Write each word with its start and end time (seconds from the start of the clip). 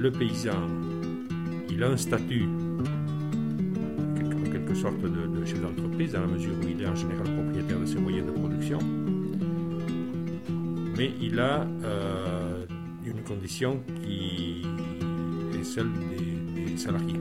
le 0.00 0.10
paysan, 0.10 0.66
il 1.68 1.84
a 1.84 1.88
un 1.88 1.96
statut, 1.96 2.48
en 4.24 4.50
quelque 4.50 4.74
sorte, 4.74 4.98
de, 5.02 5.44
chef 5.44 5.60
d'entreprise, 5.60 6.12
dans 6.12 6.22
la 6.22 6.26
mesure 6.26 6.54
où 6.58 6.68
il 6.68 6.80
est 6.80 6.86
en 6.86 6.94
général 6.94 7.24
propriétaire 7.24 7.78
de 7.78 7.84
ses 7.84 7.98
moyens 7.98 8.26
de 8.26 8.32
production. 8.32 8.78
Mais 10.96 11.10
il 11.20 11.38
a 11.38 11.66
euh, 11.84 12.64
une 13.04 13.22
condition 13.24 13.82
qui 14.02 14.62
est 15.58 15.64
celle 15.64 15.90
des, 15.92 16.76
salariés. 16.78 17.20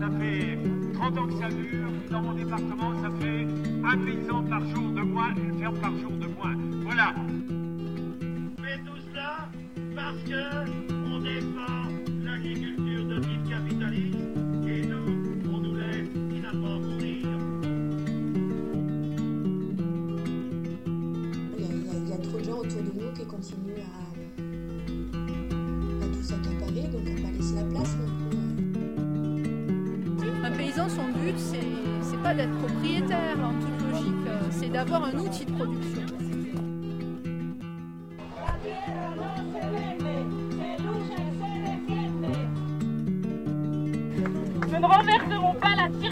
Ça 0.00 0.10
fait 0.18 0.58
30 0.94 1.18
ans 1.18 1.26
que 1.28 1.34
ça 1.34 1.48
dure. 1.48 1.88
Dans 2.10 2.22
mon 2.22 2.32
département, 2.32 3.02
ça 3.02 3.10
fait 3.20 3.46
un 3.84 3.98
paysan 3.98 4.42
par 4.42 4.66
jour 4.74 4.90
de 4.90 5.00
moins, 5.00 5.32
une 5.36 5.58
ferme 5.60 5.78
par 5.78 5.96
jour 5.96 6.10
de 6.10 6.26
moins. 6.26 6.56
Voilà. 6.82 7.14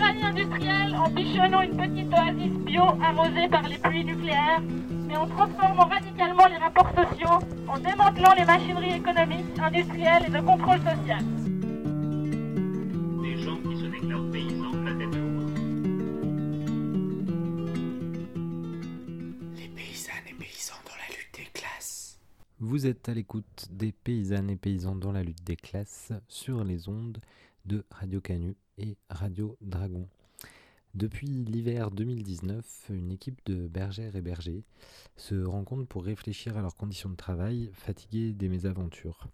En 0.03 1.11
bichonnant 1.11 1.63
une 1.63 1.77
petite 1.77 2.13
oasis 2.13 2.53
bio 2.65 2.83
arrosée 3.03 3.49
par 3.49 3.63
les 3.63 3.79
pluies 3.79 4.05
nucléaires, 4.05 4.61
mais 5.07 5.17
en 5.17 5.27
transformant 5.27 5.87
radicalement 5.87 6.47
les 6.47 6.57
rapports 6.57 6.91
sociaux, 6.95 7.39
en 7.69 7.79
démantelant 7.79 8.33
les 8.37 8.45
machineries 8.45 8.95
économiques, 8.95 9.59
industrielles 9.59 10.25
et 10.27 10.31
de 10.31 10.41
contrôle 10.41 10.79
social. 10.79 11.23
Des 13.23 13.37
gens 13.39 13.57
qui 13.57 13.77
se 13.79 13.87
déclarent 13.87 14.31
paysans 14.33 14.83
la 14.85 14.95
tête 14.95 15.15
Les 19.57 19.69
paysannes 19.69 20.29
et 20.29 20.35
paysans 20.35 20.83
dans 20.85 20.97
la 20.97 21.17
lutte 21.17 21.35
des 21.37 21.51
classes. 21.53 22.19
Vous 22.61 22.87
êtes 22.87 23.09
à 23.09 23.15
l'écoute 23.15 23.69
des 23.71 23.93
paysannes 23.93 24.51
et 24.51 24.57
paysans 24.57 24.97
dans 24.97 25.13
la 25.13 25.23
lutte 25.23 25.45
des 25.45 25.57
classes 25.57 26.13
sur 26.29 26.65
les 26.65 26.89
ondes 26.89 27.19
de 27.67 27.85
Radio 27.91 28.21
Canu 28.21 28.57
et 28.79 28.97
Radio 29.11 29.57
Dragon. 29.61 30.09
Depuis 30.95 31.27
l'hiver 31.27 31.91
2019, 31.91 32.91
une 32.91 33.11
équipe 33.11 33.41
de 33.47 33.67
bergères 33.67 34.15
et 34.15 34.21
bergers 34.21 34.63
se 35.17 35.35
rencontre 35.45 35.87
pour 35.87 36.05
réfléchir 36.05 36.57
à 36.57 36.63
leurs 36.63 36.77
conditions 36.77 37.11
de 37.11 37.17
travail, 37.17 37.71
fatigués 37.73 38.33
des 38.33 38.49
mésaventures. 38.49 39.29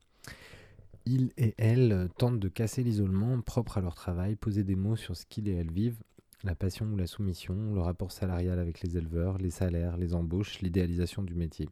Ils 1.06 1.32
et 1.36 1.54
elles 1.58 2.08
tentent 2.16 2.38
de 2.38 2.48
casser 2.48 2.82
l'isolement 2.82 3.40
propre 3.40 3.78
à 3.78 3.80
leur 3.80 3.94
travail, 3.94 4.36
poser 4.36 4.64
des 4.64 4.76
mots 4.76 4.96
sur 4.96 5.16
ce 5.16 5.26
qu'ils 5.26 5.48
et 5.48 5.54
elles 5.54 5.72
vivent, 5.72 6.02
la 6.44 6.54
passion 6.54 6.86
ou 6.86 6.96
la 6.96 7.06
soumission, 7.06 7.74
le 7.74 7.80
rapport 7.80 8.12
salarial 8.12 8.58
avec 8.58 8.80
les 8.80 8.96
éleveurs, 8.96 9.38
les 9.38 9.50
salaires, 9.50 9.96
les 9.96 10.14
embauches, 10.14 10.60
l'idéalisation 10.60 11.22
du 11.22 11.34
métier. 11.34 11.68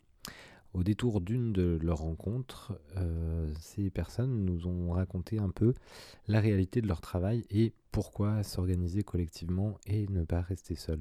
Au 0.74 0.82
détour 0.82 1.20
d'une 1.20 1.52
de 1.52 1.78
leurs 1.82 1.98
rencontres, 1.98 2.78
euh, 2.96 3.50
ces 3.58 3.90
personnes 3.90 4.44
nous 4.44 4.66
ont 4.66 4.90
raconté 4.90 5.38
un 5.38 5.48
peu 5.48 5.72
la 6.26 6.40
réalité 6.40 6.82
de 6.82 6.86
leur 6.86 7.00
travail 7.00 7.46
et 7.50 7.72
pourquoi 7.90 8.42
s'organiser 8.42 9.02
collectivement 9.02 9.78
et 9.86 10.06
ne 10.08 10.24
pas 10.24 10.42
rester 10.42 10.74
seul. 10.74 11.00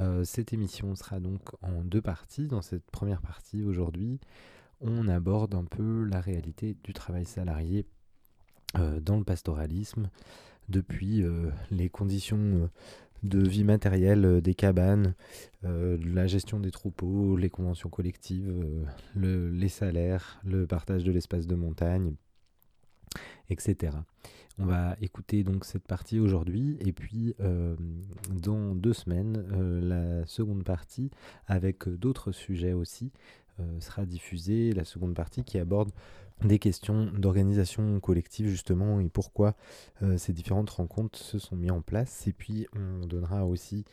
Euh, 0.00 0.24
cette 0.24 0.52
émission 0.52 0.94
sera 0.94 1.20
donc 1.20 1.42
en 1.62 1.84
deux 1.84 2.00
parties. 2.00 2.46
Dans 2.46 2.62
cette 2.62 2.90
première 2.90 3.20
partie, 3.20 3.62
aujourd'hui, 3.62 4.20
on 4.80 5.06
aborde 5.06 5.54
un 5.54 5.64
peu 5.64 6.04
la 6.04 6.20
réalité 6.20 6.76
du 6.82 6.94
travail 6.94 7.26
salarié 7.26 7.84
euh, 8.76 9.00
dans 9.00 9.18
le 9.18 9.24
pastoralisme, 9.24 10.08
depuis 10.68 11.24
les 11.70 11.88
conditions 11.88 12.68
de 13.22 13.46
vie 13.46 13.64
matérielle 13.64 14.24
euh, 14.24 14.40
des 14.40 14.54
cabanes, 14.54 15.14
euh, 15.64 15.98
la 16.04 16.26
gestion 16.26 16.60
des 16.60 16.70
troupeaux, 16.70 17.36
les 17.36 17.50
conventions 17.50 17.88
collectives, 17.88 18.48
euh, 19.16 19.50
les 19.50 19.68
salaires, 19.68 20.40
le 20.44 20.66
partage 20.66 21.04
de 21.04 21.12
l'espace 21.12 21.46
de 21.46 21.54
montagne, 21.54 22.14
etc. 23.50 23.96
On 24.60 24.66
va 24.66 24.96
écouter 25.00 25.44
donc 25.44 25.64
cette 25.64 25.86
partie 25.86 26.18
aujourd'hui 26.18 26.78
et 26.80 26.92
puis 26.92 27.32
dans 28.28 28.74
deux 28.74 28.92
semaines 28.92 29.46
la 29.80 30.26
seconde 30.26 30.64
partie 30.64 31.12
avec 31.46 31.88
d'autres 31.88 32.32
sujets 32.32 32.72
aussi 32.72 33.12
sera 33.80 34.06
diffusée, 34.06 34.72
la 34.72 34.84
seconde 34.84 35.14
partie 35.14 35.44
qui 35.44 35.58
aborde 35.58 35.90
des 36.44 36.58
questions 36.58 37.06
d'organisation 37.06 38.00
collective 38.00 38.48
justement 38.48 39.00
et 39.00 39.08
pourquoi 39.08 39.56
euh, 40.02 40.18
ces 40.18 40.32
différentes 40.32 40.70
rencontres 40.70 41.18
se 41.18 41.38
sont 41.38 41.56
mises 41.56 41.70
en 41.70 41.82
place. 41.82 42.26
Et 42.26 42.32
puis 42.32 42.66
on 42.74 43.06
donnera 43.06 43.46
aussi 43.46 43.84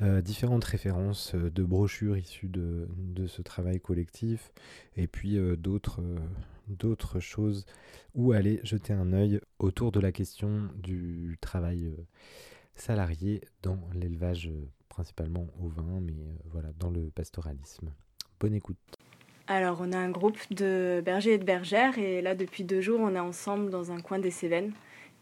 euh, 0.00 0.20
différentes 0.20 0.64
références 0.64 1.34
euh, 1.34 1.50
de 1.50 1.64
brochures 1.64 2.16
issues 2.16 2.48
de, 2.48 2.88
de 2.96 3.26
ce 3.26 3.42
travail 3.42 3.80
collectif 3.80 4.52
et 4.96 5.06
puis 5.06 5.38
d'autres 5.56 6.02
d'autres 6.68 7.18
choses 7.18 7.64
où 8.14 8.32
aller 8.32 8.60
jeter 8.62 8.92
un 8.92 9.12
œil 9.14 9.40
autour 9.58 9.90
de 9.90 10.00
la 10.00 10.12
question 10.12 10.68
du 10.76 11.38
travail 11.40 11.90
salarié 12.74 13.40
dans 13.62 13.80
l'élevage 13.94 14.50
principalement 14.90 15.46
au 15.60 15.68
vin 15.68 16.00
mais 16.00 16.36
voilà 16.44 16.70
dans 16.78 16.90
le 16.90 17.10
pastoralisme. 17.10 17.90
Bonne 18.38 18.54
écoute. 18.54 18.97
Alors, 19.50 19.78
on 19.80 19.92
a 19.92 19.96
un 19.96 20.10
groupe 20.10 20.38
de 20.50 21.00
bergers 21.02 21.32
et 21.32 21.38
de 21.38 21.44
bergères, 21.44 21.98
et 21.98 22.20
là, 22.20 22.34
depuis 22.34 22.64
deux 22.64 22.82
jours, 22.82 23.00
on 23.00 23.14
est 23.14 23.18
ensemble 23.18 23.70
dans 23.70 23.90
un 23.92 23.98
coin 23.98 24.18
des 24.18 24.30
Cévennes, 24.30 24.72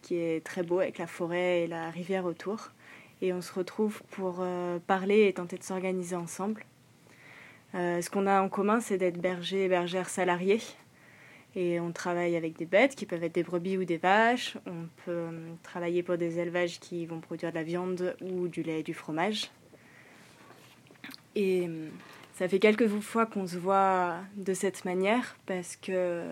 qui 0.03 0.17
est 0.17 0.45
très 0.45 0.65
beau, 0.65 0.81
avec 0.81 0.99
la 0.99 1.07
forêt 1.07 1.63
et 1.63 1.67
la 1.69 1.91
rivière 1.91 2.25
autour. 2.25 2.71
Et 3.23 3.33
on 3.33 3.41
se 3.41 3.53
retrouve 3.53 4.03
pour 4.11 4.39
euh, 4.41 4.81
parler 4.85 5.29
et 5.29 5.33
tenter 5.33 5.57
de 5.57 5.63
s'organiser 5.63 6.17
ensemble. 6.17 6.65
Euh, 7.77 8.03
ce 8.03 8.11
qu'on 8.11 8.27
a 8.27 8.43
en 8.43 8.49
commun, 8.49 8.81
c'est 8.81 8.99
d'être 8.99 9.21
berger 9.21 9.67
et 9.67 9.69
bergères 9.69 10.09
salariés. 10.09 10.61
Et 11.55 11.79
on 11.79 11.93
travaille 11.93 12.35
avec 12.35 12.59
des 12.59 12.67
bêtes 12.67 12.97
qui 12.97 13.07
peuvent 13.07 13.23
être 13.23 13.35
des 13.37 13.45
brebis 13.45 13.79
ou 13.79 13.85
des 13.85 13.97
vaches. 13.97 14.57
On 14.67 14.89
peut 15.05 15.13
euh, 15.13 15.31
travailler 15.63 16.03
pour 16.03 16.19
des 16.19 16.41
élevages 16.41 16.81
qui 16.81 17.07
vont 17.07 17.21
produire 17.21 17.51
de 17.51 17.55
la 17.55 17.63
viande 17.63 18.17
ou 18.21 18.49
du 18.49 18.65
lait 18.65 18.81
et 18.81 18.83
du 18.83 18.93
fromage. 18.93 19.53
Et 21.37 21.71
ça 22.37 22.49
fait 22.49 22.59
quelques 22.59 22.87
fois 22.87 23.25
qu'on 23.25 23.47
se 23.47 23.57
voit 23.57 24.19
de 24.37 24.53
cette 24.53 24.85
manière 24.85 25.39
parce 25.47 25.75
que 25.75 26.23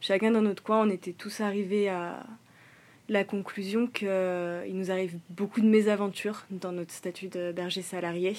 chacun 0.00 0.30
dans 0.30 0.40
notre 0.40 0.62
coin, 0.62 0.86
on 0.86 0.88
était 0.90 1.12
tous 1.12 1.40
arrivés 1.40 1.88
à 1.88 2.24
la 3.08 3.24
conclusion 3.24 3.88
qu'il 3.88 4.08
nous 4.72 4.92
arrive 4.92 5.18
beaucoup 5.30 5.60
de 5.60 5.66
mésaventures 5.66 6.46
dans 6.52 6.70
notre 6.70 6.92
statut 6.92 7.26
de 7.26 7.50
berger 7.50 7.82
salarié 7.82 8.36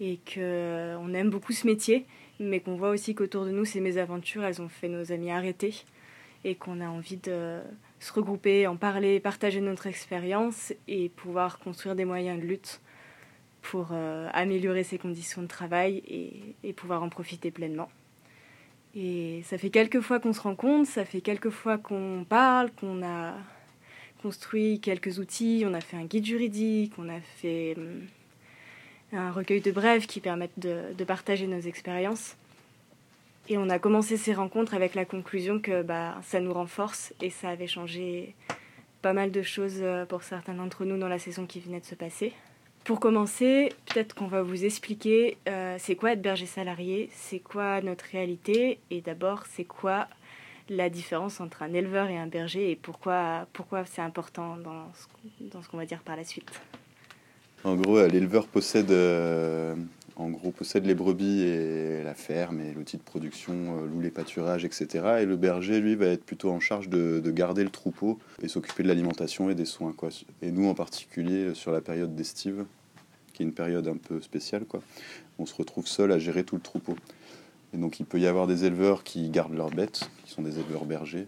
et 0.00 0.18
qu'on 0.34 1.14
aime 1.14 1.30
beaucoup 1.30 1.52
ce 1.52 1.64
métier, 1.64 2.06
mais 2.40 2.58
qu'on 2.58 2.74
voit 2.74 2.90
aussi 2.90 3.14
qu'autour 3.14 3.44
de 3.44 3.50
nous, 3.52 3.64
ces 3.64 3.80
mésaventures, 3.80 4.42
elles 4.42 4.60
ont 4.60 4.68
fait 4.68 4.88
nos 4.88 5.12
amis 5.12 5.30
arrêter 5.30 5.84
et 6.42 6.56
qu'on 6.56 6.80
a 6.80 6.88
envie 6.88 7.18
de 7.18 7.60
se 8.00 8.12
regrouper, 8.12 8.66
en 8.66 8.76
parler, 8.76 9.20
partager 9.20 9.60
notre 9.60 9.86
expérience 9.86 10.72
et 10.88 11.08
pouvoir 11.08 11.60
construire 11.60 11.94
des 11.94 12.04
moyens 12.04 12.40
de 12.40 12.46
lutte 12.46 12.80
pour 13.62 13.88
euh, 13.92 14.28
améliorer 14.32 14.84
ses 14.84 14.98
conditions 14.98 15.42
de 15.42 15.46
travail 15.46 16.02
et, 16.62 16.72
pouvoir 16.72 17.02
en 17.02 17.08
profiter 17.08 17.50
pleinement. 17.50 17.90
Et 18.94 19.42
ça 19.44 19.58
fait 19.58 19.70
quelques 19.70 20.00
fois 20.00 20.20
qu'on 20.20 20.32
se 20.32 20.40
rencontre, 20.40 20.88
ça 20.88 21.04
fait 21.04 21.20
quelques 21.20 21.50
fois 21.50 21.78
qu'on 21.78 22.24
parle, 22.28 22.70
qu'on 22.72 23.02
a 23.02 23.34
construit 24.22 24.80
quelques 24.80 25.18
outils, 25.18 25.64
on 25.66 25.74
a 25.74 25.80
fait 25.80 25.96
un 25.96 26.04
guide 26.04 26.24
juridique, 26.24 26.92
on 26.98 27.08
a 27.08 27.20
fait 27.20 27.74
hum, 27.76 28.06
un 29.12 29.30
recueil 29.30 29.60
de 29.60 29.70
brèves 29.70 30.06
qui 30.06 30.20
permettent 30.20 30.58
de, 30.58 31.04
partager 31.04 31.46
nos 31.46 31.60
expériences. 31.60 32.36
Et 33.48 33.56
on 33.56 33.70
a 33.70 33.78
commencé 33.78 34.16
ces 34.16 34.34
rencontres 34.34 34.74
avec 34.74 34.94
la 34.94 35.04
conclusion 35.04 35.58
que 35.58 35.82
bah, 35.82 36.20
ça 36.22 36.40
nous 36.40 36.52
renforce 36.52 37.14
et 37.22 37.30
ça 37.30 37.48
avait 37.48 37.66
changé 37.66 38.34
pas 39.00 39.12
mal 39.12 39.30
de 39.30 39.42
choses 39.42 39.78
euh, 39.80 40.04
pour 40.04 40.22
certains 40.22 40.54
d'entre 40.54 40.84
nous 40.84 40.98
dans 40.98 41.08
la 41.08 41.18
saison 41.18 41.46
qui 41.46 41.60
venait 41.60 41.80
de 41.80 41.86
se 41.86 41.94
passer. 41.94 42.32
Pour 42.88 43.00
commencer, 43.00 43.70
peut-être 43.84 44.14
qu'on 44.14 44.28
va 44.28 44.40
vous 44.40 44.64
expliquer 44.64 45.36
euh, 45.46 45.76
c'est 45.78 45.94
quoi 45.94 46.12
être 46.12 46.22
berger 46.22 46.46
salarié, 46.46 47.10
c'est 47.12 47.38
quoi 47.38 47.82
notre 47.82 48.06
réalité 48.06 48.78
et 48.90 49.02
d'abord 49.02 49.44
c'est 49.52 49.66
quoi 49.66 50.08
la 50.70 50.88
différence 50.88 51.38
entre 51.42 51.62
un 51.62 51.74
éleveur 51.74 52.08
et 52.08 52.16
un 52.16 52.28
berger 52.28 52.70
et 52.70 52.76
pourquoi, 52.76 53.46
pourquoi 53.52 53.84
c'est 53.84 54.00
important 54.00 54.56
dans 54.56 54.90
ce, 54.94 55.68
qu'on 55.68 55.76
va 55.76 55.84
dire 55.84 56.00
par 56.00 56.16
la 56.16 56.24
suite. 56.24 56.48
En 57.62 57.76
gros, 57.76 57.98
euh, 57.98 58.08
l'éleveur 58.08 58.46
possède 58.46 58.90
euh, 58.90 59.74
en 60.16 60.30
gros, 60.30 60.50
possède 60.50 60.86
les 60.86 60.94
brebis 60.94 61.42
et 61.42 62.02
la 62.02 62.14
ferme 62.14 62.58
et 62.62 62.72
l'outil 62.72 62.96
de 62.96 63.02
production, 63.02 63.84
loue 63.84 64.00
les 64.00 64.10
pâturages, 64.10 64.64
etc. 64.64 65.18
Et 65.20 65.26
le 65.26 65.36
berger, 65.36 65.80
lui, 65.80 65.94
va 65.94 66.06
être 66.06 66.24
plutôt 66.24 66.50
en 66.50 66.58
charge 66.58 66.88
de, 66.88 67.20
de 67.20 67.30
garder 67.30 67.64
le 67.64 67.70
troupeau 67.70 68.18
et 68.42 68.48
s'occuper 68.48 68.82
de 68.82 68.88
l'alimentation 68.88 69.50
et 69.50 69.54
des 69.54 69.66
soins. 69.66 69.94
Et 70.40 70.50
nous, 70.50 70.66
en 70.66 70.74
particulier, 70.74 71.54
sur 71.54 71.70
la 71.70 71.82
période 71.82 72.16
d'estive, 72.16 72.64
une 73.44 73.52
période 73.52 73.88
un 73.88 73.96
peu 73.96 74.20
spéciale, 74.20 74.64
quoi, 74.64 74.82
on 75.38 75.46
se 75.46 75.54
retrouve 75.54 75.86
seul 75.86 76.12
à 76.12 76.18
gérer 76.18 76.44
tout 76.44 76.56
le 76.56 76.62
troupeau. 76.62 76.96
Et 77.74 77.76
donc, 77.76 78.00
il 78.00 78.06
peut 78.06 78.18
y 78.18 78.26
avoir 78.26 78.46
des 78.46 78.64
éleveurs 78.64 79.04
qui 79.04 79.28
gardent 79.28 79.54
leurs 79.54 79.70
bêtes, 79.70 80.10
qui 80.24 80.32
sont 80.32 80.42
des 80.42 80.58
éleveurs 80.58 80.84
bergers, 80.84 81.26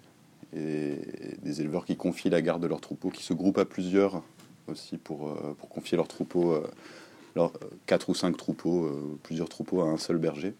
et 0.55 0.97
des 1.43 1.61
éleveurs 1.61 1.85
qui 1.85 1.97
confient 1.97 2.31
la 2.31 2.43
garde 2.43 2.63
de 2.63 2.67
leur 2.67 2.81
troupeau, 2.81 3.11
qui 3.11 3.23
se 3.23 3.35
groupent 3.35 3.59
à 3.59 3.65
plusieurs 3.65 4.23
aussi 4.69 4.97
pour, 4.97 5.29
euh, 5.29 5.55
pour 5.59 5.69
confier 5.69 5.97
leur 5.97 6.09
troupeau. 6.09 6.53
Euh, 6.53 6.67
alors, 7.37 7.53
quatre 7.87 8.09
ou 8.09 8.15
cinq 8.15 8.37
troupeaux, 8.37 8.85
euh, 8.87 9.19
plusieurs 9.23 9.49
troupeaux 9.49 9.83
à 9.83 9.85
un 9.85 9.99
seul 9.99 10.19
berger. 10.19 10.55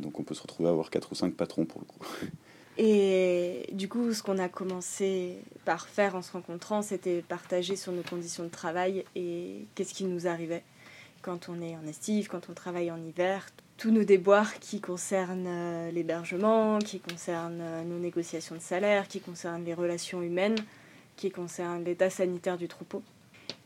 Donc 0.00 0.18
on 0.18 0.22
peut 0.22 0.34
se 0.34 0.42
retrouver 0.42 0.68
à 0.68 0.72
avoir 0.72 0.90
quatre 0.90 1.12
ou 1.12 1.14
cinq 1.14 1.34
patrons 1.34 1.64
pour 1.64 1.80
le 1.80 1.86
coup. 1.86 2.00
Et 2.78 3.68
du 3.72 3.88
coup, 3.88 4.12
ce 4.12 4.22
qu'on 4.22 4.38
a 4.38 4.48
commencé 4.48 5.38
par 5.64 5.88
faire 5.88 6.14
en 6.14 6.22
se 6.22 6.32
rencontrant, 6.32 6.82
c'était 6.82 7.22
partager 7.22 7.74
sur 7.74 7.92
nos 7.92 8.02
conditions 8.02 8.44
de 8.44 8.50
travail 8.50 9.04
et 9.14 9.66
qu'est-ce 9.74 9.94
qui 9.94 10.04
nous 10.04 10.26
arrivait 10.26 10.62
quand 11.22 11.48
on 11.48 11.60
est 11.60 11.76
en 11.76 11.84
estive, 11.86 12.28
quand 12.28 12.48
on 12.50 12.52
travaille 12.52 12.90
en 12.90 13.02
hiver, 13.02 13.48
tous 13.78 13.90
nos 13.90 14.04
déboires 14.04 14.58
qui 14.60 14.80
concernent 14.80 15.48
euh, 15.48 15.90
l'hébergement, 15.90 16.78
qui 16.78 17.00
concernent 17.00 17.60
euh, 17.60 17.82
nos 17.82 17.98
négociations 17.98 18.54
de 18.54 18.60
salaire, 18.60 19.08
qui 19.08 19.20
concernent 19.20 19.64
les 19.64 19.74
relations 19.74 20.22
humaines, 20.22 20.56
qui 21.16 21.32
concernent 21.32 21.82
l'état 21.82 22.10
sanitaire 22.10 22.56
du 22.56 22.68
troupeau. 22.68 23.02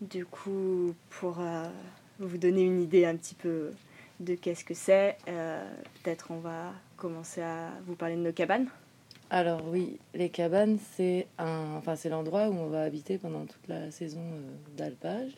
Du 0.00 0.24
coup, 0.24 0.94
pour 1.10 1.40
euh, 1.40 1.68
vous 2.18 2.38
donner 2.38 2.62
une 2.62 2.80
idée 2.80 3.04
un 3.04 3.16
petit 3.16 3.34
peu 3.34 3.72
de 4.20 4.34
qu'est-ce 4.34 4.64
que 4.64 4.74
c'est, 4.74 5.16
peut-être 5.24 6.30
on 6.30 6.40
va 6.40 6.72
commencer 6.98 7.40
à 7.40 7.70
vous 7.86 7.94
parler 7.94 8.16
de 8.16 8.20
nos 8.20 8.32
cabanes. 8.32 8.68
Alors 9.32 9.62
oui, 9.68 10.00
les 10.12 10.28
cabanes, 10.28 10.78
c'est 10.96 11.28
un, 11.38 11.76
enfin 11.76 11.94
c'est 11.94 12.08
l'endroit 12.08 12.48
où 12.48 12.54
on 12.54 12.66
va 12.66 12.82
habiter 12.82 13.16
pendant 13.16 13.46
toute 13.46 13.68
la 13.68 13.92
saison 13.92 14.24
d'alpage. 14.76 15.30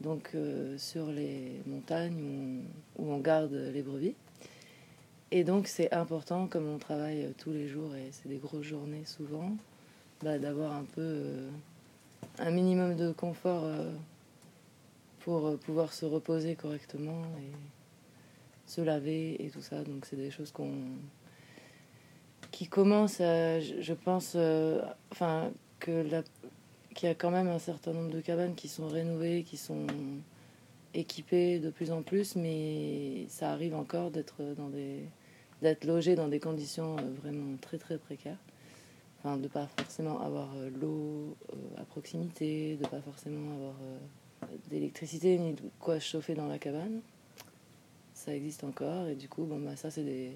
Donc 0.00 0.34
sur 0.78 1.08
les 1.08 1.60
montagnes 1.66 2.62
où 2.98 3.12
on, 3.12 3.18
garde 3.18 3.52
les 3.52 3.82
brebis. 3.82 4.14
Et 5.30 5.44
donc 5.44 5.66
c'est 5.66 5.92
important, 5.92 6.46
comme 6.46 6.66
on 6.66 6.78
travaille 6.78 7.34
tous 7.36 7.50
les 7.50 7.68
jours 7.68 7.94
et 7.94 8.08
c'est 8.12 8.28
des 8.28 8.38
grosses 8.38 8.64
journées 8.64 9.04
souvent, 9.04 9.52
bah, 10.22 10.38
d'avoir 10.38 10.72
un 10.72 10.84
peu 10.84 11.48
un 12.38 12.50
minimum 12.50 12.96
de 12.96 13.12
confort 13.12 13.70
pour 15.18 15.58
pouvoir 15.58 15.92
se 15.92 16.06
reposer 16.06 16.54
correctement 16.54 17.24
et 17.42 17.52
se 18.64 18.80
laver 18.80 19.44
et 19.44 19.50
tout 19.50 19.60
ça. 19.60 19.84
Donc 19.84 20.06
c'est 20.06 20.16
des 20.16 20.30
choses 20.30 20.50
qu'on 20.50 20.72
qui 22.50 22.66
commencent, 22.66 23.18
je 23.18 23.92
pense, 23.92 24.36
enfin 25.10 25.50
que 25.78 25.90
la 25.90 26.22
qu'il 26.94 27.08
y 27.08 27.10
a 27.12 27.14
quand 27.14 27.30
même 27.30 27.48
un 27.48 27.58
certain 27.58 27.92
nombre 27.92 28.10
de 28.10 28.20
cabanes 28.20 28.54
qui 28.54 28.68
sont 28.68 28.88
rénovées, 28.88 29.44
qui 29.44 29.56
sont 29.56 29.86
équipées 30.92 31.60
de 31.60 31.70
plus 31.70 31.92
en 31.92 32.02
plus, 32.02 32.36
mais 32.36 33.26
ça 33.28 33.52
arrive 33.52 33.74
encore 33.74 34.10
d'être 34.10 34.42
dans 34.56 34.68
des 34.68 35.04
d'être 35.62 35.84
logé 35.84 36.14
dans 36.14 36.28
des 36.28 36.40
conditions 36.40 36.96
vraiment 37.22 37.56
très 37.60 37.78
très 37.78 37.98
précaires. 37.98 38.38
Enfin, 39.18 39.36
de 39.36 39.48
pas 39.48 39.66
forcément 39.76 40.20
avoir 40.20 40.48
l'eau 40.80 41.36
à 41.76 41.84
proximité, 41.84 42.76
de 42.76 42.86
pas 42.86 43.02
forcément 43.02 43.54
avoir 43.54 43.74
d'électricité 44.70 45.38
ni 45.38 45.52
de 45.52 45.62
quoi 45.78 46.00
chauffer 46.00 46.34
dans 46.34 46.48
la 46.48 46.58
cabane. 46.58 47.02
Ça 48.14 48.34
existe 48.34 48.64
encore 48.64 49.06
et 49.08 49.14
du 49.14 49.28
coup, 49.28 49.44
bon, 49.44 49.60
bah, 49.60 49.76
ça 49.76 49.90
c'est 49.90 50.04
des 50.04 50.32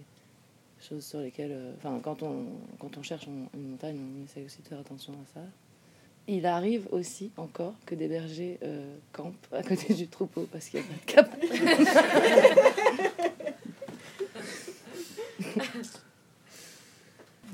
choses 0.89 1.05
sur 1.05 1.21
lesquelles, 1.21 1.53
euh, 1.53 1.75
enfin, 1.77 2.01
quand 2.03 2.23
on, 2.23 2.47
quand 2.79 2.97
on 2.97 3.03
cherche 3.03 3.27
une 3.27 3.49
montagne, 3.71 3.99
on 3.99 4.25
essaie 4.25 4.43
aussi 4.45 4.63
de 4.63 4.69
faire 4.69 4.79
attention 4.79 5.13
à 5.15 5.27
ça. 5.35 5.41
Il 6.27 6.47
arrive 6.47 6.89
aussi 6.91 7.33
encore 7.37 7.75
que 7.85 7.95
des 7.95 8.09
bergers 8.09 8.59
euh, 8.63 8.97
campent 9.13 9.47
à 9.53 9.63
côté 9.63 9.93
du 9.93 10.09
troupeau 10.09 10.49
parce 10.51 10.69
qu'il 10.69 10.81
n'y 10.81 10.87
a 10.87 10.89
pas 10.89 10.95
cabane. 11.07 11.41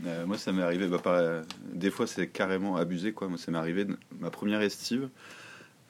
Euh, 0.07 0.25
moi, 0.25 0.39
ça 0.39 0.51
m'est 0.51 0.63
arrivé. 0.63 0.89
Bah, 0.89 0.99
par, 0.99 1.45
des 1.75 1.91
fois, 1.91 2.07
c'est 2.07 2.27
carrément 2.27 2.77
abusé. 2.77 3.13
Quoi. 3.13 3.29
Moi, 3.29 3.37
ça 3.37 3.51
m'est 3.51 3.59
arrivé 3.59 3.87
ma 4.19 4.31
première 4.31 4.63
estive. 4.63 5.11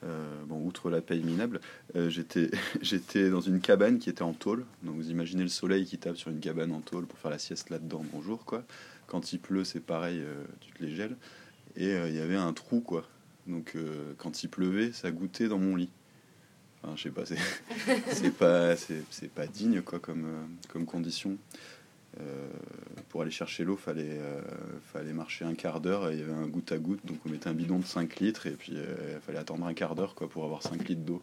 Euh, 0.03 0.43
bon, 0.47 0.65
outre 0.65 0.89
la 0.89 0.99
paye 1.01 1.21
minable, 1.21 1.61
euh, 1.95 2.09
j'étais, 2.81 3.29
dans 3.29 3.41
une 3.41 3.59
cabane 3.59 3.99
qui 3.99 4.09
était 4.09 4.23
en 4.23 4.33
tôle. 4.33 4.65
Donc 4.83 4.95
vous 4.95 5.11
imaginez 5.11 5.43
le 5.43 5.49
soleil 5.49 5.85
qui 5.85 5.97
tape 5.97 6.17
sur 6.17 6.31
une 6.31 6.39
cabane 6.39 6.71
en 6.71 6.81
tôle 6.81 7.05
pour 7.05 7.19
faire 7.19 7.31
la 7.31 7.37
sieste 7.37 7.69
là-dedans. 7.69 8.03
Bonjour 8.11 8.43
quoi. 8.45 8.63
Quand 9.07 9.33
il 9.33 9.39
pleut, 9.39 9.63
c'est 9.63 9.79
pareil, 9.79 10.19
euh, 10.21 10.43
tu 10.61 10.71
te 10.71 10.83
les 10.83 10.95
gèles. 10.95 11.15
Et 11.75 11.91
il 11.91 12.15
y 12.15 12.19
avait 12.19 12.35
un 12.35 12.51
trou 12.51 12.81
quoi. 12.81 13.07
Donc 13.47 13.77
quand 14.17 14.43
il 14.43 14.49
pleuvait, 14.49 14.91
ça 14.91 15.09
goûtait 15.09 15.47
dans 15.47 15.57
mon 15.57 15.75
lit. 15.77 15.89
Enfin, 16.83 16.95
je 16.97 17.03
sais 17.03 17.11
pas, 17.11 17.23
c'est, 17.25 18.31
pas, 18.37 18.75
pas 19.33 19.47
digne 19.47 19.81
quoi 19.81 19.99
comme, 19.99 20.27
comme 20.67 20.85
condition. 20.85 21.37
Euh, 22.19 22.49
pour 23.09 23.21
aller 23.21 23.31
chercher 23.31 23.63
l'eau, 23.63 23.77
fallait, 23.77 24.03
euh, 24.19 24.41
fallait 24.93 25.13
marcher 25.13 25.45
un 25.45 25.53
quart 25.53 25.79
d'heure. 25.79 26.11
Il 26.11 26.19
y 26.19 26.21
avait 26.21 26.33
un 26.33 26.47
goutte 26.47 26.71
à 26.71 26.77
goutte, 26.77 27.05
donc 27.05 27.17
on 27.25 27.29
mettait 27.29 27.47
un 27.47 27.53
bidon 27.53 27.79
de 27.79 27.85
5 27.85 28.19
litres 28.19 28.47
et 28.47 28.51
puis 28.51 28.73
euh, 28.75 29.15
il 29.15 29.21
fallait 29.21 29.39
attendre 29.39 29.65
un 29.65 29.73
quart 29.73 29.95
d'heure 29.95 30.15
quoi, 30.15 30.29
pour 30.29 30.43
avoir 30.43 30.61
5 30.63 30.87
litres 30.87 31.01
d'eau. 31.01 31.21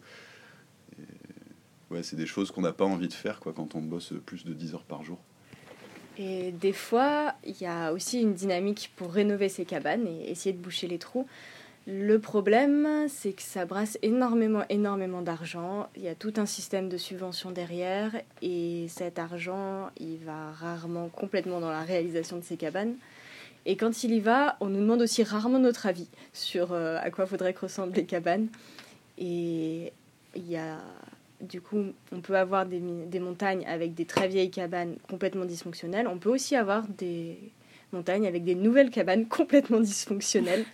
Ouais, 1.91 2.03
c'est 2.03 2.15
des 2.15 2.27
choses 2.27 2.51
qu'on 2.51 2.61
n'a 2.61 2.73
pas 2.73 2.85
envie 2.85 3.07
de 3.07 3.13
faire 3.13 3.39
quoi, 3.39 3.53
quand 3.53 3.73
on 3.75 3.81
bosse 3.81 4.13
plus 4.25 4.45
de 4.45 4.53
10 4.53 4.75
heures 4.75 4.83
par 4.83 5.03
jour. 5.03 5.17
Et 6.17 6.51
des 6.51 6.73
fois, 6.73 7.33
il 7.45 7.59
y 7.61 7.65
a 7.65 7.93
aussi 7.93 8.21
une 8.21 8.33
dynamique 8.33 8.91
pour 8.95 9.11
rénover 9.11 9.47
ces 9.47 9.65
cabanes 9.65 10.05
et 10.05 10.29
essayer 10.29 10.53
de 10.53 10.61
boucher 10.61 10.87
les 10.87 10.99
trous. 10.99 11.25
Le 11.91 12.19
problème, 12.19 13.07
c'est 13.07 13.31
que 13.31 13.41
ça 13.41 13.65
brasse 13.65 13.97
énormément, 14.03 14.63
énormément 14.69 15.23
d'argent. 15.23 15.89
Il 15.95 16.03
y 16.03 16.07
a 16.07 16.13
tout 16.13 16.33
un 16.37 16.45
système 16.45 16.87
de 16.87 16.97
subvention 16.97 17.49
derrière 17.49 18.11
et 18.43 18.85
cet 18.89 19.17
argent, 19.17 19.89
il 19.99 20.17
va 20.17 20.51
rarement 20.51 21.09
complètement 21.09 21.59
dans 21.59 21.71
la 21.71 21.81
réalisation 21.81 22.37
de 22.37 22.43
ces 22.43 22.57
cabanes. 22.57 22.93
Et 23.65 23.75
quand 23.75 24.03
il 24.03 24.13
y 24.13 24.19
va, 24.19 24.55
on 24.59 24.67
nous 24.67 24.81
demande 24.81 25.01
aussi 25.01 25.23
rarement 25.23 25.57
notre 25.57 25.87
avis 25.87 26.07
sur 26.31 26.73
euh, 26.73 26.99
à 27.01 27.09
quoi 27.09 27.25
faudrait 27.25 27.55
que 27.55 27.61
ressemblent 27.61 27.95
les 27.95 28.05
cabanes. 28.05 28.49
Et 29.17 29.91
il 30.35 30.47
y 30.47 30.57
a, 30.57 30.77
du 31.41 31.59
coup, 31.59 31.85
on 32.11 32.21
peut 32.21 32.37
avoir 32.37 32.67
des, 32.67 32.81
des 33.07 33.19
montagnes 33.19 33.65
avec 33.65 33.95
des 33.95 34.05
très 34.05 34.27
vieilles 34.27 34.51
cabanes 34.51 34.97
complètement 35.09 35.45
dysfonctionnelles. 35.45 36.07
On 36.07 36.19
peut 36.19 36.29
aussi 36.29 36.55
avoir 36.55 36.87
des 36.87 37.39
montagnes 37.93 38.27
avec 38.27 38.43
des 38.43 38.53
nouvelles 38.53 38.91
cabanes 38.91 39.25
complètement 39.27 39.79
dysfonctionnelles 39.79 40.65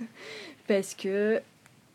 parce 0.68 0.96
que 0.96 1.42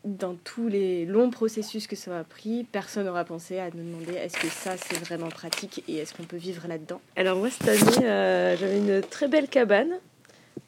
dans 0.03 0.35
tous 0.35 0.67
les 0.67 1.05
longs 1.05 1.29
processus 1.29 1.87
que 1.87 1.95
ça 1.95 2.17
a 2.17 2.23
pris, 2.23 2.65
personne 2.71 3.05
n'aura 3.05 3.23
pensé 3.23 3.59
à 3.59 3.69
nous 3.71 3.83
demander 3.83 4.13
est-ce 4.13 4.37
que 4.37 4.47
ça 4.47 4.75
c'est 4.77 4.97
vraiment 4.97 5.29
pratique 5.29 5.83
et 5.87 5.97
est-ce 5.97 6.13
qu'on 6.13 6.23
peut 6.23 6.37
vivre 6.37 6.67
là-dedans. 6.67 7.01
Alors 7.15 7.37
moi 7.37 7.49
cette 7.49 7.67
année 7.67 8.07
euh, 8.07 8.57
j'avais 8.57 8.77
une 8.77 9.01
très 9.01 9.27
belle 9.27 9.47
cabane, 9.47 9.91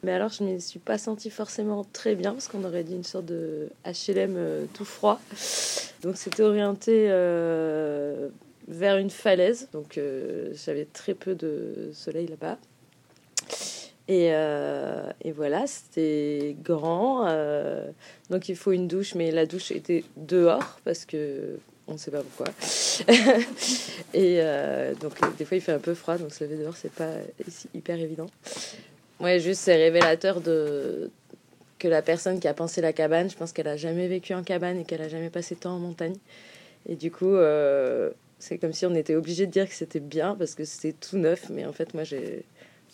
mais 0.04 0.12
alors 0.12 0.30
je 0.30 0.44
ne 0.44 0.54
me 0.54 0.60
suis 0.60 0.80
pas 0.80 0.98
sentie 0.98 1.32
forcément 1.32 1.84
très 1.94 2.16
bien 2.16 2.34
parce 2.34 2.48
qu'on 2.48 2.64
aurait 2.64 2.84
dit 2.84 2.96
une 2.96 3.04
sorte 3.04 3.26
de 3.26 3.70
HLM 3.86 4.36
euh, 4.38 4.66
tout 4.74 4.86
froid. 4.86 5.20
Donc 6.04 6.18
c'était 6.18 6.44
orienté 6.44 7.08
euh, 7.10 8.30
vers 8.68 8.98
une 8.98 9.10
falaise, 9.10 9.68
donc 9.74 10.00
j'avais 10.54 10.86
très 10.86 11.14
peu 11.14 11.34
de 11.34 11.90
soleil 11.94 12.28
là-bas. 12.28 12.58
Et, 14.08 14.30
euh, 14.32 15.10
et, 15.22 15.32
voilà, 15.32 15.66
c'était 15.66 16.58
grand. 16.62 17.26
Euh, 17.28 17.90
donc 18.30 18.50
il 18.50 18.56
faut 18.56 18.74
une 18.74 18.88
douche, 18.88 19.16
mais 19.16 19.32
la 19.32 19.46
douche 19.46 19.72
était 19.72 20.04
dehors 20.18 20.80
parce 20.84 21.06
que 21.06 21.58
on 21.88 21.94
ne 21.94 21.98
sait 21.98 22.12
pas 22.12 22.22
pourquoi. 22.22 22.54
et 24.14 24.40
euh, 24.42 24.94
donc 24.96 25.14
des 25.38 25.46
fois 25.46 25.58
il 25.58 25.62
fait 25.62 25.72
un 25.72 25.80
peu 25.80 25.94
froid, 25.94 26.18
donc 26.18 26.34
se 26.34 26.44
lever 26.44 26.58
dehors, 26.58 26.76
c'est 26.76 26.92
pas 26.92 27.12
hyper 27.74 27.98
évident. 27.98 28.28
Ouais, 29.22 29.40
juste 29.40 29.62
c'est 29.62 29.76
révélateur 29.76 30.42
de 30.42 31.10
que 31.80 31.88
la 31.88 32.02
personne 32.02 32.40
qui 32.40 32.48
a 32.48 32.54
pensé 32.54 32.82
la 32.82 32.94
cabane, 32.94 33.30
je 33.30 33.36
pense 33.36 33.54
qu'elle 33.54 33.68
a 33.68 33.78
jamais 33.78 34.08
vécu 34.08 34.34
en 34.34 34.44
cabane 34.44 34.80
et 34.80 34.84
qu'elle 34.86 35.02
a 35.02 35.10
jamais 35.10 35.30
passé 35.30 35.56
de 35.56 35.62
temps 35.62 35.76
en 35.76 35.80
montagne. 35.80 36.16
Et 36.88 36.96
du 36.96 37.12
coup, 37.12 37.36
c'est 38.44 38.58
comme 38.58 38.74
si 38.74 38.86
on 38.86 38.94
était 38.94 39.16
obligé 39.16 39.46
de 39.46 39.52
dire 39.52 39.68
que 39.68 39.74
c'était 39.74 40.02
bien 40.02 40.36
parce 40.36 40.56
que 40.56 40.66
c'était 40.66 40.92
tout 40.92 41.18
neuf, 41.18 41.50
mais 41.50 41.66
en 41.66 41.72
fait 41.72 41.94
moi 41.94 42.04
j'ai 42.04 42.44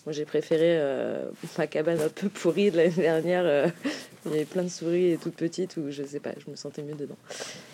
moi, 0.06 0.14
j'ai 0.14 0.26
préféré 0.26 0.78
euh, 0.80 1.30
ma 1.58 1.68
cabane 1.68 2.00
un 2.00 2.10
peu 2.10 2.30
pourrie 2.30 2.72
de 2.72 2.78
l'année 2.78 2.94
dernière. 2.96 3.44
Euh, 3.46 3.68
il 4.26 4.32
y 4.32 4.36
avait 4.36 4.46
plein 4.46 4.64
de 4.64 4.70
souris 4.70 5.12
et 5.12 5.18
toutes 5.18 5.36
petites 5.36 5.78
où 5.78 5.92
je 5.92 6.04
sais 6.04 6.20
pas, 6.20 6.32
je 6.38 6.50
me 6.50 6.56
sentais 6.56 6.82
mieux 6.84 6.96
dedans. 6.96 7.18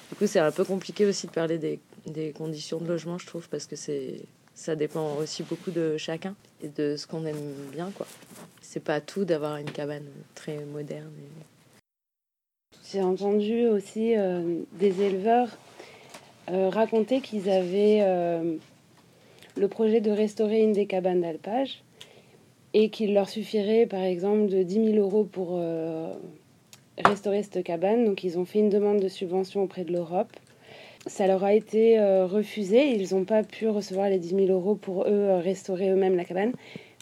Du 0.10 0.16
coup, 0.16 0.28
c'est 0.28 0.40
un 0.40 0.52
peu 0.52 0.64
compliqué 0.64 1.06
aussi 1.06 1.28
de 1.28 1.32
parler 1.32 1.58
des, 1.58 2.32
conditions 2.32 2.80
de 2.80 2.88
logement, 2.88 3.18
je 3.18 3.28
trouve, 3.28 3.48
parce 3.50 3.66
que 3.66 3.76
c'est 3.76 4.22
ça 4.54 4.76
dépend 4.76 5.18
aussi 5.18 5.44
beaucoup 5.44 5.70
de 5.70 5.98
chacun 5.98 6.34
et 6.64 6.70
de 6.70 6.96
ce 6.96 7.08
qu'on 7.08 7.26
aime 7.26 7.54
bien, 7.74 7.92
quoi. 7.94 8.08
C'est 8.62 8.84
pas 8.84 9.02
tout 9.02 9.26
d'avoir 9.26 9.58
une 9.58 9.70
cabane 9.70 10.06
très 10.34 10.60
moderne. 10.60 11.12
J'ai 12.90 13.02
entendu 13.02 13.68
aussi 13.68 14.16
euh, 14.16 14.62
des 14.74 15.02
éleveurs 15.02 15.50
racontaient 16.48 17.22
qu'ils 17.22 17.50
avaient 17.50 18.02
le 19.58 19.68
projet 19.68 20.00
de 20.00 20.12
restaurer 20.12 20.62
une 20.62 20.74
des 20.74 20.86
cabanes 20.86 21.22
d'alpage 21.22 21.82
et 22.78 22.90
qu'il 22.90 23.14
leur 23.14 23.30
suffirait 23.30 23.86
par 23.86 24.04
exemple 24.04 24.48
de 24.48 24.62
10 24.62 24.92
000 24.94 24.98
euros 24.98 25.24
pour 25.24 25.60
restaurer 27.04 27.42
cette 27.42 27.64
cabane. 27.64 28.04
Donc 28.06 28.24
ils 28.26 28.38
ont 28.38 28.44
fait 28.46 28.60
une 28.60 28.70
demande 28.70 29.00
de 29.00 29.08
subvention 29.08 29.64
auprès 29.64 29.86
de 29.86 29.94
l'Europe. 29.94 30.32
Ça 31.08 31.26
leur 31.26 31.44
a 31.44 31.54
été 31.54 31.98
refusé. 32.26 32.90
Ils 32.90 33.16
n'ont 33.16 33.24
pas 33.24 33.44
pu 33.44 33.70
recevoir 33.70 34.10
les 34.10 34.20
10 34.20 34.30
000 34.30 34.42
euros 34.48 34.76
pour 34.76 35.08
eux 35.08 35.40
restaurer 35.42 35.90
eux-mêmes 35.90 36.18
la 36.18 36.26
cabane. 36.26 36.52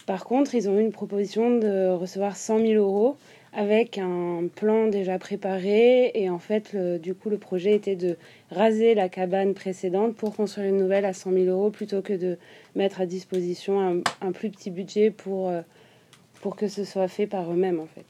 Par 0.06 0.24
contre, 0.24 0.54
ils 0.54 0.68
ont 0.68 0.78
eu 0.78 0.80
une 0.80 0.92
proposition 0.92 1.58
de 1.58 1.88
recevoir 1.90 2.36
100 2.36 2.60
000 2.60 2.72
euros 2.74 3.16
avec 3.54 3.98
un 3.98 4.48
plan 4.54 4.88
déjà 4.88 5.18
préparé. 5.18 6.10
Et 6.14 6.28
en 6.28 6.38
fait, 6.38 6.76
du 7.00 7.14
coup, 7.14 7.30
le 7.30 7.38
projet 7.38 7.74
était 7.74 7.96
de 7.96 8.16
raser 8.50 8.94
la 8.94 9.08
cabane 9.08 9.54
précédente 9.54 10.16
pour 10.16 10.34
construire 10.34 10.68
une 10.68 10.78
nouvelle 10.78 11.04
à 11.04 11.12
100 11.12 11.32
000 11.32 11.44
euros 11.46 11.70
plutôt 11.70 12.02
que 12.02 12.12
de 12.12 12.36
mettre 12.74 13.00
à 13.00 13.06
disposition 13.06 14.02
un, 14.20 14.32
plus 14.32 14.50
petit 14.50 14.70
budget 14.70 15.10
pour, 15.10 15.48
euh, 15.48 15.62
pour 16.40 16.56
que 16.56 16.68
ce 16.68 16.84
soit 16.84 17.08
fait 17.08 17.26
par 17.26 17.50
eux-mêmes, 17.50 17.80
en 17.80 17.86
fait. 17.86 18.04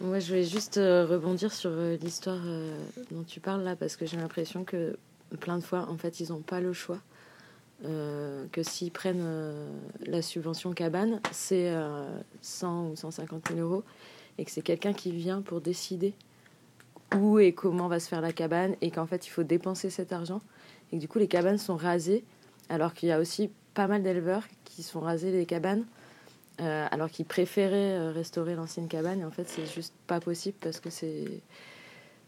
Moi, 0.00 0.18
je 0.18 0.28
voulais 0.28 0.44
juste 0.44 0.78
euh, 0.78 1.06
rebondir 1.06 1.52
sur 1.52 1.70
euh, 1.70 1.96
l'histoire 2.02 2.40
dont 3.10 3.22
tu 3.22 3.40
parles 3.40 3.62
là, 3.62 3.76
parce 3.76 3.96
que 3.96 4.04
j'ai 4.04 4.16
l'impression 4.16 4.64
que 4.64 4.96
plein 5.40 5.58
de 5.58 5.62
fois, 5.62 5.86
en 5.88 5.96
fait, 5.96 6.20
ils 6.20 6.30
n'ont 6.30 6.42
pas 6.42 6.60
le 6.60 6.72
choix. 6.72 6.98
que 8.52 8.62
s'ils 8.62 8.92
prennent 8.92 9.26
la 10.06 10.22
subvention 10.22 10.72
cabane, 10.72 11.20
c'est 11.32 11.72
100 12.42 12.90
ou 12.90 12.96
150 12.96 13.48
000 13.48 13.60
euros 13.60 13.82
et 14.38 14.44
que 14.44 14.50
c'est 14.50 14.62
quelqu'un 14.62 14.92
qui 14.92 15.12
vient 15.12 15.42
pour 15.42 15.60
décider 15.60 16.14
où 17.16 17.38
et 17.38 17.52
comment 17.52 17.88
va 17.88 18.00
se 18.00 18.08
faire 18.08 18.20
la 18.20 18.32
cabane 18.32 18.74
et 18.80 18.90
qu'en 18.90 19.06
fait 19.06 19.26
il 19.26 19.30
faut 19.30 19.42
dépenser 19.42 19.90
cet 19.90 20.12
argent 20.12 20.40
et 20.90 20.96
que 20.96 21.00
du 21.00 21.08
coup 21.08 21.18
les 21.18 21.28
cabanes 21.28 21.58
sont 21.58 21.76
rasées 21.76 22.24
alors 22.68 22.94
qu'il 22.94 23.08
y 23.08 23.12
a 23.12 23.18
aussi 23.18 23.50
pas 23.74 23.86
mal 23.86 24.02
d'éleveurs 24.02 24.44
qui 24.64 24.82
sont 24.82 25.00
rasés 25.00 25.30
les 25.30 25.46
cabanes 25.46 25.84
euh, 26.60 26.86
alors 26.90 27.10
qu'ils 27.10 27.26
préféraient 27.26 27.98
euh, 27.98 28.12
restaurer 28.12 28.54
l'ancienne 28.54 28.88
cabane 28.88 29.20
et 29.20 29.24
en 29.24 29.30
fait 29.30 29.48
c'est 29.48 29.66
juste 29.66 29.94
pas 30.06 30.20
possible 30.20 30.56
parce 30.60 30.80
que 30.80 30.90
c'est 30.90 31.40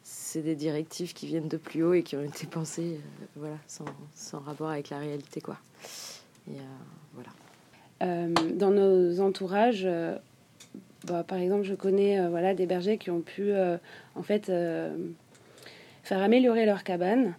c'est 0.02 0.42
des 0.42 0.54
directives 0.54 1.14
qui 1.14 1.26
viennent 1.26 1.48
de 1.48 1.56
plus 1.56 1.82
haut 1.82 1.94
et 1.94 2.02
qui 2.02 2.16
ont 2.16 2.24
été 2.24 2.46
pensées 2.46 3.00
euh, 3.00 3.24
voilà 3.36 3.56
sans, 3.66 3.86
sans, 4.14 4.40
rapport 4.40 4.68
avec 4.68 4.90
la 4.90 4.98
réalité 4.98 5.40
quoi. 5.40 5.56
Et 6.48 6.56
voilà. 7.14 7.30
Dans 8.54 8.70
nos 8.70 9.20
entourages 9.20 9.88
bah, 11.06 11.22
par 11.26 11.38
exemple, 11.38 11.64
je 11.64 11.74
connais 11.74 12.18
euh, 12.18 12.28
voilà, 12.28 12.54
des 12.54 12.66
bergers 12.66 12.96
qui 12.96 13.10
ont 13.10 13.20
pu 13.20 13.52
euh, 13.52 13.76
en 14.14 14.22
fait 14.22 14.48
euh, 14.48 14.96
faire 16.02 16.22
améliorer 16.22 16.64
leur 16.64 16.82
cabane. 16.84 17.34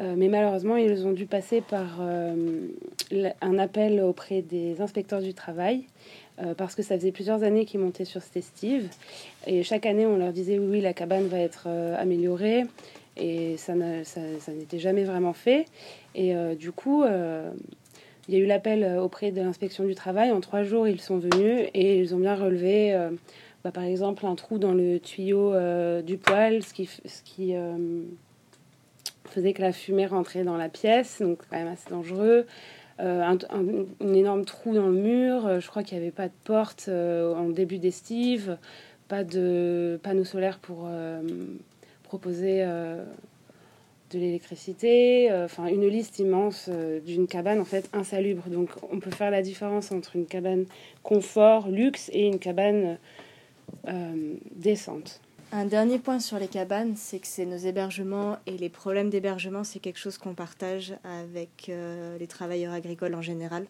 mais 0.00 0.28
malheureusement, 0.28 0.76
ils 0.76 1.06
ont 1.06 1.12
dû 1.12 1.26
passer 1.26 1.60
par 1.60 2.00
un 2.00 3.58
appel 3.58 4.00
auprès 4.00 4.42
des 4.42 4.80
inspecteurs 4.80 5.22
du 5.22 5.34
travail 5.34 5.84
parce 6.56 6.74
que 6.74 6.82
ça 6.82 6.96
faisait 6.96 7.12
plusieurs 7.12 7.44
années 7.44 7.64
qu'ils 7.64 7.78
montaient 7.78 8.04
sur 8.04 8.20
cette 8.20 8.36
estive. 8.36 8.88
Et 9.46 9.62
chaque 9.62 9.86
année, 9.86 10.04
on 10.04 10.16
leur 10.16 10.32
disait 10.32 10.58
oui, 10.58 10.66
oui 10.68 10.80
la 10.80 10.94
cabane 10.94 11.28
va 11.28 11.38
être 11.38 11.68
améliorée. 11.96 12.64
Et 13.16 13.56
ça, 13.56 13.74
n'était 13.74 14.80
jamais 14.80 15.04
vraiment 15.04 15.32
fait. 15.32 15.66
Et 16.16 16.34
du 16.56 16.72
coup, 16.72 17.04
il 18.28 18.34
y 18.34 18.36
a 18.38 18.40
eu 18.40 18.46
l'appel 18.46 18.84
euh, 18.84 19.02
auprès 19.02 19.30
de 19.30 19.40
l'inspection 19.40 19.84
du 19.84 19.94
travail. 19.94 20.30
En 20.30 20.40
trois 20.40 20.62
jours, 20.62 20.88
ils 20.88 21.00
sont 21.00 21.18
venus 21.18 21.68
et 21.74 21.98
ils 21.98 22.14
ont 22.14 22.18
bien 22.18 22.34
relevé, 22.34 22.94
euh, 22.94 23.10
bah, 23.62 23.70
par 23.70 23.84
exemple, 23.84 24.24
un 24.26 24.34
trou 24.34 24.58
dans 24.58 24.72
le 24.72 24.98
tuyau 24.98 25.52
euh, 25.52 26.02
du 26.02 26.16
poêle, 26.16 26.62
ce 26.62 26.72
qui, 26.72 26.86
faisait 29.26 29.52
que 29.52 29.62
la 29.62 29.72
fumée 29.72 30.06
rentrait 30.06 30.44
dans 30.44 30.56
la 30.56 30.68
pièce, 30.68 31.20
donc 31.20 31.38
quand 31.50 31.56
même 31.56 31.68
assez 31.68 31.90
dangereux. 31.90 32.46
Un, 33.00 33.36
énorme 34.00 34.44
trou 34.44 34.72
dans 34.72 34.86
le 34.86 34.92
mur. 34.92 35.60
je 35.60 35.68
crois 35.68 35.82
qu'il 35.82 35.98
n'y 35.98 36.04
avait 36.04 36.12
pas 36.12 36.28
de 36.28 36.34
porte 36.44 36.88
en 36.88 37.48
début 37.48 37.78
d'estive, 37.78 38.56
pas 39.08 39.24
de 39.24 39.98
panneaux 40.04 40.22
solaires 40.22 40.60
pour 40.60 40.88
proposer 42.04 42.64
de 44.10 44.18
l'électricité, 44.18 45.30
euh, 45.30 45.46
enfin 45.46 45.66
une 45.66 45.86
liste 45.86 46.18
immense 46.18 46.66
euh, 46.68 47.00
d'une 47.00 47.26
cabane 47.26 47.60
en 47.60 47.64
fait 47.64 47.88
insalubre. 47.92 48.44
Donc 48.48 48.70
on 48.90 49.00
peut 49.00 49.10
faire 49.10 49.30
la 49.30 49.42
différence 49.42 49.92
entre 49.92 50.16
une 50.16 50.26
cabane 50.26 50.66
confort, 51.02 51.68
luxe 51.68 52.10
et 52.12 52.26
une 52.26 52.38
cabane 52.38 52.98
euh, 53.88 54.34
décente. 54.54 55.20
Un 55.52 55.66
dernier 55.66 55.98
point 55.98 56.18
sur 56.18 56.38
les 56.38 56.48
cabanes, 56.48 56.94
c'est 56.96 57.20
que 57.20 57.26
c'est 57.26 57.46
nos 57.46 57.56
hébergements 57.56 58.38
et 58.46 58.56
les 58.56 58.68
problèmes 58.68 59.08
d'hébergement, 59.08 59.62
c'est 59.62 59.78
quelque 59.78 59.98
chose 59.98 60.18
qu'on 60.18 60.34
partage 60.34 60.94
avec 61.04 61.70
les 62.18 62.26
travailleurs 62.26 62.72
agricoles 62.72 63.14
en 63.14 63.22
général. 63.22 63.66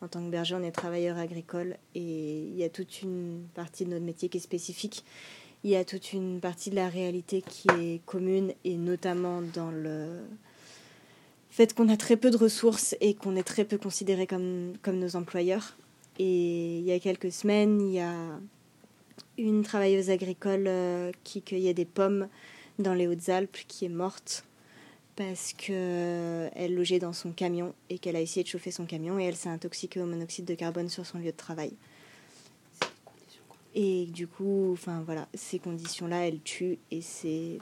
En 0.00 0.08
tant 0.08 0.24
que 0.24 0.30
berger, 0.30 0.54
on 0.54 0.62
est 0.62 0.70
travailleurs 0.70 1.18
agricoles 1.18 1.76
et 1.94 2.00
il 2.00 2.56
y 2.56 2.64
a 2.64 2.70
toute 2.70 3.02
une 3.02 3.42
partie 3.54 3.84
de 3.84 3.90
notre 3.90 4.06
métier 4.06 4.30
qui 4.30 4.38
est 4.38 4.40
spécifique 4.40 5.04
il 5.64 5.70
y 5.70 5.76
a 5.76 5.84
toute 5.84 6.12
une 6.12 6.40
partie 6.40 6.70
de 6.70 6.76
la 6.76 6.88
réalité 6.88 7.42
qui 7.42 7.68
est 7.68 8.00
commune 8.06 8.52
et 8.64 8.76
notamment 8.76 9.42
dans 9.42 9.70
le 9.70 10.20
fait 11.50 11.74
qu'on 11.74 11.88
a 11.88 11.96
très 11.96 12.16
peu 12.16 12.30
de 12.30 12.36
ressources 12.36 12.94
et 13.00 13.14
qu'on 13.14 13.34
est 13.34 13.42
très 13.42 13.64
peu 13.64 13.78
considéré 13.78 14.26
comme, 14.26 14.74
comme 14.82 14.98
nos 14.98 15.16
employeurs. 15.16 15.76
Et 16.18 16.78
il 16.78 16.84
y 16.84 16.92
a 16.92 16.98
quelques 17.00 17.32
semaines, 17.32 17.80
il 17.80 17.94
y 17.94 18.00
a 18.00 18.14
une 19.36 19.62
travailleuse 19.62 20.10
agricole 20.10 20.64
euh, 20.66 21.12
qui 21.24 21.42
cueillait 21.42 21.74
des 21.74 21.84
pommes 21.84 22.28
dans 22.78 22.94
les 22.94 23.06
Hautes-Alpes 23.06 23.58
qui 23.66 23.84
est 23.86 23.90
morte 23.90 24.44
parce 25.16 25.52
qu'elle 25.52 26.74
logeait 26.74 27.00
dans 27.00 27.12
son 27.12 27.32
camion 27.32 27.74
et 27.90 27.98
qu'elle 27.98 28.14
a 28.14 28.20
essayé 28.20 28.44
de 28.44 28.48
chauffer 28.48 28.70
son 28.70 28.86
camion 28.86 29.18
et 29.18 29.24
elle 29.24 29.34
s'est 29.34 29.48
intoxiquée 29.48 30.00
au 30.00 30.06
monoxyde 30.06 30.44
de 30.44 30.54
carbone 30.54 30.88
sur 30.88 31.04
son 31.04 31.18
lieu 31.18 31.32
de 31.32 31.36
travail. 31.36 31.72
Et 33.80 34.06
du 34.06 34.26
coup, 34.26 34.72
enfin 34.72 35.02
voilà, 35.06 35.28
ces 35.34 35.60
conditions-là, 35.60 36.26
elles 36.26 36.40
tuent 36.40 36.78
et 36.90 37.00
c'est 37.00 37.58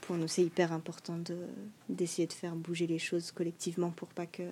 pour 0.00 0.16
nous 0.16 0.26
c'est 0.26 0.42
hyper 0.42 0.72
important 0.72 1.16
de 1.16 1.36
d'essayer 1.88 2.26
de 2.26 2.32
faire 2.32 2.56
bouger 2.56 2.88
les 2.88 2.98
choses 2.98 3.30
collectivement 3.30 3.90
pour 3.90 4.08
pas 4.08 4.26
que, 4.26 4.42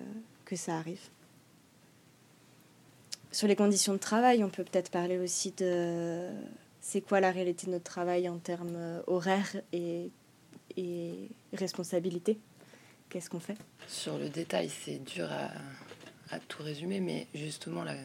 que 0.45 0.55
ça 0.55 0.77
arrive. 0.77 1.01
Sur 3.29 3.49
les 3.49 3.57
conditions 3.57 3.91
de 3.91 3.97
travail, 3.97 4.41
on 4.41 4.49
peut 4.49 4.63
peut-être 4.63 4.89
parler 4.89 5.17
aussi 5.17 5.51
de 5.51 6.29
c'est 6.79 7.01
quoi 7.01 7.19
la 7.19 7.31
réalité 7.31 7.67
de 7.67 7.71
notre 7.71 7.83
travail 7.83 8.29
en 8.29 8.37
termes 8.37 9.03
horaires 9.05 9.57
et, 9.73 10.09
et 10.77 11.29
responsabilité. 11.51 12.39
Qu'est-ce 13.09 13.29
qu'on 13.29 13.41
fait? 13.41 13.57
Sur 13.89 14.17
le 14.17 14.29
détail, 14.29 14.69
c'est 14.69 15.03
dur 15.03 15.29
à, 15.29 15.51
à, 16.33 16.39
tout 16.39 16.63
résumer, 16.63 17.01
mais 17.01 17.27
justement, 17.35 17.83
là, 17.83 17.95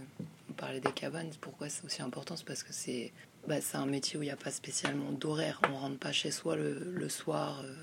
parler 0.57 0.81
des 0.81 0.93
cabanes, 0.93 1.31
pourquoi 1.41 1.69
c'est 1.69 1.85
aussi 1.85 2.03
important 2.03 2.37
C'est 2.37 2.47
parce 2.47 2.63
que 2.63 2.73
c'est 2.73 3.13
bah, 3.47 3.57
un 3.75 3.87
métier 3.87 4.19
où 4.19 4.23
il 4.23 4.27
n'y 4.27 4.33
a 4.33 4.37
pas 4.37 4.51
spécialement 4.51 5.13
d'horaire. 5.13 5.61
On 5.71 5.77
rentre 5.77 5.99
pas 5.99 6.13
chez 6.13 6.31
soi 6.31 6.57
le, 6.57 6.93
le 6.93 7.09
soir. 7.09 7.63
Euh, 7.65 7.75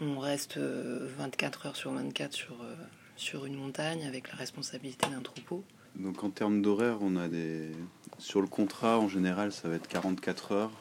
on 0.00 0.20
reste 0.20 0.58
24 0.58 0.58
euh, 0.60 1.68
heures 1.68 1.76
sur 1.76 1.90
24 1.92 2.32
sur, 2.32 2.62
euh, 2.62 2.74
sur 3.16 3.46
une 3.46 3.56
montagne 3.56 4.06
avec 4.06 4.30
la 4.30 4.36
responsabilité 4.36 5.08
d'un 5.08 5.22
troupeau. 5.22 5.64
Donc 5.96 6.22
en 6.22 6.30
termes 6.30 6.62
d'horaire, 6.62 6.98
on 7.00 7.16
a 7.16 7.28
des... 7.28 7.72
Sur 8.18 8.40
le 8.40 8.46
contrat, 8.46 8.98
en 8.98 9.08
général, 9.08 9.52
ça 9.52 9.68
va 9.68 9.76
être 9.76 9.88
44 9.88 10.52
heures, 10.52 10.72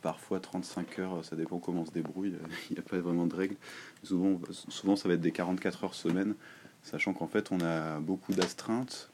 parfois 0.00 0.40
35 0.40 0.98
heures, 1.00 1.24
ça 1.24 1.36
dépend 1.36 1.58
comment 1.58 1.82
on 1.82 1.86
se 1.86 1.92
débrouille, 1.92 2.34
il 2.70 2.74
n'y 2.74 2.78
a 2.78 2.82
pas 2.82 2.98
vraiment 2.98 3.26
de 3.26 3.34
règles. 3.34 3.56
Souvent, 4.02 4.40
souvent, 4.50 4.96
ça 4.96 5.08
va 5.08 5.14
être 5.14 5.20
des 5.20 5.32
44 5.32 5.84
heures 5.84 5.94
semaine, 5.94 6.34
sachant 6.82 7.12
qu'en 7.14 7.28
fait, 7.28 7.52
on 7.52 7.60
a 7.60 8.00
beaucoup 8.00 8.32
d'astreintes 8.32 9.11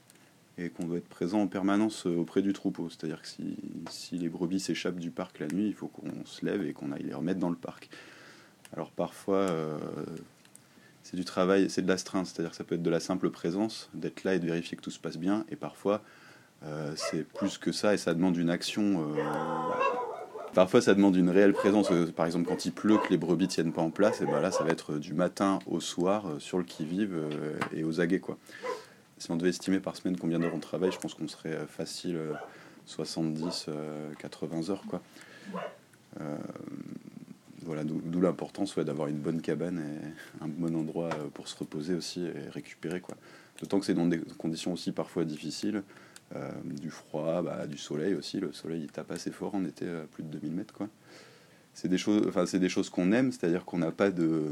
et 0.58 0.70
qu'on 0.70 0.86
doit 0.86 0.98
être 0.98 1.08
présent 1.08 1.40
en 1.40 1.46
permanence 1.46 2.06
euh, 2.06 2.16
auprès 2.16 2.42
du 2.42 2.52
troupeau. 2.52 2.88
C'est-à-dire 2.90 3.22
que 3.22 3.28
si, 3.28 3.56
si 3.90 4.18
les 4.18 4.28
brebis 4.28 4.60
s'échappent 4.60 4.98
du 4.98 5.10
parc 5.10 5.38
la 5.38 5.46
nuit, 5.46 5.68
il 5.68 5.74
faut 5.74 5.86
qu'on 5.86 6.24
se 6.24 6.44
lève 6.44 6.62
et 6.66 6.72
qu'on 6.72 6.92
aille 6.92 7.04
les 7.04 7.14
remettre 7.14 7.38
dans 7.38 7.50
le 7.50 7.56
parc. 7.56 7.88
Alors 8.74 8.90
parfois, 8.90 9.36
euh, 9.36 9.78
c'est 11.02 11.16
du 11.16 11.24
travail, 11.24 11.70
c'est 11.70 11.82
de 11.82 11.88
l'astreinte, 11.88 12.26
c'est-à-dire 12.26 12.50
que 12.50 12.56
ça 12.56 12.64
peut 12.64 12.74
être 12.74 12.82
de 12.82 12.90
la 12.90 13.00
simple 13.00 13.30
présence, 13.30 13.88
d'être 13.94 14.24
là 14.24 14.34
et 14.34 14.38
de 14.38 14.46
vérifier 14.46 14.76
que 14.76 14.82
tout 14.82 14.90
se 14.90 14.98
passe 14.98 15.16
bien, 15.16 15.46
et 15.48 15.56
parfois 15.56 16.02
euh, 16.64 16.92
c'est 16.96 17.26
plus 17.26 17.56
que 17.56 17.72
ça 17.72 17.94
et 17.94 17.96
ça 17.96 18.12
demande 18.12 18.36
une 18.36 18.50
action. 18.50 19.06
Parfois, 20.54 20.80
ça 20.80 20.94
demande 20.94 21.14
une 21.14 21.28
réelle 21.28 21.52
présence. 21.52 21.88
Par 22.16 22.26
exemple, 22.26 22.48
quand 22.48 22.64
il 22.64 22.72
pleut, 22.72 22.96
que 22.96 23.10
les 23.10 23.18
brebis 23.18 23.48
tiennent 23.48 23.72
pas 23.72 23.82
en 23.82 23.90
place, 23.90 24.22
et 24.22 24.24
ben 24.24 24.40
là, 24.40 24.50
ça 24.50 24.64
va 24.64 24.70
être 24.70 24.98
du 24.98 25.12
matin 25.12 25.60
au 25.66 25.78
soir 25.78 26.24
sur 26.38 26.58
le 26.58 26.64
qui-vive 26.64 27.14
et 27.72 27.84
aux 27.84 28.00
aguets, 28.00 28.18
quoi 28.18 28.38
si 29.18 29.30
on 29.30 29.36
devait 29.36 29.50
estimer 29.50 29.80
par 29.80 29.96
semaine 29.96 30.16
combien 30.16 30.38
d'heures 30.38 30.54
on 30.54 30.60
travaille, 30.60 30.92
je 30.92 30.98
pense 30.98 31.14
qu'on 31.14 31.28
serait 31.28 31.52
euh, 31.52 31.66
facile 31.66 32.18
70, 32.86 33.66
euh, 33.68 34.12
80 34.18 34.68
euh, 34.68 34.72
heures. 34.72 34.84
Quoi. 34.88 35.02
voilà, 37.62 37.84
d'où 37.84 38.20
l'importance 38.20 38.78
d'avoir 38.78 39.08
une 39.08 39.18
bonne 39.18 39.42
cabane 39.42 39.78
et 39.78 40.44
un 40.44 40.48
bon 40.48 40.74
endroit 40.74 41.10
pour 41.34 41.48
se 41.48 41.56
reposer 41.56 41.94
aussi 41.94 42.24
et 42.24 42.48
récupérer. 42.50 43.00
Quoi. 43.00 43.16
D'autant 43.60 43.80
que 43.80 43.86
c'est 43.86 43.94
dans 43.94 44.06
des 44.06 44.20
conditions 44.38 44.72
aussi 44.72 44.92
parfois 44.92 45.24
difficiles. 45.24 45.82
du 46.64 46.90
froid, 46.90 47.42
bah, 47.42 47.66
du 47.66 47.78
soleil 47.78 48.14
aussi. 48.14 48.40
Le 48.40 48.52
soleil 48.52 48.82
il 48.82 48.90
tape 48.90 49.10
assez 49.10 49.30
fort 49.30 49.54
en 49.54 49.64
été, 49.64 49.86
plus 50.12 50.22
de 50.22 50.28
2000 50.28 50.52
mètres. 50.52 50.74
Quoi. 50.74 50.88
C'est 51.80 51.86
des 51.86 51.96
choses, 51.96 52.26
enfin 52.26 52.44
c'est 52.44 52.58
des 52.58 52.68
choses 52.68 52.90
qu'on 52.90 53.12
aime, 53.12 53.30
c'est-à-dire 53.30 53.64
qu'on 53.64 53.78
n'a 53.78 53.92
pas 53.92 54.10
de, 54.10 54.42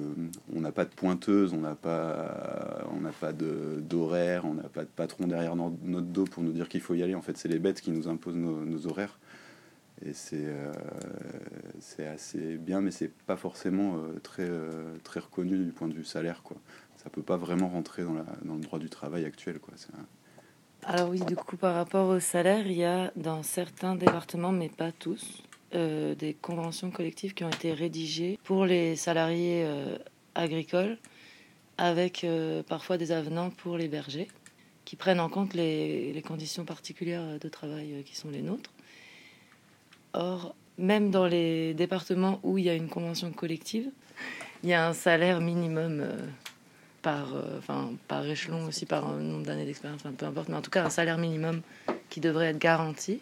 on 0.54 0.60
n'a 0.60 0.70
pas 0.70 0.84
de 0.84 0.94
pointeuse, 0.94 1.54
on 1.54 1.60
n'a 1.60 1.74
pas, 1.74 2.86
on 2.92 3.00
n'a 3.00 3.10
pas 3.10 3.32
de 3.32 3.80
d'horaire, 3.80 4.44
on 4.44 4.54
n'a 4.54 4.68
pas 4.68 4.82
de 4.82 4.88
patron 4.94 5.26
derrière 5.26 5.56
no- 5.56 5.76
notre 5.82 6.06
dos 6.06 6.22
pour 6.22 6.44
nous 6.44 6.52
dire 6.52 6.68
qu'il 6.68 6.80
faut 6.80 6.94
y 6.94 7.02
aller. 7.02 7.16
En 7.16 7.22
fait, 7.22 7.36
c'est 7.36 7.48
les 7.48 7.58
bêtes 7.58 7.80
qui 7.80 7.90
nous 7.90 8.06
imposent 8.06 8.36
nos, 8.36 8.86
horaires. 8.86 9.18
Et 10.04 10.12
c'est 10.12 10.44
euh, 10.44 10.72
c'est 11.80 12.06
assez 12.06 12.58
bien, 12.58 12.80
mais 12.80 12.92
c'est 12.92 13.10
pas 13.10 13.36
forcément 13.36 13.96
euh, 13.96 14.20
très 14.22 14.46
euh, 14.48 14.94
très 15.02 15.18
reconnu 15.18 15.58
du 15.64 15.72
point 15.72 15.88
de 15.88 15.94
vue 15.94 16.04
salaire, 16.04 16.44
quoi. 16.44 16.56
Ça 16.96 17.10
peut 17.10 17.22
pas 17.22 17.36
vraiment 17.36 17.68
rentrer 17.68 18.04
dans, 18.04 18.54
le 18.54 18.60
droit 18.60 18.78
du 18.78 18.88
travail 18.88 19.24
actuel, 19.24 19.58
quoi. 19.58 19.74
Alors 20.84 21.08
oui, 21.08 21.18
du 21.18 21.34
coup, 21.34 21.56
par 21.56 21.74
rapport 21.74 22.08
au 22.08 22.20
salaire, 22.20 22.68
il 22.68 22.76
y 22.76 22.84
a 22.84 23.10
dans 23.16 23.42
certains 23.42 23.96
départements, 23.96 24.52
mais 24.52 24.68
pas 24.68 24.92
tous, 24.92 25.42
euh, 25.76 26.14
des 26.14 26.32
conventions 26.32 26.90
collectives 26.90 27.34
qui 27.34 27.44
ont 27.44 27.50
été 27.50 27.74
rédigées 27.74 28.38
pour 28.44 28.64
les 28.64 28.96
salariés 28.96 29.62
euh, 29.66 29.98
agricoles, 30.34 30.96
avec 31.76 32.24
euh, 32.24 32.62
parfois 32.62 32.96
des 32.96 33.12
avenants 33.12 33.50
pour 33.50 33.76
les 33.76 33.86
bergers, 33.86 34.28
qui 34.86 34.96
prennent 34.96 35.20
en 35.20 35.28
compte 35.28 35.52
les, 35.52 36.22
conditions 36.26 36.64
particulières 36.64 37.38
de 37.38 37.48
travail 37.50 38.02
qui 38.06 38.16
sont 38.16 38.30
les 38.30 38.40
nôtres. 38.40 38.70
Or, 40.14 40.54
même 40.78 41.10
dans 41.10 41.26
les 41.26 41.74
départements 41.74 42.40
où 42.42 42.56
il 42.56 42.64
y 42.64 42.70
a 42.70 42.74
une 42.74 42.88
convention 42.88 43.30
collective, 43.30 43.90
il 44.62 44.70
y 44.70 44.74
a 44.74 44.88
un 44.88 44.94
salaire 44.94 45.40
minimum 45.42 46.06
par, 47.02 47.34
échelon 48.24 48.64
aussi, 48.64 48.86
par 48.86 49.08
nombre 49.12 49.44
d'années 49.44 49.66
d'expérience, 49.66 50.02
peu 50.16 50.24
importe, 50.24 50.48
mais 50.48 50.56
en 50.56 50.62
tout 50.62 50.70
cas 50.70 50.84
un 50.84 50.90
salaire 50.90 51.18
minimum 51.18 51.60
qui 52.08 52.20
devrait 52.20 52.46
être 52.46 52.58
garanti. 52.58 53.20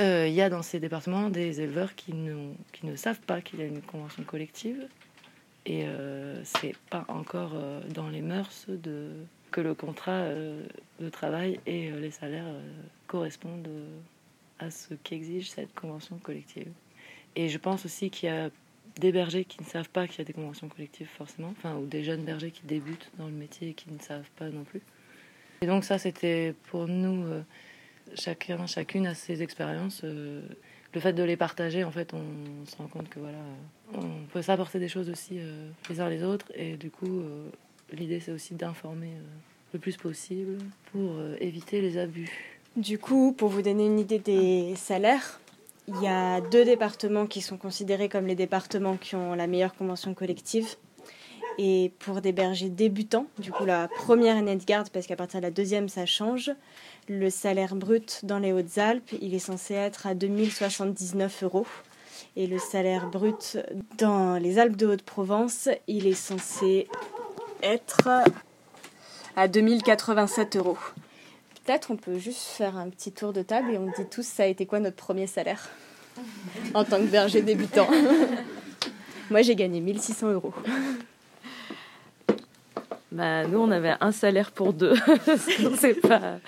Euh, 0.00 0.26
Il 0.28 0.34
y 0.34 0.42
a 0.42 0.50
dans 0.50 0.62
ces 0.62 0.80
départements 0.80 1.30
des 1.30 1.60
éleveurs 1.60 1.94
qui, 1.94 2.12
ne 2.14 2.96
savent 2.96 3.20
pas 3.20 3.40
qu'il 3.40 3.60
y 3.60 3.62
a 3.62 3.66
une 3.66 3.82
convention 3.82 4.22
collective 4.24 4.88
et 5.66 5.84
euh, 5.84 6.42
c'est 6.44 6.74
pas 6.90 7.04
encore 7.08 7.52
euh, 7.54 7.80
dans 7.88 8.08
les 8.08 8.20
mœurs 8.20 8.66
que 9.50 9.60
le 9.60 9.74
contrat 9.74 10.12
euh, 10.12 10.62
de 11.00 11.08
travail 11.08 11.60
et 11.66 11.90
euh, 11.90 12.00
les 12.00 12.10
salaires 12.10 12.44
euh, 12.46 12.60
correspondent 13.06 13.68
euh, 13.68 13.98
à 14.58 14.70
ce 14.70 14.94
qu'exige 14.94 15.50
cette 15.50 15.72
convention 15.74 16.18
collective. 16.18 16.68
Et 17.36 17.48
je 17.48 17.58
pense 17.58 17.84
aussi 17.84 18.10
qu'il 18.10 18.28
y 18.28 18.32
a 18.32 18.50
des 19.00 19.12
bergers 19.12 19.44
qui 19.44 19.62
ne 19.62 19.66
savent 19.66 19.88
pas 19.88 20.06
qu'il 20.06 20.18
y 20.18 20.22
a 20.22 20.24
des 20.24 20.32
conventions 20.32 20.68
collectives 20.68 21.08
forcément, 21.16 21.52
enfin, 21.56 21.76
ou 21.76 21.86
des 21.86 22.04
jeunes 22.04 22.24
bergers 22.24 22.50
qui 22.50 22.62
débutent 22.64 23.10
dans 23.18 23.26
le 23.26 23.32
métier 23.32 23.70
et 23.70 23.74
qui 23.74 23.90
ne 23.90 23.98
savent 23.98 24.28
pas 24.36 24.48
non 24.48 24.64
plus. 24.64 24.82
Et 25.62 25.66
donc 25.66 25.84
ça, 25.84 25.98
c'était 25.98 26.54
pour 26.70 26.86
nous, 26.86 27.24
euh, 27.26 27.42
chacun, 28.14 28.66
chacune 28.66 29.06
a 29.06 29.14
ses 29.14 29.42
expériences. 29.42 30.02
euh, 30.04 30.42
le 30.92 31.00
fait 31.00 31.12
de 31.12 31.22
les 31.24 31.36
partager, 31.36 31.82
en 31.82 31.90
fait, 31.90 32.14
on 32.14 32.66
se 32.66 32.76
rend 32.76 32.86
compte 32.86 33.08
que 33.08 33.18
voilà, 33.18 33.38
on 33.94 34.26
peut 34.32 34.42
s'apporter 34.42 34.78
des 34.78 34.88
choses 34.88 35.10
aussi 35.10 35.38
euh, 35.40 35.68
les 35.90 36.00
uns 36.00 36.08
les 36.08 36.22
autres. 36.22 36.46
Et 36.54 36.76
du 36.76 36.90
coup, 36.90 37.20
euh, 37.20 37.48
l'idée, 37.92 38.20
c'est 38.20 38.30
aussi 38.30 38.54
d'informer 38.54 39.10
le 39.72 39.80
plus 39.80 39.96
possible 39.96 40.58
pour 40.92 41.20
éviter 41.40 41.80
les 41.80 41.98
abus. 41.98 42.30
Du 42.76 42.98
coup, 42.98 43.32
pour 43.32 43.48
vous 43.48 43.62
donner 43.62 43.86
une 43.86 43.98
idée 43.98 44.20
des 44.20 44.76
salaires, 44.76 45.40
il 45.88 46.00
y 46.00 46.06
a 46.06 46.40
deux 46.40 46.64
départements 46.64 47.26
qui 47.26 47.40
sont 47.40 47.56
considérés 47.56 48.08
comme 48.08 48.26
les 48.26 48.36
départements 48.36 48.96
qui 48.96 49.16
ont 49.16 49.34
la 49.34 49.48
meilleure 49.48 49.74
convention 49.74 50.14
collective. 50.14 50.76
Et 51.58 51.92
pour 52.00 52.20
des 52.20 52.32
bergers 52.32 52.68
débutants, 52.68 53.26
du 53.38 53.52
coup 53.52 53.64
la 53.64 53.88
première 53.88 54.36
année 54.36 54.56
de 54.56 54.64
garde, 54.64 54.88
parce 54.90 55.06
qu'à 55.06 55.16
partir 55.16 55.40
de 55.40 55.44
la 55.44 55.50
deuxième 55.50 55.88
ça 55.88 56.06
change, 56.06 56.50
le 57.08 57.30
salaire 57.30 57.76
brut 57.76 58.20
dans 58.24 58.38
les 58.38 58.52
Hautes-Alpes, 58.52 59.12
il 59.20 59.34
est 59.34 59.38
censé 59.38 59.74
être 59.74 60.06
à 60.06 60.14
2079 60.14 61.42
euros. 61.44 61.66
Et 62.36 62.46
le 62.46 62.58
salaire 62.58 63.08
brut 63.08 63.58
dans 63.98 64.36
les 64.36 64.58
Alpes 64.58 64.76
de 64.76 64.86
Haute-Provence, 64.86 65.68
il 65.86 66.06
est 66.06 66.14
censé 66.14 66.88
être 67.62 68.08
à 69.36 69.48
2087 69.48 70.56
euros. 70.56 70.78
Peut-être 71.64 71.90
on 71.90 71.96
peut 71.96 72.18
juste 72.18 72.42
faire 72.42 72.76
un 72.76 72.90
petit 72.90 73.12
tour 73.12 73.32
de 73.32 73.42
table 73.42 73.72
et 73.72 73.78
on 73.78 73.86
dit 73.86 74.06
tous 74.10 74.26
ça 74.26 74.42
a 74.42 74.46
été 74.46 74.66
quoi 74.66 74.80
notre 74.80 74.96
premier 74.96 75.26
salaire 75.26 75.70
en 76.74 76.84
tant 76.84 76.98
que 76.98 77.06
berger 77.06 77.42
débutant? 77.42 77.88
Moi 79.30 79.42
j'ai 79.42 79.56
gagné 79.56 79.80
1600 79.80 80.32
euros. 80.32 80.52
Bah, 83.14 83.46
nous, 83.46 83.58
on 83.58 83.70
avait 83.70 83.94
un 84.00 84.10
salaire 84.12 84.50
pour 84.50 84.72
deux. 84.72 84.94
Donc, 85.62 85.76
c'est 85.78 85.94
pas... 86.00 86.38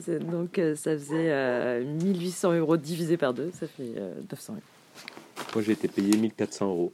c'est- 0.00 0.18
Donc, 0.18 0.58
euh, 0.58 0.74
ça 0.74 0.92
faisait 0.92 1.30
euh, 1.30 1.84
1800 1.84 2.52
euros 2.54 2.76
divisé 2.76 3.16
par 3.16 3.32
deux, 3.32 3.50
ça 3.58 3.66
fait 3.68 3.92
euh, 3.96 4.12
900 4.30 4.54
euros. 4.54 4.62
Moi, 5.54 5.62
j'ai 5.64 5.72
été 5.72 5.86
payé 5.88 6.16
1400 6.16 6.66
euros 6.66 6.92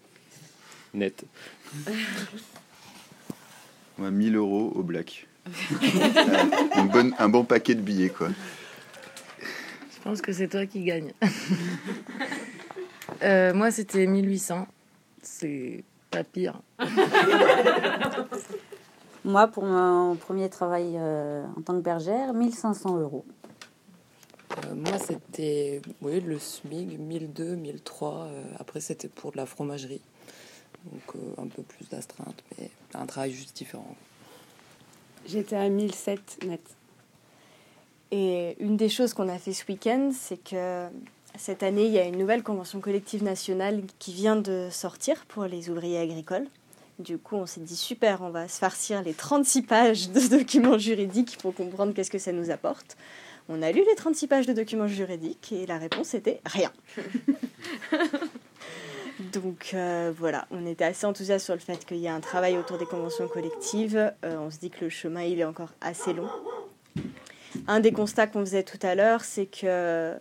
net. 0.95 1.25
Ouais, 3.99 4.11
1000 4.11 4.37
euros 4.37 4.73
au 4.77 4.83
black. 4.83 5.27
un, 6.75 6.85
bon, 6.85 7.13
un 7.19 7.29
bon 7.31 7.45
paquet 7.45 7.75
de 7.75 7.81
billets, 7.81 8.11
quoi. 8.11 8.29
Je 9.41 10.03
pense 10.05 10.21
que 10.21 10.35
c'est 10.35 10.49
toi 10.49 10.67
qui 10.67 10.85
gagne. 10.85 11.13
Euh, 13.23 13.55
moi, 13.55 13.71
c'était 13.71 14.05
1800. 14.07 14.67
C'est 15.23 15.83
pas 16.11 16.23
pire. 16.25 16.61
Moi, 19.27 19.49
pour 19.49 19.65
mon 19.65 20.15
premier 20.15 20.49
travail 20.49 20.93
euh, 20.95 21.45
en 21.59 21.61
tant 21.61 21.75
que 21.75 21.81
bergère, 21.81 22.33
1500 22.33 22.99
euros. 23.01 23.25
Euh, 24.53 24.75
moi, 24.77 24.99
c'était 25.01 25.83
oui, 26.01 26.21
le 26.21 26.39
SMIG, 26.39 26.97
1002, 26.97 27.57
1003. 27.57 28.15
euh, 28.15 28.43
après, 28.61 28.81
c'était 28.81 29.09
pour 29.09 29.33
de 29.33 29.37
la 29.39 29.45
fromagerie. 29.45 30.01
Donc, 30.85 31.17
euh, 31.17 31.43
un 31.43 31.49
peu 31.49 31.65
plus 31.65 31.89
d'astreinte, 31.89 32.41
mais 32.57 32.71
un 32.95 33.05
travail 33.07 33.33
juste 33.33 33.57
différent. 33.57 33.97
J'étais 35.27 35.57
à 35.57 35.69
1007 35.69 36.45
net. 36.47 36.61
Et 38.13 38.55
une 38.61 38.77
des 38.77 38.89
choses 38.89 39.13
qu'on 39.13 39.29
a 39.29 39.39
fait 39.39 39.53
ce 39.53 39.65
week-end, 39.69 40.13
c'est 40.15 40.37
que 40.37 40.87
cette 41.37 41.65
année, 41.65 41.87
il 41.87 41.93
y 41.93 41.99
a 41.99 42.05
une 42.05 42.17
nouvelle 42.19 42.45
convention 42.45 42.79
collective 42.79 43.25
nationale 43.25 43.83
qui 43.99 44.13
vient 44.13 44.37
de 44.37 44.69
sortir 44.71 45.25
pour 45.27 45.47
les 45.47 45.69
ouvriers 45.69 45.99
agricoles. 45.99 46.47
Du 46.99 47.19
coup, 47.19 47.37
on 47.37 47.47
s'est 47.47 47.61
dit 47.61 47.77
super, 47.77 48.23
on 48.23 48.31
va 48.31 48.49
se 48.49 48.59
farcir 48.59 49.03
les 49.03 49.13
36 49.13 49.63
pages 49.63 50.09
de 50.11 50.21
documents 50.39 50.79
juridiques 50.79 51.37
pour 51.39 51.55
comprendre 51.55 51.93
qu'est-ce 51.93 52.11
que 52.11 52.19
ça 52.19 52.33
nous 52.33 52.51
apporte. 52.51 52.97
On 53.49 53.63
a 53.63 53.71
lu 53.71 53.83
les 53.87 53.95
36 53.95 54.27
pages 54.27 54.47
de 54.47 54.53
documents 54.53 54.89
juridiques 54.89 55.53
et 55.53 55.67
la 55.67 55.79
réponse 55.79 56.15
était 56.15 56.41
rien. 56.47 56.73
Donc 59.33 59.71
euh, 59.75 60.13
voilà, 60.17 60.47
on 60.51 60.67
était 60.67 60.85
assez 60.85 61.07
enthousiaste 61.07 61.45
sur 61.45 61.55
le 61.55 61.61
fait 61.61 61.85
qu'il 61.85 61.99
y 61.99 62.09
a 62.09 62.15
un 62.15 62.21
travail 62.21 62.59
autour 62.59 62.77
des 62.79 62.87
conventions 62.87 63.29
collectives. 63.29 64.13
Euh, 64.25 64.37
on 64.39 64.51
se 64.51 64.59
dit 64.59 64.71
que 64.71 64.85
le 64.85 64.91
chemin, 64.91 65.23
il 65.23 65.39
est 65.39 65.45
encore 65.45 65.73
assez 65.81 66.13
long. 66.13 66.29
Un 67.67 67.81
des 67.81 67.93
constats 67.93 68.27
qu'on 68.27 68.41
faisait 68.41 68.63
tout 68.63 68.79
à 68.83 68.95
l'heure, 68.95 69.25
c'est 69.25 69.47
que 69.47 70.15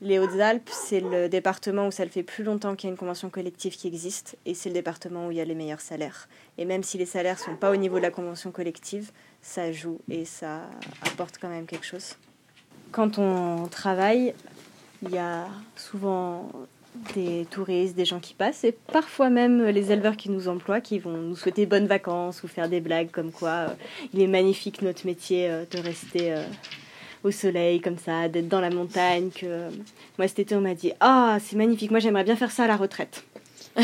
les 0.00 0.18
Hautes-Alpes, 0.18 0.68
c'est 0.70 1.00
le 1.00 1.28
département 1.28 1.86
où 1.86 1.90
ça 1.90 2.04
le 2.04 2.10
fait 2.10 2.22
plus 2.22 2.44
longtemps 2.44 2.74
qu'il 2.74 2.88
y 2.88 2.90
a 2.90 2.92
une 2.92 2.98
convention 2.98 3.30
collective 3.30 3.76
qui 3.76 3.86
existe, 3.86 4.36
et 4.44 4.54
c'est 4.54 4.68
le 4.68 4.74
département 4.74 5.26
où 5.26 5.30
il 5.30 5.38
y 5.38 5.40
a 5.40 5.44
les 5.44 5.54
meilleurs 5.54 5.80
salaires. 5.80 6.28
Et 6.58 6.64
même 6.64 6.82
si 6.82 6.98
les 6.98 7.06
salaires 7.06 7.38
sont 7.38 7.56
pas 7.56 7.70
au 7.70 7.76
niveau 7.76 7.96
de 7.96 8.02
la 8.02 8.10
convention 8.10 8.50
collective, 8.50 9.10
ça 9.40 9.72
joue 9.72 10.00
et 10.10 10.24
ça 10.24 10.62
apporte 11.02 11.38
quand 11.40 11.48
même 11.48 11.66
quelque 11.66 11.86
chose. 11.86 12.16
Quand 12.92 13.18
on 13.18 13.66
travaille, 13.68 14.34
il 15.02 15.10
y 15.10 15.18
a 15.18 15.48
souvent 15.76 16.50
des 17.14 17.46
touristes, 17.50 17.96
des 17.96 18.04
gens 18.04 18.20
qui 18.20 18.34
passent, 18.34 18.64
et 18.64 18.72
parfois 18.72 19.30
même 19.30 19.64
les 19.64 19.90
éleveurs 19.90 20.16
qui 20.16 20.30
nous 20.30 20.48
emploient, 20.48 20.80
qui 20.80 20.98
vont 20.98 21.16
nous 21.16 21.36
souhaiter 21.36 21.66
bonnes 21.66 21.86
vacances 21.86 22.42
ou 22.42 22.48
faire 22.48 22.68
des 22.68 22.80
blagues 22.80 23.10
comme 23.10 23.32
quoi 23.32 23.50
euh, 23.50 23.68
il 24.12 24.20
est 24.20 24.26
magnifique 24.28 24.80
notre 24.82 25.04
métier 25.06 25.50
euh, 25.50 25.64
de 25.70 25.78
rester 25.78 26.32
euh, 26.32 26.44
au 27.24 27.32
soleil 27.32 27.80
comme 27.80 27.98
ça, 27.98 28.28
d'être 28.28 28.48
dans 28.48 28.60
la 28.60 28.70
montagne. 28.70 29.30
Que 29.30 29.68
moi 30.18 30.28
cet 30.28 30.38
été 30.38 30.54
on 30.54 30.60
m'a 30.60 30.74
dit 30.74 30.92
ah 31.00 31.38
c'est 31.40 31.56
magnifique, 31.56 31.90
moi 31.90 31.98
j'aimerais 31.98 32.24
bien 32.24 32.36
faire 32.36 32.52
ça 32.52 32.64
à 32.64 32.68
la 32.68 32.76
retraite. 32.76 33.24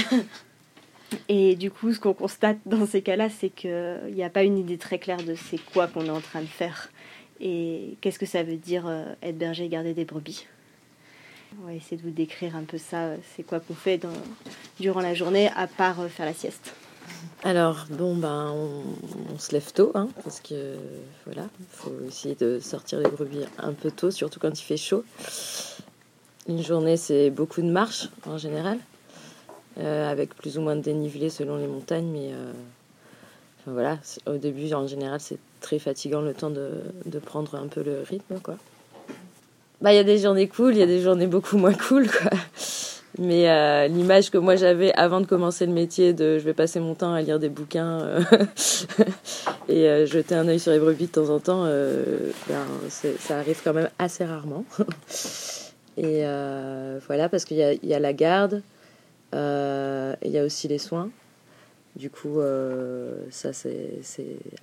Et 1.29 1.57
du 1.57 1.73
coup, 1.73 1.93
ce 1.93 1.99
qu'on 1.99 2.15
constate 2.15 2.59
dans 2.67 2.87
ces 2.87 3.03
cas-là, 3.03 3.29
c'est 3.29 3.51
qu'il 3.51 4.13
n'y 4.13 4.23
a 4.23 4.31
pas 4.31 4.45
une 4.45 4.57
idée 4.57 4.79
très 4.79 5.01
claire 5.01 5.21
de 5.21 5.35
c'est 5.35 5.59
quoi 5.73 5.89
qu'on 5.89 6.05
est 6.07 6.11
en 6.11 6.21
train 6.21 6.41
de 6.41 6.47
faire 6.47 6.89
et 7.41 7.97
qu'est-ce 8.01 8.19
que 8.19 8.27
ça 8.27 8.43
veut 8.43 8.57
dire 8.57 8.87
euh, 8.87 9.15
être 9.23 9.39
berger 9.39 9.65
et 9.65 9.69
garder 9.69 9.95
des 9.95 10.05
brebis? 10.05 10.47
On 11.61 11.67
va 11.67 11.75
essayer 11.75 11.97
de 11.97 12.03
vous 12.03 12.11
décrire 12.11 12.55
un 12.55 12.63
peu 12.63 12.79
ça, 12.79 13.05
euh, 13.05 13.17
c'est 13.35 13.43
quoi 13.43 13.61
qu'on 13.61 13.75
fait 13.75 14.01
durant 14.79 15.01
la 15.01 15.15
journée 15.15 15.51
à 15.57 15.67
part 15.67 16.01
euh, 16.01 16.09
faire 16.09 16.27
la 16.27 16.35
sieste. 16.35 16.75
Alors, 17.43 17.87
bon, 17.91 18.15
ben, 18.17 18.53
on, 18.55 19.39
se 19.39 19.53
lève 19.53 19.73
tôt, 19.73 19.93
hein, 19.95 20.09
parce 20.23 20.41
que 20.41 20.75
voilà, 21.25 21.49
il 21.59 21.67
faut 21.71 21.93
essayer 22.07 22.35
de 22.35 22.61
sortir 22.61 22.99
les 22.99 23.09
brebis 23.09 23.45
un 23.59 23.73
peu 23.73 23.91
tôt, 23.91 24.11
surtout 24.11 24.39
quand 24.39 24.61
il 24.61 24.63
fait 24.63 24.77
chaud. 24.77 25.05
Une 26.49 26.63
journée, 26.63 26.99
c'est 26.99 27.31
beaucoup 27.31 27.63
de 27.63 27.71
marche 27.71 28.11
en 28.27 28.37
général, 28.37 28.79
euh, 29.79 30.11
avec 30.11 30.35
plus 30.35 30.59
ou 30.59 30.61
moins 30.61 30.77
de 30.77 30.83
dénivelé 30.83 31.31
selon 31.31 31.57
les 31.57 31.67
montagnes, 31.67 32.11
mais 32.13 32.31
euh, 32.33 32.53
voilà, 33.67 33.99
au 34.27 34.37
début, 34.37 34.73
en 34.75 34.87
général, 34.87 35.21
c'est 35.21 35.39
très 35.63 35.79
fatigant 35.79 36.21
le 36.21 36.35
temps 36.35 36.51
de, 36.51 36.83
de 37.07 37.19
prendre 37.19 37.55
un 37.55 37.69
peu 37.69 37.83
le 37.83 38.03
rythme, 38.03 38.39
quoi. 38.41 38.57
Bah, 39.81 39.95
il 39.95 39.97
y 39.97 40.01
a 40.01 40.05
des 40.05 40.19
journées 40.19 40.49
cool, 40.49 40.75
il 40.75 40.79
y 40.79 40.83
a 40.83 40.87
des 40.87 41.01
journées 41.01 41.27
beaucoup 41.27 41.57
moins 41.57 41.73
cool, 41.73 42.07
quoi. 42.11 42.31
Mais 43.19 43.51
euh, 43.51 43.89
l'image 43.89 44.31
que 44.31 44.39
moi 44.39 44.55
j'avais 44.57 44.93
avant 44.93 45.21
de 45.21 45.27
commencer 45.27 45.67
le 45.67 45.73
métier 45.73 46.13
de 46.13 46.39
je 46.39 46.45
vais 46.45 46.55
passer 46.55 46.79
mon 46.79 46.95
temps 46.95 47.13
à 47.13 47.21
lire 47.23 47.41
des 47.41 47.49
bouquins 47.49 48.01
euh, 48.01 48.23
et 49.69 49.89
euh, 49.89 50.07
jeter 50.07 50.37
un 50.37 50.47
œil 50.47 50.61
sur 50.61 50.71
les 50.71 50.79
brebis 50.79 51.07
de 51.07 51.13
temps 51.13 51.29
en 51.29 51.41
temps, 51.41 51.65
ben, 51.65 52.67
ça 52.89 53.39
arrive 53.39 53.61
quand 53.65 53.75
même 53.75 53.91
assez 53.99 54.25
rarement. 54.25 54.65
et 55.97 56.23
voilà, 57.07 57.29
parce 57.29 57.45
qu'il 57.45 57.57
y, 57.57 57.87
y, 57.87 57.95
a 57.95 57.99
la 57.99 58.13
garde, 58.13 58.63
il 59.33 60.31
y 60.31 60.39
a 60.39 60.45
aussi 60.45 60.69
les 60.69 60.79
soins. 60.79 61.11
Du 61.97 62.11
coup, 62.11 62.41
ça 63.31 63.53
c'est 63.53 64.01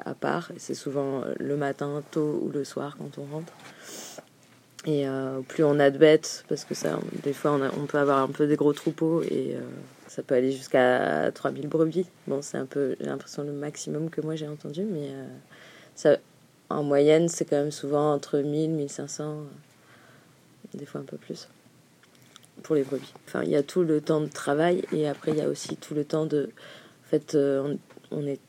à 0.06 0.14
part. 0.14 0.52
C'est 0.58 0.74
souvent 0.74 1.24
le 1.38 1.58
matin, 1.58 2.02
tôt 2.12 2.40
ou 2.44 2.50
le 2.50 2.64
soir 2.64 2.96
quand 2.98 3.22
on 3.22 3.26
rentre. 3.36 3.54
Et 4.88 5.06
euh, 5.06 5.42
plus 5.42 5.66
on 5.66 5.80
a 5.80 5.90
de 5.92 5.98
bêtes, 5.98 6.46
parce 6.48 6.64
que 6.64 6.74
ça, 6.74 6.98
des 7.22 7.34
fois 7.34 7.52
on, 7.52 7.82
on 7.82 7.86
peut 7.86 7.98
avoir 7.98 8.20
un 8.20 8.30
peu 8.30 8.48
des 8.48 8.56
gros 8.56 8.72
troupeaux 8.72 9.22
et 9.22 9.54
euh, 9.54 9.60
ça 10.08 10.24
peut 10.24 10.34
aller 10.34 10.54
jusqu'à 10.54 11.30
3000 11.34 11.68
brebis. 11.68 12.06
Bon, 12.26 12.42
c'est 12.42 12.58
un 12.58 12.66
peu, 12.66 12.96
j'ai 13.02 13.06
l'impression, 13.08 13.44
le 13.44 13.52
maximum 13.52 14.10
que 14.10 14.22
moi 14.22 14.38
j'ai 14.38 14.48
entendu, 14.48 14.86
mais 14.86 15.10
euh, 15.10 15.28
ça, 15.94 16.16
en 16.70 16.84
moyenne, 16.84 17.28
c'est 17.28 17.44
quand 17.44 17.58
même 17.58 17.72
souvent 17.72 18.14
entre 18.14 18.40
1000, 18.40 18.70
1500, 18.72 19.44
des 20.74 20.86
fois 20.86 21.02
un 21.02 21.06
peu 21.06 21.18
plus 21.18 21.50
pour 22.64 22.76
les 22.76 22.84
brebis. 22.84 23.14
Enfin, 23.28 23.44
il 23.44 23.50
y 23.50 23.58
a 23.58 23.64
tout 23.64 23.84
le 23.84 24.00
temps 24.00 24.22
de 24.22 24.30
travail 24.30 24.86
et 24.94 25.10
après 25.10 25.32
il 25.32 25.38
y 25.38 25.42
a 25.42 25.50
aussi 25.50 25.76
tout 25.76 25.96
le 25.96 26.06
temps 26.06 26.26
de. 26.26 26.50
En 27.06 27.10
fait, 27.10 27.38
on 27.38 28.26
est. 28.26 28.40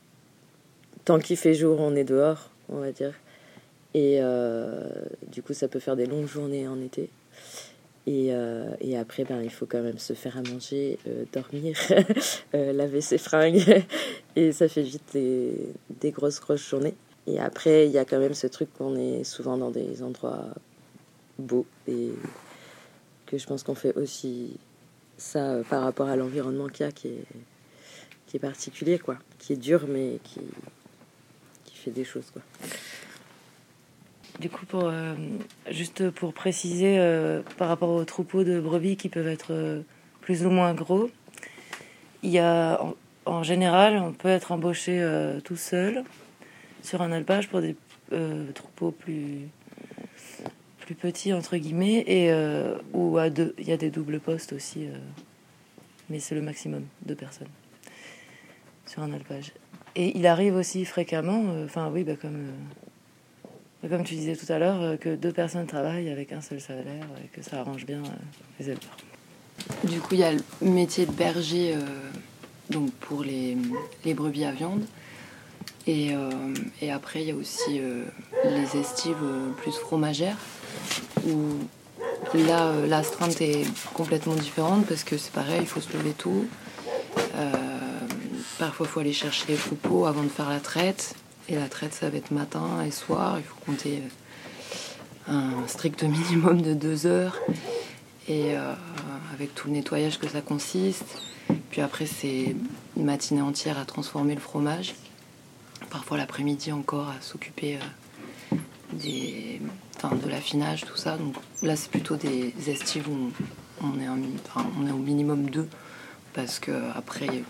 Tant 1.04 1.18
qu'il 1.18 1.36
fait 1.36 1.54
jour, 1.54 1.80
on 1.80 1.94
est 1.94 2.04
dehors, 2.04 2.50
on 2.68 2.78
va 2.78 2.90
dire. 2.92 3.12
Et 3.98 4.18
euh, 4.20 4.88
du 5.26 5.42
coup, 5.42 5.54
ça 5.54 5.66
peut 5.66 5.80
faire 5.80 5.96
des 5.96 6.06
longues 6.06 6.28
journées 6.28 6.68
en 6.68 6.80
été. 6.80 7.10
Et, 8.06 8.28
euh, 8.30 8.70
après, 8.96 9.24
ben, 9.24 9.42
il 9.42 9.50
faut 9.50 9.66
quand 9.66 9.82
même 9.82 9.98
se 9.98 10.12
faire 10.12 10.36
à 10.36 10.42
manger, 10.42 11.00
euh, 11.08 11.24
dormir, 11.32 11.76
laver 12.52 13.00
ses 13.00 13.18
fringues. 13.18 13.82
et 14.36 14.52
ça 14.52 14.68
fait 14.68 14.82
vite 14.82 15.14
des, 15.14 16.12
grosses, 16.12 16.38
grosses 16.38 16.68
journées. 16.68 16.94
Et 17.26 17.40
après, 17.40 17.86
il 17.86 17.90
y 17.90 17.98
a 17.98 18.04
quand 18.04 18.20
même 18.20 18.34
ce 18.34 18.46
truc 18.46 18.72
qu'on 18.72 18.94
est 18.94 19.24
souvent 19.24 19.58
dans 19.58 19.72
des 19.72 20.00
endroits 20.04 20.44
beaux 21.36 21.66
et 21.88 22.10
que 23.26 23.36
je 23.36 23.46
pense 23.48 23.64
qu'on 23.64 23.74
fait 23.74 23.96
aussi 23.96 24.58
ça 25.16 25.58
par 25.68 25.82
rapport 25.82 26.06
à 26.06 26.14
l'environnement 26.14 26.68
qu'il 26.68 26.86
y 26.86 26.88
a 26.88 26.92
qui 26.92 27.08
est, 27.08 27.24
qui 28.28 28.36
est 28.36 28.40
particulier, 28.40 29.00
quoi. 29.00 29.18
Qui 29.40 29.54
est 29.54 29.56
dur, 29.56 29.86
mais 29.88 30.20
qui, 30.22 30.40
qui 31.64 31.74
fait 31.74 31.90
des 31.90 32.04
choses, 32.04 32.30
quoi. 32.32 32.42
Du 34.38 34.48
coup, 34.50 34.66
pour, 34.66 34.84
euh, 34.84 35.14
juste 35.68 36.10
pour 36.10 36.32
préciser 36.32 36.96
euh, 36.98 37.42
par 37.56 37.68
rapport 37.68 37.90
aux 37.90 38.04
troupeaux 38.04 38.44
de 38.44 38.60
brebis 38.60 38.96
qui 38.96 39.08
peuvent 39.08 39.26
être 39.26 39.52
euh, 39.52 39.80
plus 40.20 40.46
ou 40.46 40.50
moins 40.50 40.74
gros, 40.74 41.10
il 42.22 42.30
y 42.30 42.38
a 42.38 42.80
en, 43.26 43.42
général, 43.42 43.96
on 43.96 44.12
peut 44.12 44.28
être 44.28 44.52
embauché 44.52 45.04
tout 45.44 45.56
seul 45.56 46.02
sur 46.82 47.02
un 47.02 47.12
alpage 47.12 47.48
pour 47.48 47.60
des 47.60 47.76
troupeaux 48.54 48.90
plus 48.90 49.48
plus 50.80 50.94
petits 50.94 51.34
entre 51.34 51.58
guillemets 51.58 52.04
et 52.06 52.32
ou 52.94 53.18
à 53.18 53.30
deux. 53.30 53.54
Il 53.58 53.68
y 53.68 53.72
a 53.72 53.76
des 53.76 53.90
doubles 53.90 54.18
postes 54.18 54.52
aussi, 54.52 54.88
mais 56.08 56.18
c'est 56.18 56.34
le 56.34 56.42
maximum 56.42 56.84
de 57.04 57.14
personnes 57.14 57.48
sur 58.86 59.02
un 59.02 59.12
alpage. 59.12 59.52
Et 59.94 60.18
il 60.18 60.26
arrive 60.26 60.56
aussi 60.56 60.84
fréquemment, 60.84 61.44
enfin 61.64 61.90
oui, 61.92 62.02
bah, 62.02 62.16
comme 62.20 62.50
comme 63.86 64.02
tu 64.02 64.14
disais 64.14 64.34
tout 64.34 64.50
à 64.52 64.58
l'heure, 64.58 64.82
euh, 64.82 64.96
que 64.96 65.14
deux 65.14 65.32
personnes 65.32 65.66
travaillent 65.66 66.10
avec 66.10 66.32
un 66.32 66.40
seul 66.40 66.60
salaire 66.60 67.06
et 67.22 67.28
que 67.28 67.42
ça 67.48 67.60
arrange 67.60 67.86
bien 67.86 67.98
euh, 67.98 68.08
les 68.58 68.66
éleveurs. 68.70 68.96
Du 69.84 70.00
coup, 70.00 70.14
il 70.14 70.20
y 70.20 70.24
a 70.24 70.32
le 70.32 70.40
métier 70.62 71.06
de 71.06 71.12
berger 71.12 71.74
euh, 71.74 71.80
donc 72.70 72.90
pour 72.94 73.22
les, 73.22 73.56
brebis 74.14 74.44
à 74.44 74.52
viande. 74.52 74.82
Et, 75.86 76.10
et 76.82 76.92
après, 76.92 77.22
il 77.22 77.28
y 77.28 77.30
a 77.30 77.34
aussi 77.34 77.80
les 78.44 78.78
estives 78.78 79.24
plus 79.56 79.72
fromagères, 79.72 80.36
où 81.26 81.54
là, 82.34 82.74
l'astreinte 82.86 83.40
est 83.40 83.64
complètement 83.94 84.34
différente 84.34 84.84
parce 84.86 85.02
que 85.02 85.16
c'est 85.16 85.32
pareil, 85.32 85.60
il 85.62 85.66
faut 85.66 85.80
se 85.80 85.90
lever 85.96 86.10
tôt. 86.10 86.44
parfois, 88.58 88.86
il 88.86 88.90
faut 88.90 89.00
aller 89.00 89.14
chercher 89.14 89.46
les 89.48 89.56
troupeaux 89.56 90.04
avant 90.04 90.22
de 90.22 90.28
faire 90.28 90.50
la 90.50 90.60
traite. 90.60 91.14
Et 91.48 91.54
la 91.54 91.68
traite, 91.68 91.94
ça 91.94 92.10
va 92.10 92.18
être 92.18 92.30
matin 92.30 92.82
et 92.86 92.90
soir. 92.90 93.38
Il 93.38 93.44
faut 93.44 93.56
compter 93.64 94.02
euh, 95.28 95.32
un 95.32 95.66
strict 95.66 96.02
minimum 96.02 96.60
de 96.60 96.74
deux 96.74 97.06
heures. 97.06 97.38
Et 98.28 98.54
euh, 98.54 98.74
avec 99.32 99.54
tout 99.54 99.68
le 99.68 99.74
nettoyage 99.74 100.18
que 100.18 100.28
ça 100.28 100.42
consiste. 100.42 101.04
Puis 101.70 101.80
après, 101.80 102.04
c'est 102.04 102.54
une 102.96 103.04
matinée 103.04 103.40
entière 103.40 103.78
à 103.78 103.86
transformer 103.86 104.34
le 104.34 104.40
fromage. 104.40 104.94
Parfois 105.88 106.18
l'après-midi 106.18 106.70
encore 106.70 107.08
à 107.08 107.20
s'occuper 107.22 107.78
euh, 108.52 108.56
des, 108.92 109.62
de 110.02 110.28
l'affinage, 110.28 110.84
tout 110.84 110.96
ça. 110.96 111.16
Donc 111.16 111.34
là, 111.62 111.76
c'est 111.76 111.90
plutôt 111.90 112.16
des 112.16 112.52
estives 112.66 113.08
où 113.08 113.32
on, 113.82 113.98
est, 113.98 114.08
on 114.08 114.86
est 114.86 114.92
au 114.92 114.98
minimum 114.98 115.48
deux. 115.48 115.68
Parce 116.34 116.58
que 116.58 116.72
après, 116.94 117.42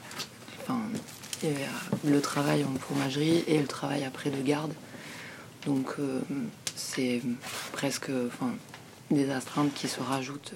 enfin, 0.60 0.78
a 1.46 2.08
le 2.08 2.20
travail 2.20 2.64
en 2.64 2.78
fromagerie 2.78 3.44
et 3.46 3.58
le 3.58 3.66
travail 3.66 4.04
après 4.04 4.30
de 4.30 4.42
garde. 4.42 4.72
Donc 5.66 5.94
euh, 5.98 6.20
c'est 6.74 7.22
presque 7.72 8.10
enfin, 8.26 8.52
des 9.10 9.30
astreintes 9.30 9.72
qui 9.74 9.88
se 9.88 10.00
rajoutent. 10.00 10.54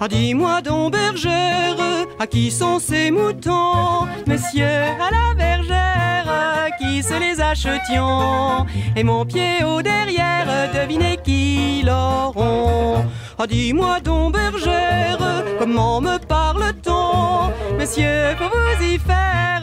Ah, 0.00 0.08
dis-moi 0.08 0.60
donc, 0.60 0.92
bergère, 0.92 1.76
à 2.18 2.26
qui 2.26 2.50
sont 2.50 2.78
ces 2.78 3.10
moutons? 3.10 4.06
Messieurs, 4.26 4.66
à 4.66 5.10
la 5.10 5.34
bergère, 5.34 6.68
qui 6.78 7.02
se 7.02 7.18
les 7.18 7.40
achetions? 7.40 8.66
Et 8.96 9.02
mon 9.02 9.24
pied 9.24 9.64
au 9.64 9.80
derrière, 9.80 10.70
devinez 10.74 11.16
qui 11.24 11.82
l'auront? 11.86 13.06
Ah, 13.38 13.46
dis-moi 13.46 14.00
donc, 14.00 14.34
bergère, 14.34 15.18
comment 15.58 16.00
me 16.00 16.18
parle-t-on? 16.18 17.76
Messieurs, 17.76 18.34
pour 18.38 18.48
vous 18.48 18.84
y 18.84 18.98
faire, 18.98 19.62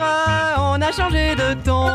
on 0.60 0.82
a 0.82 0.92
changé 0.92 1.36
de 1.36 1.54
ton. 1.64 1.88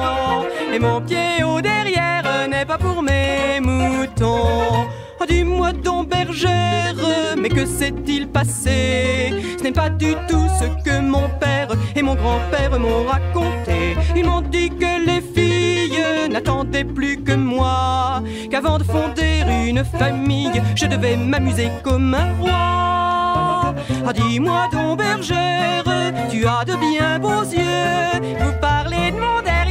Et 0.73 0.79
mon 0.79 1.01
pied 1.01 1.45
au 1.45 1.61
derrière 1.61 2.49
n'est 2.49 2.65
pas 2.65 2.79
pour 2.79 3.03
mes 3.03 3.61
moutons. 3.61 4.87
Dis-moi 5.29 5.73
donc, 5.73 6.09
bergère, 6.09 6.95
mais 7.37 7.49
que 7.49 7.67
s'est-il 7.67 8.29
passé? 8.29 9.35
Ce 9.59 9.63
n'est 9.63 9.73
pas 9.73 9.89
du 9.89 10.15
tout 10.29 10.47
ce 10.61 10.67
que 10.85 11.01
mon 11.01 11.29
père 11.41 11.69
et 11.97 12.03
mon 12.03 12.15
grand-père 12.15 12.79
m'ont 12.79 13.05
raconté. 13.05 13.97
Ils 14.15 14.25
m'ont 14.25 14.41
dit 14.41 14.71
que 14.71 15.05
les 15.05 15.21
filles 15.21 16.01
n'attendaient 16.31 16.85
plus 16.85 17.17
que 17.23 17.33
moi, 17.33 18.23
qu'avant 18.51 18.79
de 18.79 18.85
fonder 18.85 19.43
une 19.67 19.85
famille, 19.85 20.63
je 20.77 20.87
devais 20.87 21.17
m'amuser 21.17 21.71
comme 21.83 22.15
un 22.15 22.33
roi. 22.41 23.75
Ah, 24.07 24.13
dis-moi 24.15 24.69
donc, 24.73 24.99
bergère, 24.99 25.85
tu 26.31 26.47
as 26.47 26.65
de 26.65 26.77
bien 26.77 27.19
beaux 27.19 27.43
yeux, 27.43 28.21
vous 28.39 28.53
parlez 28.61 29.11
de 29.11 29.17
mon 29.17 29.43
derrière, 29.43 29.66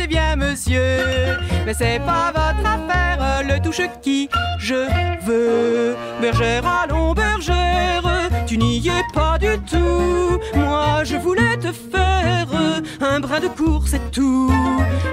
sais 0.00 0.06
bien, 0.06 0.36
monsieur, 0.36 1.36
mais 1.66 1.74
c'est 1.74 2.00
pas 2.00 2.32
votre 2.32 2.66
affaire, 2.66 3.42
le 3.44 3.60
touche 3.60 3.82
qui 4.02 4.28
je 4.58 4.86
veux. 5.26 5.94
Bergère, 6.20 6.64
allons, 6.66 6.99
n'y 8.60 8.88
es 8.88 9.04
pas 9.12 9.38
du 9.38 9.58
tout. 9.70 10.38
Moi, 10.54 11.04
je 11.04 11.16
voulais 11.16 11.56
te 11.56 11.72
faire 11.72 12.46
un 13.00 13.20
brin 13.20 13.40
de 13.40 13.48
cours, 13.48 13.84
c'est 13.86 14.10
tout. 14.10 14.52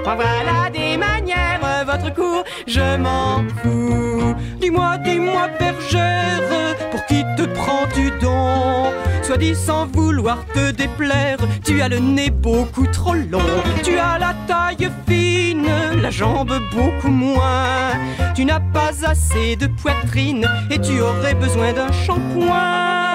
Voilà 0.04 0.70
des 0.72 0.96
manières, 0.96 1.84
votre 1.86 2.14
cours, 2.14 2.44
je 2.66 2.96
m'en 2.96 3.44
fous. 3.62 4.34
Dis-moi, 4.60 4.98
dis-moi, 4.98 5.48
bergère, 5.58 6.76
pour 6.90 7.04
qui 7.06 7.24
te 7.36 7.44
prends-tu 7.58 8.10
donc? 8.20 8.92
Soit 9.22 9.36
dit 9.36 9.54
sans 9.54 9.86
vouloir 9.86 10.38
te 10.54 10.70
déplaire, 10.70 11.38
tu 11.64 11.82
as 11.82 11.88
le 11.88 11.98
nez 11.98 12.30
beaucoup 12.30 12.86
trop 12.86 13.14
long. 13.14 13.52
Tu 13.82 13.98
as 13.98 14.18
la 14.18 14.34
taille 14.46 14.88
fine, 15.06 15.68
la 16.00 16.10
jambe 16.10 16.54
beaucoup 16.74 17.10
moins. 17.10 17.92
Tu 18.34 18.44
n'as 18.44 18.60
pas 18.60 18.92
assez 19.04 19.56
de 19.56 19.66
poitrine 19.66 20.46
et 20.70 20.78
tu 20.80 21.00
aurais 21.00 21.34
besoin 21.34 21.72
d'un 21.72 21.92
shampoing. 21.92 23.07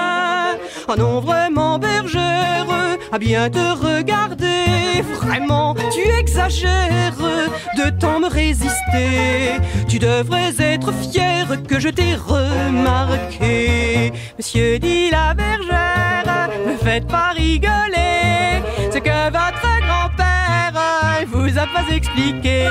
Oh 0.86 0.94
non, 0.98 1.20
vraiment, 1.20 1.78
bergère, 1.78 2.66
à 3.10 3.18
bien 3.18 3.48
te 3.48 3.58
regarder. 3.58 5.02
Vraiment, 5.14 5.74
tu 5.92 6.02
exagères 6.20 7.16
de 7.76 7.90
tant 7.90 8.20
me 8.20 8.28
résister. 8.28 9.60
Tu 9.88 9.98
devrais 9.98 10.52
être 10.58 10.92
fier 10.92 11.46
que 11.66 11.80
je 11.80 11.88
t'ai 11.88 12.14
remarqué. 12.14 14.12
Monsieur 14.36 14.78
dit 14.78 15.10
la 15.10 15.32
bergère, 15.34 16.50
ne 16.66 16.76
faites 16.76 17.06
pas 17.06 17.30
rigoler. 17.30 18.62
C'est 18.90 19.00
que 19.00 19.24
votre 19.30 19.68
grand-père 19.86 21.24
vous 21.26 21.58
a 21.58 21.66
pas 21.66 21.84
expliqué, 21.90 22.66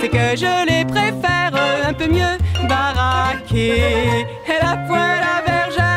c'est 0.00 0.08
que 0.08 0.36
je 0.36 0.66
les 0.68 0.84
préfère 0.84 1.52
un 1.88 1.92
peu 1.92 2.06
mieux 2.06 2.36
baraqués. 2.68 4.26
Et 4.46 4.58
la 4.62 4.76
poêle 4.86 5.24
à 5.36 5.42
bergère, 5.44 5.89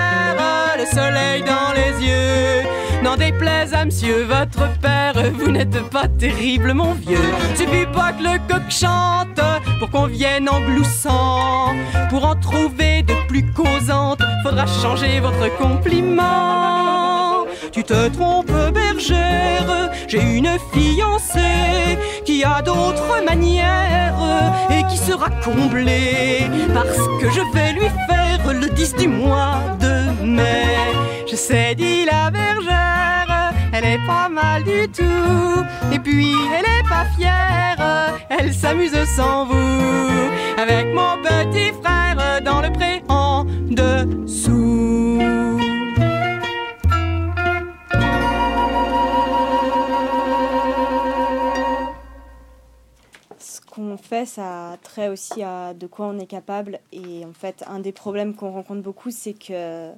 le 0.83 0.89
soleil 0.89 1.43
dans 1.43 1.73
les 1.73 2.05
yeux. 2.05 2.67
N'en 3.03 3.15
déplaise 3.15 3.73
à 3.73 3.85
monsieur 3.85 4.23
votre 4.23 4.67
père, 4.79 5.13
vous 5.33 5.51
n'êtes 5.51 5.81
pas 5.89 6.07
terrible 6.07 6.73
mon 6.73 6.93
vieux. 6.93 7.31
Suffit 7.55 7.85
pas 7.93 8.13
que 8.13 8.23
le 8.23 8.37
coq 8.47 8.69
chante 8.69 9.41
pour 9.79 9.89
qu'on 9.89 10.07
vienne 10.07 10.49
en 10.49 10.59
gloussant. 10.61 11.73
Pour 12.09 12.25
en 12.25 12.35
trouver 12.35 13.03
de 13.03 13.13
plus 13.27 13.45
causantes, 13.53 14.21
faudra 14.43 14.65
changer 14.65 15.19
votre 15.19 15.55
compliment. 15.57 17.32
Tu 17.71 17.84
te 17.84 18.10
trompes, 18.10 18.52
bergère, 18.73 19.91
j'ai 20.08 20.21
une 20.21 20.49
fiancée 20.71 21.97
qui 22.26 22.43
a 22.43 22.62
d'autres 22.62 23.23
manières 23.26 24.63
et 24.69 24.84
qui 24.89 24.97
sera 24.97 25.30
comblée 25.43 26.49
parce 26.73 27.08
que 27.19 27.30
je 27.30 27.41
vais 27.54 27.73
lui 27.73 27.89
faire 28.08 28.54
le 28.54 28.69
10 28.69 28.95
du 28.95 29.08
mois 29.08 29.60
de 29.80 30.26
mai. 30.26 30.78
Je 31.30 31.36
sais, 31.36 31.73
dit 31.76 32.06
la 32.06 32.30
bergère, 32.30 33.54
elle 33.71 33.86
est 33.86 34.06
pas 34.06 34.30
mal 34.30 34.63
du 34.63 34.88
tout. 34.89 35.65
Et 35.91 35.99
puis, 35.99 36.36
elle 36.56 36.65
est 36.65 36.88
pas 36.88 37.06
fière, 37.17 38.13
elle 38.30 38.54
s'amuse 38.54 38.97
sans 39.15 39.45
vous. 39.45 40.23
Avec 40.62 40.93
mon 40.93 41.17
petit 41.23 41.71
frère 41.82 42.41
dans 42.43 42.62
le 42.62 42.71
pré 42.71 43.02
en 43.10 43.45
dessous. 43.69 45.19
Fait, 54.03 54.25
ça 54.25 54.73
a 54.73 54.77
trait 54.77 55.09
aussi 55.09 55.41
à 55.41 55.73
de 55.73 55.87
quoi 55.87 56.05
on 56.05 56.19
est 56.19 56.27
capable. 56.27 56.79
Et 56.91 57.25
en 57.25 57.33
fait, 57.33 57.63
un 57.67 57.79
des 57.79 57.91
problèmes 57.91 58.35
qu'on 58.35 58.51
rencontre 58.51 58.81
beaucoup, 58.81 59.09
c'est 59.09 59.33
que 59.33 59.91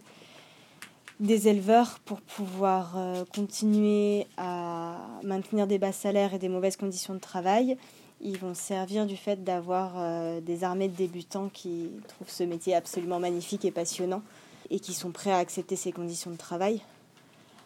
des 1.20 1.48
éleveurs, 1.48 2.00
pour 2.06 2.22
pouvoir 2.22 2.94
euh, 2.98 3.24
continuer 3.34 4.28
à 4.38 4.98
maintenir 5.24 5.68
des 5.68 5.78
bas 5.78 5.92
salaires 5.92 6.34
et 6.34 6.40
des 6.40 6.50
mauvaises 6.50 6.78
conditions 6.78 7.14
de 7.14 7.20
travail, 7.20 7.78
ils 8.22 8.38
vont 8.38 8.54
servir 8.54 9.06
du 9.06 9.16
fait 9.16 9.44
d'avoir 9.44 9.94
euh, 9.98 10.42
des 10.42 10.64
armées 10.64 10.88
de 10.88 10.96
débutants 10.96 11.50
qui 11.54 11.90
trouvent 12.08 12.30
ce 12.30 12.44
métier 12.44 12.76
absolument 12.76 13.20
magnifique 13.20 13.66
et 13.66 13.72
passionnant 13.72 14.22
et 14.70 14.80
qui 14.80 14.94
sont 14.94 15.12
prêts 15.12 15.32
à 15.32 15.38
accepter 15.38 15.76
ces 15.76 15.92
conditions 15.92 16.32
de 16.32 16.38
travail. 16.38 16.82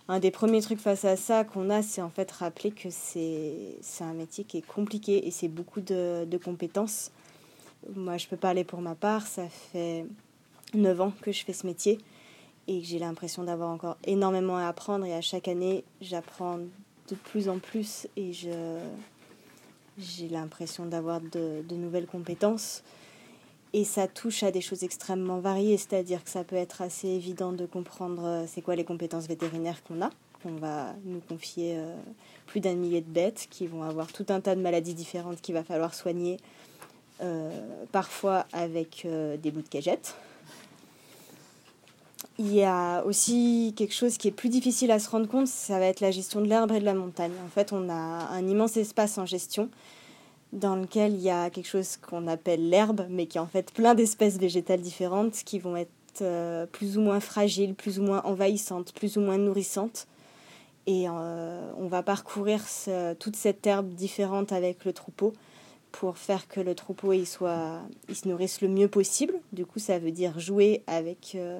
Un 0.09 0.19
des 0.19 0.31
premiers 0.31 0.61
trucs 0.61 0.79
face 0.79 1.05
à 1.05 1.15
ça 1.15 1.43
qu'on 1.43 1.69
a, 1.69 1.83
c'est 1.83 2.01
en 2.01 2.09
fait 2.09 2.31
rappeler 2.31 2.71
que 2.71 2.89
c'est 2.89 3.77
un 4.01 4.13
métier 4.13 4.43
qui 4.43 4.57
est 4.57 4.65
compliqué 4.65 5.27
et 5.27 5.29
c'est 5.31 5.47
beaucoup 5.47 5.81
de, 5.81 6.25
de 6.25 6.37
compétences. 6.37 7.11
Moi, 7.95 8.17
je 8.17 8.27
peux 8.27 8.35
parler 8.35 8.63
pour 8.63 8.81
ma 8.81 8.95
part, 8.95 9.27
ça 9.27 9.47
fait 9.47 10.07
9 10.73 11.01
ans 11.01 11.13
que 11.21 11.31
je 11.31 11.45
fais 11.45 11.53
ce 11.53 11.67
métier 11.67 11.99
et 12.67 12.81
j'ai 12.81 12.97
l'impression 12.97 13.43
d'avoir 13.43 13.69
encore 13.69 13.97
énormément 14.03 14.57
à 14.57 14.67
apprendre 14.67 15.05
et 15.05 15.13
à 15.13 15.21
chaque 15.21 15.47
année 15.47 15.83
j'apprends 16.01 16.57
de 16.57 17.15
plus 17.15 17.47
en 17.47 17.59
plus 17.59 18.07
et 18.17 18.33
j'ai 18.33 18.49
l'impression 20.29 20.87
d'avoir 20.87 21.21
de, 21.21 21.63
de, 21.67 21.75
nouvelles 21.75 22.07
compétences 22.07 22.83
et 23.73 23.83
ça 23.83 24.07
touche 24.07 24.43
à 24.43 24.51
des 24.51 24.61
choses 24.61 24.83
extrêmement 24.83 25.39
variées, 25.39 25.77
c'est-à-dire 25.77 26.23
que 26.23 26.29
ça 26.29 26.43
peut 26.43 26.55
être 26.55 26.81
assez 26.81 27.07
évident 27.07 27.51
de 27.51 27.65
comprendre 27.65 28.25
euh, 28.25 28.45
c'est 28.47 28.61
quoi 28.61 28.75
les 28.75 28.83
compétences 28.83 29.27
vétérinaires 29.27 29.83
qu'on 29.83 30.01
a, 30.01 30.09
qu'on 30.41 30.55
va 30.55 30.93
nous 31.05 31.19
confier 31.19 31.75
euh, 31.77 31.95
plus 32.47 32.59
d'un 32.59 32.73
millier 32.73 33.01
de 33.01 33.09
bêtes 33.09 33.47
qui 33.49 33.67
vont 33.67 33.83
avoir 33.83 34.11
tout 34.11 34.25
un 34.29 34.41
tas 34.41 34.55
de 34.55 34.61
maladies 34.61 34.95
différentes 34.95 35.41
qu'il 35.41 35.53
va 35.53 35.63
falloir 35.63 35.93
soigner, 35.93 36.37
euh, 37.21 37.51
parfois 37.91 38.45
avec 38.53 39.05
des 39.05 39.51
bouts 39.51 39.61
de 39.61 39.67
cagette, 39.67 40.15
il 42.37 42.53
y 42.53 42.63
a 42.63 43.03
aussi 43.03 43.73
quelque 43.75 43.93
chose 43.93 44.17
qui 44.17 44.29
est 44.29 44.31
plus 44.31 44.47
difficile 44.47 44.91
à 44.91 44.99
se 44.99 45.09
rendre 45.09 45.27
compte, 45.27 45.47
ça 45.47 45.77
va 45.77 45.85
être 45.85 45.99
la 45.99 46.11
gestion 46.11 46.39
de 46.39 46.47
l'herbe 46.47 46.71
et 46.71 46.79
de 46.79 46.85
la 46.85 46.93
montagne. 46.93 47.33
En 47.45 47.49
fait, 47.49 47.73
on 47.73 47.89
a 47.89 47.93
un 47.93 48.47
immense 48.47 48.77
espace 48.77 49.17
en 49.17 49.25
gestion 49.25 49.69
dans 50.53 50.75
lequel 50.75 51.13
il 51.13 51.21
y 51.21 51.29
a 51.29 51.49
quelque 51.49 51.67
chose 51.67 51.97
qu'on 51.97 52.27
appelle 52.27 52.69
l'herbe, 52.69 53.05
mais 53.09 53.27
qui 53.27 53.37
est 53.37 53.41
en 53.41 53.47
fait 53.47 53.71
plein 53.71 53.95
d'espèces 53.95 54.37
végétales 54.37 54.81
différentes 54.81 55.33
qui 55.45 55.59
vont 55.59 55.75
être 55.75 55.89
euh, 56.21 56.65
plus 56.65 56.97
ou 56.97 57.01
moins 57.01 57.19
fragiles, 57.19 57.75
plus 57.75 57.99
ou 57.99 58.03
moins 58.03 58.21
envahissantes, 58.23 58.93
plus 58.93 59.17
ou 59.17 59.21
moins 59.21 59.37
nourrissantes. 59.37 60.07
Et 60.87 61.05
euh, 61.07 61.71
on 61.77 61.87
va 61.87 62.01
parcourir 62.01 62.63
toute 63.19 63.35
cette 63.35 63.67
herbe 63.67 63.89
différente 63.89 64.51
avec 64.51 64.85
le 64.85 64.93
troupeau 64.93 65.33
pour 65.91 66.17
faire 66.17 66.47
que 66.47 66.59
le 66.59 66.75
troupeau 66.75 67.13
il 67.13 67.27
soit, 67.27 67.79
il 68.07 68.15
se 68.15 68.27
nourrisse 68.27 68.61
le 68.61 68.67
mieux 68.67 68.87
possible. 68.87 69.33
Du 69.53 69.65
coup, 69.65 69.79
ça 69.79 69.99
veut 69.99 70.11
dire 70.11 70.39
jouer 70.39 70.83
avec 70.87 71.33
euh, 71.35 71.59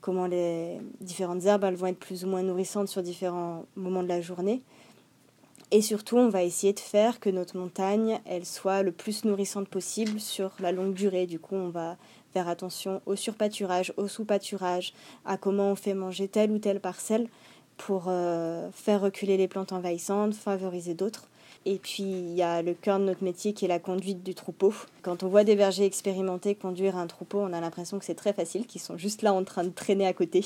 comment 0.00 0.26
les 0.26 0.80
différentes 1.00 1.44
herbes 1.44 1.64
elles 1.64 1.76
vont 1.76 1.86
être 1.86 1.98
plus 1.98 2.24
ou 2.24 2.28
moins 2.28 2.42
nourrissantes 2.42 2.88
sur 2.88 3.02
différents 3.02 3.66
moments 3.76 4.02
de 4.02 4.08
la 4.08 4.20
journée. 4.20 4.62
Et 5.70 5.82
surtout, 5.82 6.16
on 6.16 6.28
va 6.28 6.44
essayer 6.44 6.72
de 6.72 6.80
faire 6.80 7.20
que 7.20 7.30
notre 7.30 7.56
montagne, 7.56 8.20
elle 8.26 8.44
soit 8.44 8.82
le 8.82 8.92
plus 8.92 9.24
nourrissante 9.24 9.68
possible 9.68 10.20
sur 10.20 10.52
la 10.60 10.72
longue 10.72 10.94
durée. 10.94 11.26
Du 11.26 11.38
coup, 11.38 11.56
on 11.56 11.70
va 11.70 11.96
faire 12.32 12.48
attention 12.48 13.00
au 13.06 13.16
surpâturage, 13.16 13.92
au 13.96 14.08
sous-pâturage, 14.08 14.92
à 15.24 15.36
comment 15.36 15.70
on 15.70 15.76
fait 15.76 15.94
manger 15.94 16.28
telle 16.28 16.50
ou 16.50 16.58
telle 16.58 16.80
parcelle 16.80 17.28
pour 17.76 18.04
euh, 18.08 18.70
faire 18.72 19.00
reculer 19.00 19.36
les 19.36 19.48
plantes 19.48 19.72
envahissantes, 19.72 20.34
favoriser 20.34 20.94
d'autres. 20.94 21.28
Et 21.66 21.78
puis, 21.78 22.02
il 22.02 22.34
y 22.34 22.42
a 22.42 22.60
le 22.60 22.74
cœur 22.74 22.98
de 22.98 23.04
notre 23.04 23.24
métier 23.24 23.54
qui 23.54 23.64
est 23.64 23.68
la 23.68 23.78
conduite 23.78 24.22
du 24.22 24.34
troupeau. 24.34 24.74
Quand 25.02 25.22
on 25.22 25.28
voit 25.28 25.44
des 25.44 25.56
bergers 25.56 25.86
expérimentés 25.86 26.54
conduire 26.54 26.96
un 26.96 27.06
troupeau, 27.06 27.38
on 27.38 27.52
a 27.52 27.60
l'impression 27.60 27.98
que 27.98 28.04
c'est 28.04 28.14
très 28.14 28.34
facile, 28.34 28.66
qu'ils 28.66 28.82
sont 28.82 28.98
juste 28.98 29.22
là 29.22 29.32
en 29.32 29.44
train 29.44 29.64
de 29.64 29.70
traîner 29.70 30.06
à 30.06 30.12
côté. 30.12 30.44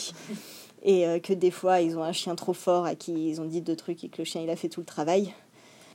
Et 0.82 1.06
euh, 1.06 1.18
que 1.18 1.32
des 1.32 1.50
fois, 1.50 1.80
ils 1.80 1.96
ont 1.96 2.02
un 2.02 2.12
chien 2.12 2.34
trop 2.34 2.52
fort 2.52 2.84
à 2.84 2.94
qui 2.94 3.28
ils 3.28 3.40
ont 3.40 3.44
dit 3.44 3.60
deux 3.60 3.76
trucs 3.76 4.04
et 4.04 4.08
que 4.08 4.18
le 4.18 4.24
chien, 4.24 4.40
il 4.42 4.50
a 4.50 4.56
fait 4.56 4.68
tout 4.68 4.80
le 4.80 4.86
travail. 4.86 5.34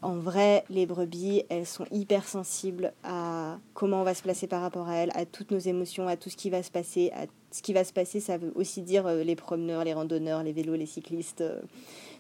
En 0.02 0.16
vrai, 0.16 0.66
les 0.70 0.86
brebis, 0.86 1.44
elles 1.48 1.66
sont 1.66 1.86
hyper 1.90 2.28
sensibles 2.28 2.92
à 3.06 3.58
comment 3.74 4.02
on 4.02 4.04
va 4.04 4.14
se 4.14 4.22
placer 4.22 4.48
par 4.48 4.62
rapport 4.62 4.90
à 4.90 4.96
elles, 4.96 5.12
à 5.16 5.26
toutes 5.26 5.52
nos 5.52 5.60
émotions, 5.60 6.10
à 6.10 6.18
tout 6.18 6.30
ce 6.30 6.36
qui 6.36 6.50
va 6.50 6.62
se 6.62 6.72
passer. 6.72 7.12
À 7.16 7.26
ce 7.52 7.62
qui 7.62 7.72
va 7.72 7.86
se 7.86 7.94
passer, 7.94 8.20
ça 8.20 8.38
veut 8.38 8.52
aussi 8.56 8.82
dire 8.82 9.08
euh, 9.08 9.24
les 9.24 9.38
promeneurs, 9.38 9.86
les 9.86 9.94
randonneurs, 9.94 10.44
les 10.44 10.52
vélos, 10.52 10.76
les 10.76 10.88
cyclistes, 10.88 11.40
euh, 11.40 11.62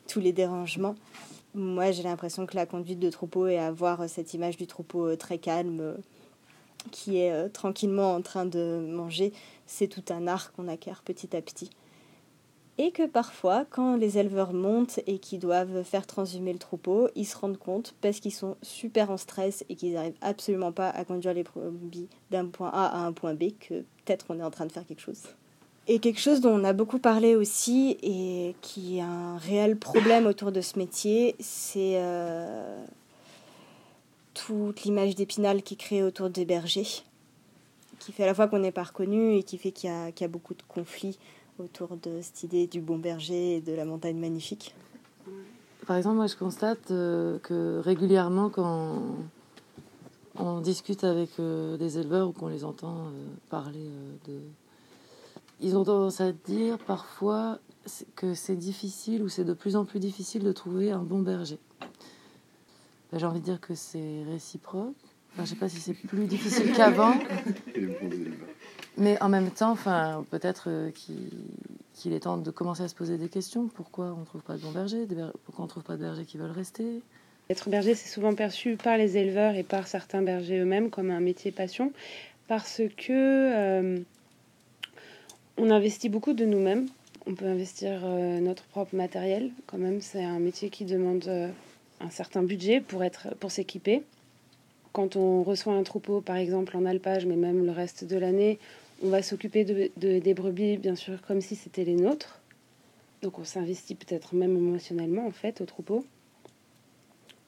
tous 0.07 0.21
les 0.21 0.31
dérangements. 0.31 0.95
Moi, 1.55 1.91
j'ai 1.91 2.03
l'impression 2.03 2.45
que 2.45 2.55
la 2.55 2.65
conduite 2.65 2.99
de 2.99 3.09
troupeau 3.09 3.47
et 3.47 3.59
avoir 3.59 4.07
cette 4.07 4.33
image 4.33 4.55
du 4.55 4.65
troupeau 4.65 5.15
très 5.17 5.37
calme, 5.37 5.97
qui 6.91 7.17
est 7.17 7.49
tranquillement 7.49 8.15
en 8.15 8.21
train 8.21 8.45
de 8.45 8.83
manger, 8.89 9.33
c'est 9.67 9.87
tout 9.87 10.03
un 10.09 10.25
art 10.27 10.51
qu'on 10.53 10.67
acquiert 10.67 11.03
petit 11.03 11.35
à 11.35 11.41
petit. 11.41 11.69
Et 12.79 12.91
que 12.91 13.05
parfois, 13.05 13.65
quand 13.69 13.97
les 13.97 14.17
éleveurs 14.17 14.53
montent 14.53 14.99
et 15.05 15.19
qu'ils 15.19 15.39
doivent 15.39 15.83
faire 15.83 16.07
transhumer 16.07 16.53
le 16.53 16.59
troupeau, 16.59 17.07
ils 17.15 17.25
se 17.25 17.37
rendent 17.37 17.57
compte, 17.57 17.93
parce 18.01 18.19
qu'ils 18.19 18.33
sont 18.33 18.57
super 18.63 19.11
en 19.11 19.17
stress 19.17 19.63
et 19.69 19.75
qu'ils 19.75 19.93
n'arrivent 19.93 20.17
absolument 20.21 20.71
pas 20.71 20.89
à 20.89 21.05
conduire 21.05 21.35
les 21.35 21.43
brebis 21.43 22.07
d'un 22.31 22.47
point 22.47 22.71
A 22.73 22.85
à 22.87 23.05
un 23.05 23.11
point 23.11 23.35
B, 23.35 23.51
que 23.59 23.83
peut-être 24.05 24.25
on 24.29 24.39
est 24.39 24.43
en 24.43 24.49
train 24.49 24.65
de 24.65 24.71
faire 24.71 24.87
quelque 24.87 25.01
chose. 25.01 25.21
Et 25.87 25.99
quelque 25.99 26.19
chose 26.19 26.39
dont 26.39 26.51
on 26.51 26.63
a 26.63 26.73
beaucoup 26.73 26.97
parlé 26.97 27.35
aussi 27.35 27.97
et 28.01 28.55
qui 28.61 28.97
est 28.97 29.01
un 29.01 29.37
réel 29.37 29.77
problème 29.77 30.25
autour 30.25 30.53
de 30.53 30.61
ce 30.61 30.79
métier, 30.79 31.35
c'est 31.39 31.97
euh, 31.97 32.83
toute 34.33 34.83
l'image 34.83 35.15
d'épinal 35.15 35.61
qui 35.61 35.73
est 35.73 35.77
créée 35.77 36.01
autour 36.01 36.29
des 36.29 36.45
bergers, 36.45 37.03
qui 37.99 38.13
fait 38.13 38.23
à 38.23 38.27
la 38.27 38.33
fois 38.33 38.47
qu'on 38.47 38.59
n'est 38.59 38.71
pas 38.71 38.83
reconnu 38.83 39.35
et 39.35 39.43
qui 39.43 39.57
fait 39.57 39.71
qu'il 39.71 39.89
y, 39.89 40.23
a 40.23 40.27
beaucoup 40.29 40.53
de 40.53 40.63
conflits 40.67 41.19
autour 41.63 41.97
de 41.97 42.19
cette 42.21 42.43
idée 42.43 42.67
du 42.67 42.81
bon 42.81 42.97
berger 42.97 43.57
et 43.57 43.61
de 43.61 43.73
la 43.73 43.85
montagne 43.85 44.17
magnifique. 44.17 44.75
Par 45.87 45.97
exemple, 45.97 46.15
moi 46.15 46.27
je 46.27 46.35
constate 46.35 46.91
euh, 46.91 47.39
que 47.39 47.79
régulièrement 47.79 48.49
quand 48.49 49.01
on 50.35 50.61
discute 50.61 51.03
avec 51.03 51.31
euh, 51.39 51.77
des 51.77 51.97
éleveurs 51.97 52.29
ou 52.29 52.31
qu'on 52.31 52.47
les 52.47 52.63
entend 52.63 53.07
euh, 53.07 53.09
parler 53.49 53.89
de 54.27 54.39
ils 55.59 55.77
ont 55.77 55.83
tendance 55.83 56.19
à 56.19 56.31
dire 56.31 56.77
parfois 56.77 57.59
que 58.15 58.33
c'est 58.33 58.55
difficile 58.55 59.23
ou 59.23 59.29
c'est 59.29 59.45
de 59.45 59.53
plus 59.53 59.75
en 59.75 59.85
plus 59.85 59.99
difficile 59.99 60.43
de 60.43 60.51
trouver 60.51 60.91
un 60.91 61.03
bon 61.03 61.19
berger. 61.19 61.59
Ben, 63.11 63.19
J'ai 63.19 63.25
envie 63.25 63.39
de 63.39 63.45
dire 63.45 63.61
que 63.61 63.75
c'est 63.75 64.23
réciproque. 64.23 64.95
Enfin, 65.33 65.37
je 65.37 65.41
ne 65.41 65.45
sais 65.47 65.55
pas 65.55 65.69
si 65.69 65.79
c'est 65.79 65.93
plus 65.93 66.25
difficile 66.25 66.73
qu'avant. 66.73 67.13
Mais 68.97 69.21
en 69.21 69.29
même 69.29 69.49
temps, 69.49 69.71
enfin, 69.71 70.23
peut-être 70.29 70.65
euh, 70.67 70.91
qu'il 70.91 71.29
qu 71.99 72.13
est 72.13 72.19
temps 72.19 72.37
de 72.37 72.51
commencer 72.51 72.83
à 72.83 72.87
se 72.87 72.95
poser 72.95 73.17
des 73.17 73.29
questions. 73.29 73.67
Pourquoi 73.67 74.13
on 74.15 74.21
ne 74.21 74.25
trouve 74.25 74.41
pas 74.41 74.55
de 74.55 74.61
bons 74.61 74.71
bergers? 74.71 75.07
Pourquoi 75.45 75.63
on 75.63 75.67
ne 75.67 75.69
trouve 75.69 75.83
pas 75.83 75.95
de 75.95 76.01
bergers 76.01 76.25
qui 76.25 76.37
veulent 76.37 76.51
rester? 76.51 77.01
Être 77.49 77.69
berger, 77.69 77.95
c'est 77.95 78.09
souvent 78.09 78.35
perçu 78.35 78.77
par 78.77 78.97
les 78.97 79.17
éleveurs 79.17 79.55
et 79.55 79.63
par 79.63 79.87
certains 79.87 80.21
bergers 80.21 80.59
eux-mêmes 80.59 80.89
comme 80.89 81.09
un 81.09 81.19
métier 81.19 81.51
passion. 81.51 81.91
Parce 82.47 82.81
que 82.97 83.11
euh, 83.11 83.99
on 85.57 85.71
investit 85.71 86.09
beaucoup 86.09 86.33
de 86.33 86.45
nous-mêmes. 86.45 86.87
On 87.25 87.33
peut 87.33 87.45
investir 87.45 88.01
euh, 88.03 88.39
notre 88.39 88.63
propre 88.65 88.95
matériel. 88.95 89.51
Quand 89.65 89.77
même, 89.77 90.01
c'est 90.01 90.23
un 90.23 90.39
métier 90.39 90.69
qui 90.69 90.85
demande 90.85 91.27
un 91.99 92.09
certain 92.09 92.43
budget 92.43 92.79
pour, 92.79 93.03
être, 93.03 93.33
pour 93.39 93.49
s'équiper. 93.49 94.03
Quand 94.91 95.15
on 95.15 95.41
reçoit 95.41 95.73
un 95.73 95.83
troupeau, 95.83 96.21
par 96.21 96.35
exemple 96.35 96.77
en 96.77 96.85
alpage, 96.85 97.25
mais 97.25 97.35
même 97.35 97.65
le 97.65 97.71
reste 97.71 98.03
de 98.03 98.17
l'année, 98.17 98.59
on 99.03 99.09
va 99.09 99.21
s'occuper 99.21 99.65
de, 99.65 100.19
des 100.19 100.33
brebis, 100.33 100.77
bien 100.77 100.95
sûr, 100.95 101.21
comme 101.27 101.41
si 101.41 101.55
c'était 101.55 101.83
les 101.83 101.95
nôtres. 101.95 102.39
Donc 103.21 103.37
on 103.37 103.43
s'investit 103.43 103.95
peut-être 103.95 104.33
même 104.33 104.55
émotionnellement, 104.55 105.27
en 105.27 105.31
fait, 105.31 105.61
au 105.61 105.65
troupeau. 105.65 106.05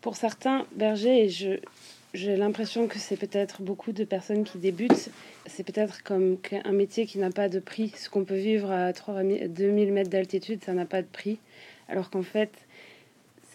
Pour 0.01 0.15
certains 0.17 0.65
bergers, 0.75 1.23
et 1.23 1.29
je, 1.29 1.59
j'ai 2.13 2.35
l'impression 2.35 2.87
que 2.87 2.99
c'est 2.99 3.17
peut-être 3.17 3.61
beaucoup 3.61 3.91
de 3.91 4.03
personnes 4.03 4.43
qui 4.43 4.57
débutent, 4.57 5.09
c'est 5.45 5.63
peut-être 5.63 6.03
comme 6.03 6.37
un 6.63 6.71
métier 6.71 7.05
qui 7.05 7.17
n'a 7.17 7.31
pas 7.31 7.49
de 7.49 7.59
prix. 7.59 7.93
Ce 7.97 8.09
qu'on 8.09 8.25
peut 8.25 8.37
vivre 8.37 8.71
à 8.71 8.91
2000 8.93 9.91
mètres 9.91 10.09
d'altitude, 10.09 10.63
ça 10.63 10.73
n'a 10.73 10.85
pas 10.85 11.01
de 11.01 11.07
prix. 11.07 11.39
Alors 11.87 12.09
qu'en 12.09 12.23
fait, 12.23 12.51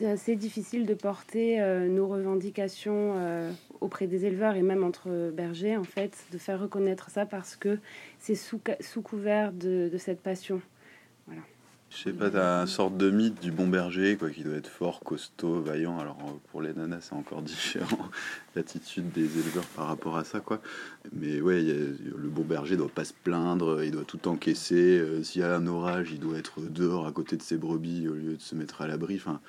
c'est 0.01 0.09
assez 0.09 0.35
difficile 0.35 0.87
de 0.87 0.95
porter 0.95 1.61
euh, 1.61 1.87
nos 1.87 2.09
revendications 2.09 3.17
euh, 3.19 3.53
auprès 3.83 4.07
des 4.07 4.25
éleveurs 4.25 4.57
et 4.57 4.63
même 4.63 4.83
entre 4.83 5.31
bergers, 5.31 5.77
en 5.77 5.85
fait, 5.85 6.17
de 6.33 6.39
faire 6.39 6.59
reconnaître 6.59 7.11
ça 7.11 7.27
parce 7.27 7.55
que 7.55 7.79
c'est 8.19 8.35
sous, 8.35 8.59
couvert 9.03 9.53
de, 9.53 9.91
cette 9.99 10.23
passion. 10.23 10.63
Voilà. 11.27 11.43
Je 11.91 11.99
sais 11.99 12.13
pas, 12.15 12.31
t'as 12.31 12.63
une 12.63 12.67
sorte 12.67 12.97
de 12.97 13.11
mythe 13.11 13.43
du 13.43 13.53
bon 13.53 13.67
berger, 13.67 14.17
quoi, 14.17 14.31
qui 14.31 14.43
doit 14.43 14.55
être 14.55 14.71
fort, 14.71 15.01
costaud, 15.01 15.61
vaillant. 15.61 15.99
Alors 15.99 16.17
pour 16.51 16.63
les 16.63 16.73
nanas, 16.73 17.01
c'est 17.03 17.15
encore 17.15 17.43
différent, 17.43 18.09
l'attitude 18.57 19.11
des 19.13 19.39
éleveurs 19.39 19.67
par 19.77 19.87
rapport 19.87 20.17
à 20.17 20.25
ça, 20.25 20.41
quoi. 20.41 20.63
Mais 21.13 21.43
ouais, 21.43 21.61
le 21.61 22.29
bon 22.29 22.45
berger 22.45 22.79
doit 22.79 22.89
pas 22.89 23.05
se 23.05 23.13
plaindre, 23.13 23.85
il 23.85 23.91
doit 23.91 24.05
tout 24.05 24.29
encaisser. 24.29 24.99
Euh, 24.99 25.23
s'il 25.23 25.43
y 25.43 25.45
a 25.45 25.55
un 25.55 25.67
orage, 25.67 26.09
il 26.11 26.21
doit 26.21 26.39
être 26.39 26.63
dehors 26.63 27.07
à 27.07 27.13
côté 27.13 27.37
de 27.37 27.43
ses 27.43 27.59
brebis 27.59 28.09
au 28.09 28.15
lieu 28.15 28.37
de 28.37 28.41
se 28.41 28.55
mettre 28.55 28.81
à 28.81 28.87
l'abri. 28.87 29.17
Enfin, 29.17 29.41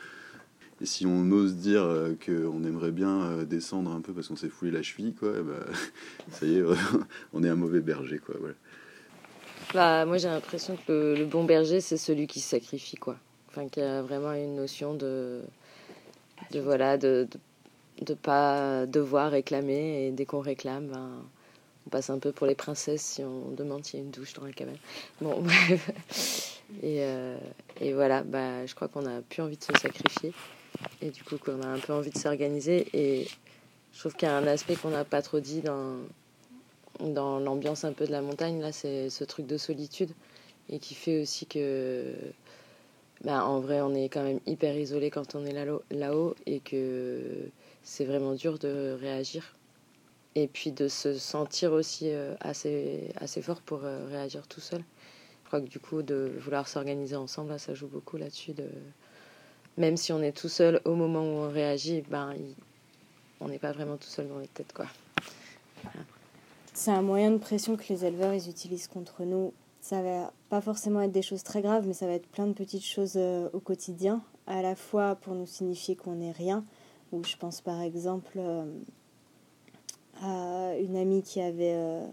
et 0.82 0.86
si 0.86 1.06
on 1.06 1.32
ose 1.32 1.56
dire 1.58 1.84
euh, 1.84 2.15
qu'on 2.26 2.63
aimerait 2.63 2.91
bien 2.91 3.22
euh, 3.22 3.46
descendre 3.46 3.91
un 3.91 4.02
peu 4.02 4.13
parce 4.13 4.28
qu'on 4.28 4.36
s'est 4.36 4.50
foulé 4.50 4.72
la 4.72 4.82
cheville, 4.82 5.13
quoi, 5.13 5.32
bah, 5.41 5.65
ça 6.32 6.46
y 6.46 6.58
est, 6.58 6.63
on 7.34 7.44
est 7.44 7.50
un 7.50 7.56
mauvais 7.56 7.82
berger, 7.82 8.17
quoi. 8.17 8.36
Bah, 9.74 10.06
moi, 10.06 10.17
j'ai 10.17 10.28
l'impression 10.28 10.78
que 10.88 11.15
le, 11.17 11.26
bon 11.26 11.44
berger, 11.44 11.82
c'est 11.82 11.98
celui 11.98 12.26
qui 12.26 12.39
sacrifie, 12.39 12.98
quoi. 12.98 13.15
Enfin, 13.50 13.67
qui 13.67 13.80
a 13.80 14.02
vraiment 14.02 14.34
une 14.34 14.56
notion 14.56 14.96
de, 14.96 15.41
de 16.52 16.60
voilà, 16.60 16.98
de, 16.98 17.28
de, 18.02 18.13
pas 18.15 18.88
devoir 18.88 19.32
réclamer. 19.32 20.08
Et 20.08 20.12
dès 20.12 20.26
qu'on 20.26 20.39
réclame, 20.39 20.88
ben, 20.88 21.10
on 21.86 21.89
passe 21.89 22.10
un 22.10 22.17
peu 22.17 22.32
pour 22.32 22.48
les 22.48 22.56
princesses 22.56 23.04
si 23.04 23.24
on 23.24 23.52
demande 23.52 23.86
s'il 23.86 24.00
y 24.00 24.02
a 24.02 24.06
une 24.06 24.12
douche 24.12 24.34
dans 24.34 24.46
la 24.46 24.52
cabane. 24.52 24.78
Bon, 25.22 25.41
bref. 25.41 26.62
Et, 26.82 27.04
euh, 27.04 27.38
et 27.80 27.94
voilà, 27.94 28.24
bah, 28.24 28.65
je 28.65 28.74
crois 28.74 28.88
qu'on 28.88 29.06
a 29.06 29.22
plus 29.22 29.41
envie 29.44 29.58
de 29.58 29.63
se 29.63 29.74
sacrifier. 29.80 30.34
Et 31.02 31.10
du 31.10 31.24
coup, 31.24 31.38
qu'on 31.38 31.62
a 31.62 31.67
un 31.67 31.80
peu 31.80 31.94
envie 31.94 32.12
de 32.12 32.17
s'organiser. 32.17 32.88
Et 32.94 33.28
je 33.94 34.00
trouve 34.00 34.13
qu'il 34.15 34.28
y 34.28 34.32
a 34.32 34.38
un 34.38 34.48
aspect 34.48 34.76
qu'on 34.76 34.89
n'a 34.89 35.06
pas 35.06 35.22
trop 35.22 35.39
dit 35.39 35.62
dans, 35.62 35.98
dans 37.00 37.39
l'ambiance 37.39 37.84
un 37.84 37.94
peu 37.94 38.06
de 38.06 38.12
la 38.12 38.22
montagne, 38.22 38.62
là, 38.62 38.72
c'est 38.72 39.10
ce 39.10 39.24
truc 39.24 39.48
de 39.48 39.58
solitude 39.58 40.12
et 40.70 40.80
qui 40.80 40.96
fait 40.96 41.22
aussi 41.22 41.46
que, 41.46 42.13
bah, 43.24 43.46
en 43.46 43.60
vrai, 43.60 43.82
on 43.82 43.94
est 43.94 44.10
quand 44.10 44.24
même 44.24 44.39
hyper 44.46 44.76
isolé 44.76 45.10
quand 45.10 45.36
on 45.36 45.46
est 45.46 45.54
là-haut 45.91 46.36
et 46.46 46.60
que 46.60 47.50
c'est 47.84 48.06
vraiment 48.06 48.34
dur 48.34 48.58
de 48.58 48.98
réagir. 49.00 49.56
Et 50.36 50.48
puis 50.48 50.72
de 50.72 50.88
se 50.88 51.17
sentir 51.17 51.74
aussi 51.74 52.10
euh, 52.10 52.36
assez, 52.39 53.10
assez 53.17 53.41
fort 53.41 53.60
pour 53.62 53.84
euh, 53.84 54.08
réagir 54.08 54.48
tout 54.48 54.62
seul. 54.62 54.82
Je 55.44 55.48
crois 55.48 55.60
que 55.60 55.67
du 55.67 55.80
coup, 55.80 56.04
de 56.04 56.32
vouloir 56.39 56.70
s'organiser 56.70 57.17
ensemble, 57.17 57.60
ça 57.60 57.74
joue 57.74 57.88
beaucoup 57.88 58.15
là-dessus. 58.15 58.54
De... 58.54 58.63
Même 59.78 59.98
si 59.98 60.12
on 60.12 60.22
est 60.22 60.36
tout 60.36 60.50
seul 60.50 60.82
au 60.86 60.96
moment 60.96 61.22
où 61.22 61.46
on 61.46 61.50
réagit, 61.50 62.04
ben, 62.10 62.36
on 63.40 63.48
n'est 63.48 63.60
pas 63.60 63.72
vraiment 63.72 63.98
tout 63.98 64.08
seul 64.08 64.28
dans 64.28 64.40
les 64.40 64.48
têtes. 64.48 64.74
Quoi. 64.74 64.86
C'est 66.74 66.92
un 66.92 67.02
moyen 67.02 67.32
de 67.32 67.38
pression 67.38 67.76
que 67.76 67.84
les 67.90 68.06
éleveurs 68.06 68.34
ils 68.34 68.50
utilisent 68.50 68.88
contre 68.88 69.24
nous. 69.24 69.54
Ça 69.82 70.02
va 70.02 70.32
pas 70.50 70.62
forcément 70.62 71.02
être 71.02 71.12
des 71.12 71.22
choses 71.22 71.44
très 71.44 71.62
graves, 71.62 71.88
mais 71.88 71.94
ça 71.94 72.06
va 72.06 72.14
être 72.14 72.28
plein 72.28 72.48
de 72.48 72.54
petites 72.54 72.86
choses 72.86 73.14
euh, 73.16 73.50
au 73.54 73.60
quotidien, 73.60 74.22
à 74.46 74.62
la 74.62 74.76
fois 74.76 75.16
pour 75.16 75.34
nous 75.34 75.48
signifier 75.48 75.96
qu'on 75.96 76.16
n'est 76.16 76.32
rien. 76.32 76.64
Ou 77.12 77.24
je 77.24 77.36
pense 77.36 77.62
par 77.62 77.82
exemple 77.82 78.38
euh, 78.38 78.66
à 80.22 80.76
une 80.80 80.96
amie 80.96 81.24
qui 81.24 81.42
avait 81.42 81.74
euh, 81.74 82.06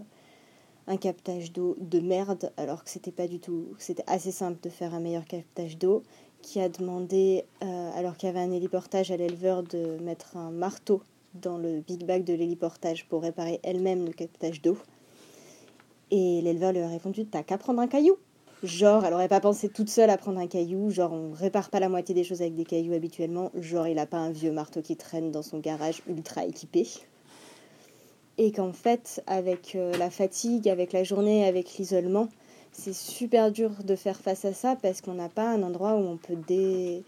un 0.87 0.97
captage 0.97 1.53
d'eau 1.53 1.77
de 1.79 2.01
merde, 2.01 2.51
alors 2.57 2.83
que 2.83 2.91
c'était 2.91 3.13
pas 3.13 3.29
du 3.29 3.39
tout, 3.39 3.69
c'était 3.79 4.05
assez 4.07 4.33
simple 4.33 4.59
de 4.63 4.71
faire 4.71 4.95
un 4.95 5.01
meilleur 5.01 5.27
captage 5.27 5.77
d'eau, 5.79 6.03
qui 6.49 6.61
a 6.61 6.71
demandé, 6.71 7.45
alors 7.61 8.17
qu'il 8.17 8.27
y 8.27 8.31
avait 8.31 8.41
un 8.41 8.51
héliportage 8.51 9.11
à 9.11 9.19
l'éleveur, 9.19 9.63
de 9.63 9.99
mettre 10.01 10.39
un 10.39 10.51
marteau 10.51 11.03
dans 11.35 11.59
le 11.59 11.81
big 11.81 12.07
bag 12.07 12.25
de 12.25 12.33
l'héliportage 12.33 13.07
pour 13.07 13.21
réparer 13.21 13.61
elle-même 13.63 14.07
le 14.07 14.13
captage 14.13 14.63
d'eau. 14.63 14.79
Et 16.11 16.41
l'éleveur 16.41 16.73
lui 16.73 16.81
a 16.81 16.89
répondu 16.89 17.27
T'as 17.27 17.43
qu'à 17.43 17.59
prendre 17.59 17.81
un 17.81 17.87
caillou. 17.87 18.17
Genre, 18.63 19.05
elle 19.05 19.13
aurait 19.13 19.29
pas 19.29 19.41
pensé 19.41 19.69
toute 19.69 19.91
seule 19.91 20.09
à 20.09 20.17
prendre 20.17 20.41
un 20.41 20.47
caillou. 20.47 20.91
Genre, 20.91 21.13
on 21.13 21.33
répare 21.33 21.69
pas 21.69 21.81
la 21.81 21.91
moitié 21.91 22.15
des 22.15 22.25
choses 22.25 22.41
avec 22.41 22.55
des 22.55 22.65
cailloux 22.65 22.95
habituellement. 22.95 23.51
Genre, 23.55 23.87
il 23.87 23.99
a 23.99 24.07
pas 24.07 24.17
un 24.17 24.31
vieux 24.31 24.51
marteau 24.51 24.81
qui 24.81 24.97
traîne 24.97 25.31
dans 25.31 25.43
son 25.43 25.59
garage 25.59 26.01
ultra 26.09 26.47
équipé. 26.47 26.87
Et 28.39 28.53
qu'en 28.53 28.73
fait, 28.73 29.23
avec 29.27 29.75
euh, 29.75 29.95
la 29.99 30.09
fatigue, 30.09 30.67
avec 30.69 30.95
la 30.95 31.05
journée, 31.05 31.47
avec 31.47 31.77
l'isolement, 31.77 32.29
c'est 32.73 32.95
super 32.95 33.51
dur 33.51 33.71
de 33.85 33.97
faire 33.97 34.21
face 34.21 34.45
à 34.45 34.53
ça 34.53 34.77
parce 34.77 35.01
qu'on 35.01 35.15
n'a 35.15 35.29
pas 35.29 35.51
un 35.51 35.63
endroit 35.63 35.95
où 35.95 36.05
on 36.07 36.17
peut 36.17 36.37
dé 36.47 37.03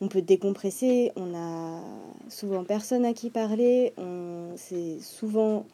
on 0.00 0.08
peut 0.08 0.22
décompresser, 0.22 1.12
on 1.16 1.34
a 1.34 1.80
souvent 2.28 2.64
personne 2.64 3.04
à 3.04 3.14
qui 3.14 3.30
parler, 3.30 3.94
c'est 4.56 5.00
souvent 5.00 5.64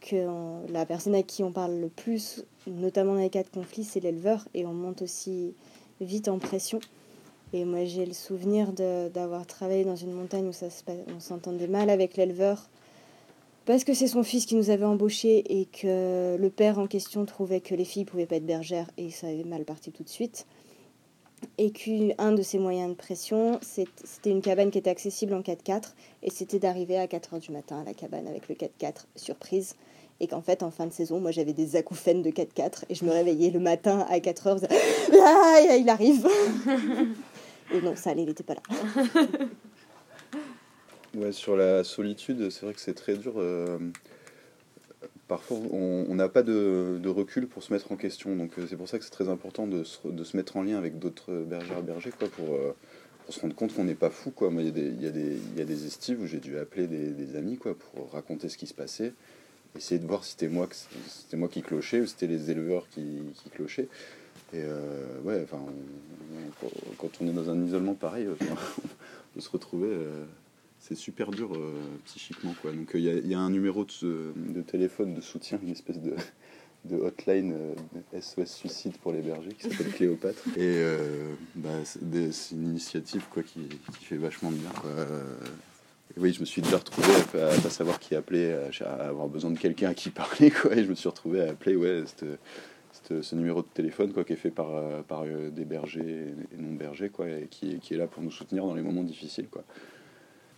que 0.00 0.26
la 0.72 0.86
personne 0.86 1.14
à 1.14 1.22
qui 1.22 1.42
on 1.44 1.52
parle 1.52 1.78
le 1.78 1.88
plus, 1.88 2.44
notamment 2.66 3.14
dans 3.14 3.20
les 3.20 3.30
cas 3.30 3.42
de 3.42 3.48
conflit, 3.48 3.84
c'est 3.84 4.00
l'éleveur, 4.00 4.48
et 4.54 4.64
on 4.64 4.72
monte 4.72 5.02
aussi 5.02 5.54
vite 6.00 6.28
en 6.28 6.38
pression. 6.38 6.80
Et 7.52 7.64
moi 7.64 7.84
j'ai 7.84 8.06
le 8.06 8.14
souvenir 8.14 8.72
d'avoir 8.72 9.46
travaillé 9.46 9.84
dans 9.84 9.96
une 9.96 10.12
montagne 10.12 10.48
où 10.48 10.52
ça 10.52 10.68
on 11.14 11.20
s'entendait 11.20 11.68
mal 11.68 11.90
avec 11.90 12.16
l'éleveur, 12.16 12.68
parce 13.70 13.84
que 13.84 13.94
c'est 13.94 14.08
son 14.08 14.24
fils 14.24 14.46
qui 14.46 14.56
nous 14.56 14.70
avait 14.70 14.84
embauchés 14.84 15.44
et 15.60 15.66
que 15.66 16.36
le 16.36 16.50
père 16.50 16.80
en 16.80 16.88
question 16.88 17.24
trouvait 17.24 17.60
que 17.60 17.76
les 17.76 17.84
filles 17.84 18.04
pouvaient 18.04 18.26
pas 18.26 18.34
être 18.34 18.44
bergères 18.44 18.90
et 18.96 19.10
ça 19.10 19.28
avait 19.28 19.44
mal 19.44 19.64
parti 19.64 19.92
tout 19.92 20.02
de 20.02 20.08
suite. 20.08 20.44
Et 21.56 21.70
qu'un 21.70 22.32
de 22.32 22.42
ses 22.42 22.58
moyens 22.58 22.90
de 22.90 22.96
pression, 22.96 23.60
c'était 23.62 24.30
une 24.30 24.42
cabane 24.42 24.72
qui 24.72 24.78
était 24.78 24.90
accessible 24.90 25.34
en 25.34 25.40
4x4, 25.40 25.94
et 26.24 26.30
c'était 26.30 26.58
d'arriver 26.58 26.98
à 26.98 27.06
4h 27.06 27.38
du 27.38 27.52
matin 27.52 27.82
à 27.82 27.84
la 27.84 27.94
cabane 27.94 28.26
avec 28.26 28.48
le 28.48 28.56
4x4, 28.56 29.04
surprise, 29.14 29.76
et 30.18 30.26
qu'en 30.26 30.42
fait, 30.42 30.64
en 30.64 30.72
fin 30.72 30.88
de 30.88 30.92
saison, 30.92 31.20
moi 31.20 31.30
j'avais 31.30 31.52
des 31.52 31.76
acouphènes 31.76 32.22
de 32.22 32.30
4x4, 32.30 32.86
et 32.88 32.96
je 32.96 33.04
me 33.04 33.12
réveillais 33.12 33.50
le 33.50 33.60
matin 33.60 34.04
à 34.10 34.18
4h, 34.18 34.66
ah, 35.22 35.76
il 35.78 35.88
arrive. 35.88 36.26
Et 37.72 37.80
non, 37.80 37.94
ça 37.94 38.10
allait, 38.10 38.22
il 38.22 38.28
n'était 38.28 38.42
pas 38.42 38.54
là. 38.54 38.62
ouais, 41.14 41.32
sur 41.32 41.56
la 41.56 41.84
solitude, 41.84 42.50
c'est 42.50 42.64
vrai 42.64 42.74
que 42.74 42.80
c'est 42.80 42.94
très 42.94 43.16
dur. 43.16 43.34
Euh, 43.36 43.78
parfois 45.28 45.58
on 45.58 46.14
n'a 46.14 46.28
pas 46.28 46.42
de, 46.42 47.00
recul 47.06 47.46
pour 47.46 47.62
se 47.62 47.72
mettre 47.72 47.92
en 47.92 47.96
question. 47.96 48.36
Donc 48.36 48.58
euh, 48.58 48.66
c'est 48.68 48.76
pour 48.76 48.88
ça 48.88 48.98
que 48.98 49.04
c'est 49.04 49.10
très 49.10 49.28
important 49.28 49.66
de 49.66 49.84
se, 49.84 50.36
mettre 50.36 50.56
en 50.56 50.62
lien 50.62 50.78
avec 50.78 50.98
d'autres 50.98 51.32
bergères 51.32 51.82
bergers 51.82 52.12
quoi, 52.18 52.28
pour, 52.28 52.54
euh, 52.54 52.74
pour 53.24 53.34
se 53.34 53.40
rendre 53.40 53.54
compte 53.54 53.74
qu'on 53.74 53.84
n'est 53.84 53.94
pas 53.94 54.10
fou. 54.10 54.30
Quoi. 54.30 54.50
il, 54.58 54.64
y 54.64 55.06
a 55.06 55.64
des, 55.64 55.86
estives 55.86 56.20
où 56.20 56.26
j'ai 56.26 56.40
dû 56.40 56.58
appeler 56.58 56.86
des, 56.86 57.36
amis 57.36 57.56
quoi, 57.56 57.74
pour 57.74 58.10
raconter 58.12 58.48
ce 58.48 58.58
qui 58.58 58.66
se 58.66 58.74
passait, 58.74 59.12
essayer 59.76 60.00
de 60.00 60.06
voir 60.06 60.24
si 60.24 60.32
c'était 60.32 60.48
moi, 60.48 60.68
qui 61.48 61.62
clochais 61.62 62.00
ou 62.00 62.06
c'était 62.06 62.26
les 62.26 62.50
éleveurs 62.50 62.88
qui, 62.88 63.20
clochaient. 63.54 63.88
Et 64.52 64.62
ouais, 65.24 65.40
enfin, 65.44 65.60
quand 66.98 67.10
on 67.20 67.28
est 67.28 67.32
dans 67.32 67.50
un 67.50 67.64
isolement 67.64 67.94
pareil, 67.94 68.26
on 68.40 69.34
peut 69.34 69.40
se 69.40 69.50
retrouver 69.50 69.88
c'est 70.80 70.94
super 70.94 71.30
dur 71.30 71.52
euh, 71.54 71.72
psychiquement. 72.06 72.54
Quoi. 72.60 72.72
Donc 72.72 72.90
il 72.94 73.00
y, 73.00 73.28
y, 73.28 73.34
a 73.34 73.38
un 73.38 73.50
numéro 73.50 73.84
de, 73.84 74.62
téléphone 74.62 75.14
de 75.14 75.20
soutien, 75.20 75.58
une 75.62 75.70
espèce 75.70 75.98
de, 76.00 76.14
hotline 76.96 77.54
SOS 78.18 78.38
euh, 78.38 78.44
Suicide 78.46 78.96
pour 79.02 79.12
les 79.12 79.20
bergers 79.20 79.52
qui 79.52 79.68
s'appelle 79.68 79.92
Cléopâtre. 79.92 80.42
Et 80.56 80.60
euh, 80.60 81.34
bah, 81.54 81.68
c'est 81.84 82.54
une 82.54 82.68
initiative 82.68 83.24
quoi, 83.30 83.42
qui, 83.42 83.68
qui, 83.98 84.04
fait 84.04 84.16
vachement 84.16 84.50
bien. 84.50 84.70
Quoi. 84.80 84.90
oui, 86.16 86.32
je 86.32 86.40
me 86.40 86.46
suis 86.46 86.62
déjà 86.62 86.78
retrouvé 86.78 87.08
à, 87.34 87.56
ne 87.56 87.60
pas 87.60 87.70
savoir 87.70 88.00
qui 88.00 88.14
appeler, 88.14 88.56
à, 88.80 88.92
avoir 89.08 89.28
besoin 89.28 89.50
de 89.50 89.58
quelqu'un 89.58 89.90
à 89.90 89.94
qui 89.94 90.08
parler. 90.10 90.50
Quoi, 90.50 90.74
et 90.74 90.84
je 90.84 90.88
me 90.88 90.94
suis 90.94 91.08
retrouvé 91.08 91.42
à 91.42 91.50
appeler 91.50 91.76
ouais, 91.76 92.04
ce 93.20 93.34
numéro 93.34 93.60
de 93.60 93.68
téléphone 93.74 94.14
quoi, 94.14 94.24
qui 94.24 94.32
est 94.32 94.36
fait 94.36 94.50
par, 94.50 95.04
par 95.04 95.24
des 95.26 95.64
bergers 95.66 96.34
et 96.54 96.56
non 96.56 96.72
bergers 96.72 97.10
quoi, 97.10 97.28
et 97.28 97.48
qui, 97.50 97.78
qui 97.80 97.92
est 97.92 97.98
là 97.98 98.06
pour 98.06 98.22
nous 98.22 98.30
soutenir 98.30 98.64
dans 98.64 98.74
les 98.74 98.82
moments 98.82 99.04
difficiles. 99.04 99.48
Quoi. 99.50 99.64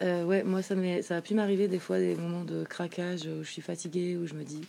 Euh, 0.03 0.24
ouais, 0.24 0.42
moi, 0.42 0.62
ça, 0.62 0.74
ça 1.03 1.16
a 1.16 1.20
pu 1.20 1.34
m'arriver 1.34 1.68
des 1.68 1.78
fois 1.78 1.98
des 1.98 2.16
moments 2.16 2.44
de 2.44 2.64
craquage 2.64 3.26
où 3.26 3.44
je 3.44 3.50
suis 3.50 3.62
fatiguée, 3.62 4.16
où 4.16 4.26
je 4.26 4.34
me 4.34 4.42
dis, 4.42 4.62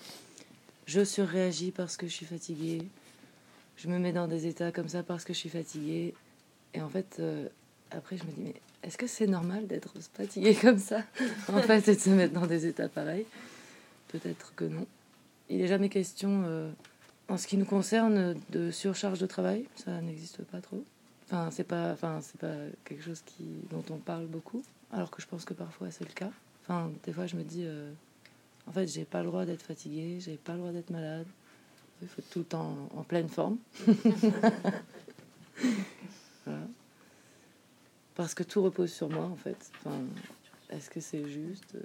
je 0.85 1.03
surréagis 1.03 1.71
parce 1.71 1.97
que 1.97 2.07
je 2.07 2.13
suis 2.13 2.25
fatiguée. 2.25 2.83
Je 3.77 3.87
me 3.87 3.97
mets 3.97 4.13
dans 4.13 4.27
des 4.27 4.45
états 4.45 4.71
comme 4.71 4.87
ça 4.87 5.01
parce 5.01 5.23
que 5.23 5.33
je 5.33 5.39
suis 5.39 5.49
fatiguée. 5.49 6.13
Et 6.75 6.81
en 6.81 6.89
fait, 6.89 7.17
euh, 7.19 7.47
après, 7.91 8.17
je 8.17 8.23
me 8.23 8.31
dis, 8.31 8.41
mais 8.43 8.55
est-ce 8.83 8.97
que 8.97 9.07
c'est 9.07 9.27
normal 9.27 9.65
d'être 9.65 9.93
fatigué 10.13 10.55
comme 10.61 10.77
ça? 10.77 11.01
En 11.47 11.61
fait, 11.61 11.87
et 11.87 11.95
de 11.95 11.99
se 11.99 12.09
mettre 12.11 12.33
dans 12.33 12.47
des 12.47 12.67
états 12.67 12.89
pareils 12.89 13.25
Peut-être 14.09 14.53
que 14.55 14.65
non. 14.65 14.85
Il 15.49 15.57
n'est 15.57 15.67
jamais 15.67 15.89
question, 15.89 16.43
euh, 16.45 16.71
en 17.27 17.37
ce 17.37 17.47
qui 17.47 17.57
nous 17.57 17.65
concerne, 17.65 18.35
de 18.51 18.69
surcharge 18.69 19.19
de 19.19 19.25
travail. 19.25 19.65
Ça 19.75 19.99
n'existe 20.01 20.43
pas 20.43 20.61
trop. 20.61 20.83
Enfin, 21.25 21.49
c'est 21.51 21.63
pas, 21.63 21.91
enfin, 21.93 22.19
c'est 22.21 22.39
pas 22.39 22.55
quelque 22.85 23.03
chose 23.03 23.23
qui, 23.25 23.45
dont 23.71 23.83
on 23.89 23.97
parle 23.97 24.27
beaucoup, 24.27 24.61
alors 24.93 25.11
que 25.11 25.21
je 25.21 25.27
pense 25.27 25.43
que 25.43 25.53
parfois 25.53 25.91
c'est 25.91 26.07
le 26.07 26.13
cas. 26.13 26.31
Enfin, 26.63 26.91
des 27.03 27.11
fois, 27.11 27.25
je 27.25 27.35
me 27.35 27.43
dis, 27.43 27.65
euh, 27.65 27.91
en 28.67 28.71
fait, 28.71 28.87
j'ai 28.87 29.03
pas 29.03 29.19
le 29.21 29.27
droit 29.27 29.43
d'être 29.45 29.63
fatigué, 29.63 30.19
j'ai 30.21 30.37
pas 30.37 30.53
le 30.53 30.59
droit 30.59 30.71
d'être 30.71 30.91
malade. 30.91 31.27
Il 32.01 32.07
faut 32.07 32.21
tout 32.31 32.39
le 32.39 32.45
temps 32.45 32.89
en 32.95 33.03
pleine 33.03 33.27
forme. 33.27 33.57
Parce 38.15 38.33
que 38.33 38.43
tout 38.43 38.61
repose 38.61 38.93
sur 38.93 39.09
moi, 39.09 39.25
en 39.25 39.35
fait. 39.35 39.71
Enfin, 39.79 39.99
est-ce 40.69 40.89
que 40.89 41.01
c'est 41.01 41.27
juste 41.27 41.75
euh, 41.75 41.81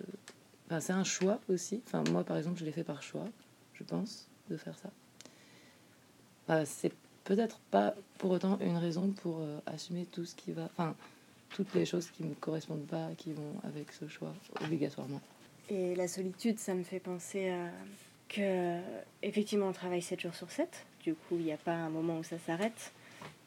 enfin, 0.67 0.79
C'est 0.81 0.93
un 0.93 1.05
choix 1.05 1.41
aussi. 1.49 1.83
Enfin, 1.87 2.05
moi, 2.11 2.23
par 2.23 2.37
exemple, 2.37 2.59
je 2.59 2.65
l'ai 2.65 2.73
fait 2.73 2.85
par 2.85 3.03
choix, 3.03 3.27
je 3.75 3.83
pense, 3.83 4.29
de 4.49 4.57
faire 4.57 4.79
ça. 4.79 4.91
Enfin, 6.47 6.65
c'est 6.65 6.93
peut-être 7.25 7.59
pas 7.71 7.95
pour 8.19 8.31
autant 8.31 8.59
une 8.61 8.77
raison 8.77 9.11
pour 9.11 9.39
euh, 9.41 9.59
assumer 9.67 10.07
tout 10.07 10.25
ce 10.25 10.35
qui 10.35 10.53
va. 10.53 10.65
Enfin, 10.65 10.95
toutes 11.51 11.75
les 11.75 11.87
choses 11.87 12.11
qui 12.11 12.23
ne 12.23 12.31
me 12.31 12.35
correspondent 12.35 12.87
pas, 12.87 13.09
qui 13.17 13.33
vont 13.33 13.55
avec 13.65 13.93
ce 13.93 14.09
choix, 14.09 14.35
obligatoirement. 14.63 15.21
Et 15.71 15.95
la 15.95 16.09
solitude, 16.09 16.59
ça 16.59 16.75
me 16.75 16.83
fait 16.83 17.01
penser 17.01 17.51
à 17.51 17.71
que, 18.29 18.81
effectivement, 19.23 19.69
on 19.69 19.73
travaille 19.73 20.03
7 20.03 20.21
jours 20.21 20.35
sur 20.35 20.51
7. 20.51 20.87
Du 21.03 21.15
coup, 21.15 21.37
il 21.37 21.45
n'y 21.45 21.53
a 21.53 21.57
pas 21.57 21.75
un 21.75 21.91
moment 21.91 22.19
où 22.19 22.23
ça 22.23 22.39
s'arrête. 22.39 22.93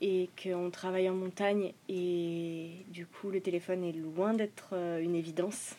Et 0.01 0.29
qu'on 0.41 0.71
travaille 0.71 1.07
en 1.09 1.13
montagne 1.13 1.73
et 1.87 2.71
du 2.87 3.05
coup, 3.05 3.29
le 3.29 3.39
téléphone 3.39 3.83
est 3.83 3.91
loin 3.91 4.33
d'être 4.33 4.69
euh, 4.73 4.99
une 4.99 5.15
évidence. 5.15 5.75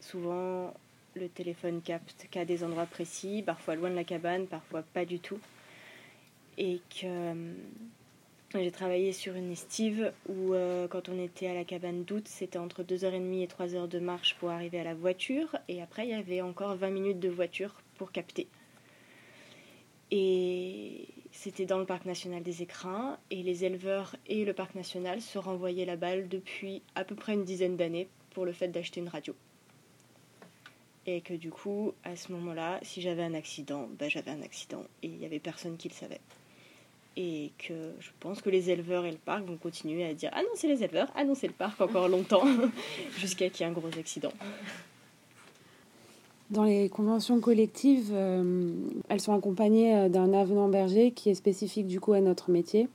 Souvent, 0.00 0.74
le 1.14 1.28
téléphone 1.28 1.80
capte 1.80 2.26
qu'à 2.30 2.44
des 2.44 2.64
endroits 2.64 2.86
précis, 2.86 3.44
parfois 3.46 3.76
loin 3.76 3.88
de 3.88 3.94
la 3.94 4.02
cabane, 4.02 4.46
parfois 4.46 4.82
pas 4.82 5.04
du 5.04 5.20
tout. 5.20 5.38
Et 6.58 6.80
que 6.90 7.54
j'ai 8.62 8.70
travaillé 8.70 9.12
sur 9.12 9.34
une 9.34 9.50
estive 9.52 10.12
où, 10.28 10.54
euh, 10.54 10.88
quand 10.88 11.08
on 11.08 11.18
était 11.18 11.46
à 11.46 11.54
la 11.54 11.64
cabane 11.64 12.04
d'août, 12.04 12.26
c'était 12.26 12.58
entre 12.58 12.82
2h30 12.82 13.42
et 13.42 13.46
3h 13.46 13.88
de 13.88 13.98
marche 13.98 14.36
pour 14.36 14.50
arriver 14.50 14.80
à 14.80 14.84
la 14.84 14.94
voiture. 14.94 15.56
Et 15.68 15.82
après, 15.82 16.06
il 16.06 16.10
y 16.10 16.14
avait 16.14 16.40
encore 16.40 16.76
20 16.76 16.90
minutes 16.90 17.20
de 17.20 17.28
voiture 17.28 17.74
pour 17.96 18.12
capter. 18.12 18.46
Et 20.10 21.08
c'était 21.32 21.66
dans 21.66 21.78
le 21.78 21.86
parc 21.86 22.04
national 22.04 22.42
des 22.42 22.62
écrins. 22.62 23.18
Et 23.30 23.42
les 23.42 23.64
éleveurs 23.64 24.16
et 24.26 24.44
le 24.44 24.52
parc 24.52 24.74
national 24.74 25.20
se 25.20 25.38
renvoyaient 25.38 25.84
la 25.84 25.96
balle 25.96 26.28
depuis 26.28 26.82
à 26.94 27.04
peu 27.04 27.14
près 27.14 27.34
une 27.34 27.44
dizaine 27.44 27.76
d'années 27.76 28.08
pour 28.30 28.44
le 28.44 28.52
fait 28.52 28.68
d'acheter 28.68 29.00
une 29.00 29.08
radio. 29.08 29.34
Et 31.06 31.20
que 31.20 31.34
du 31.34 31.50
coup, 31.50 31.94
à 32.04 32.16
ce 32.16 32.32
moment-là, 32.32 32.80
si 32.82 33.00
j'avais 33.00 33.22
un 33.22 33.34
accident, 33.34 33.88
ben 33.98 34.10
j'avais 34.10 34.30
un 34.30 34.42
accident. 34.42 34.84
Et 35.02 35.08
il 35.08 35.16
n'y 35.18 35.26
avait 35.26 35.38
personne 35.38 35.76
qui 35.76 35.88
le 35.88 35.94
savait 35.94 36.20
et 37.16 37.52
que 37.58 37.74
je 37.98 38.10
pense 38.20 38.42
que 38.42 38.50
les 38.50 38.70
éleveurs 38.70 39.04
et 39.06 39.10
le 39.10 39.16
parc 39.16 39.44
vont 39.44 39.56
continuer 39.56 40.04
à 40.04 40.14
dire 40.14 40.30
ah 40.34 40.42
non 40.42 40.48
c'est 40.54 40.68
les 40.68 40.82
éleveurs, 40.82 41.08
ah 41.14 41.24
non 41.24 41.34
c'est 41.34 41.46
le 41.46 41.52
parc 41.52 41.80
encore 41.80 42.08
longtemps 42.08 42.44
jusqu'à 43.18 43.48
qu'il 43.48 43.64
y 43.64 43.68
ait 43.68 43.72
un 43.72 43.74
gros 43.74 43.88
accident. 43.98 44.32
Dans 46.50 46.62
les 46.62 46.88
conventions 46.88 47.40
collectives, 47.40 48.10
euh, 48.12 48.72
elles 49.08 49.20
sont 49.20 49.34
accompagnées 49.34 49.96
euh, 49.96 50.08
d'un 50.08 50.32
avenant 50.32 50.68
berger 50.68 51.10
qui 51.10 51.30
est 51.30 51.34
spécifique 51.34 51.88
du 51.88 51.98
coup 51.98 52.12
à 52.12 52.20
notre 52.20 52.52
métier. 52.52 52.88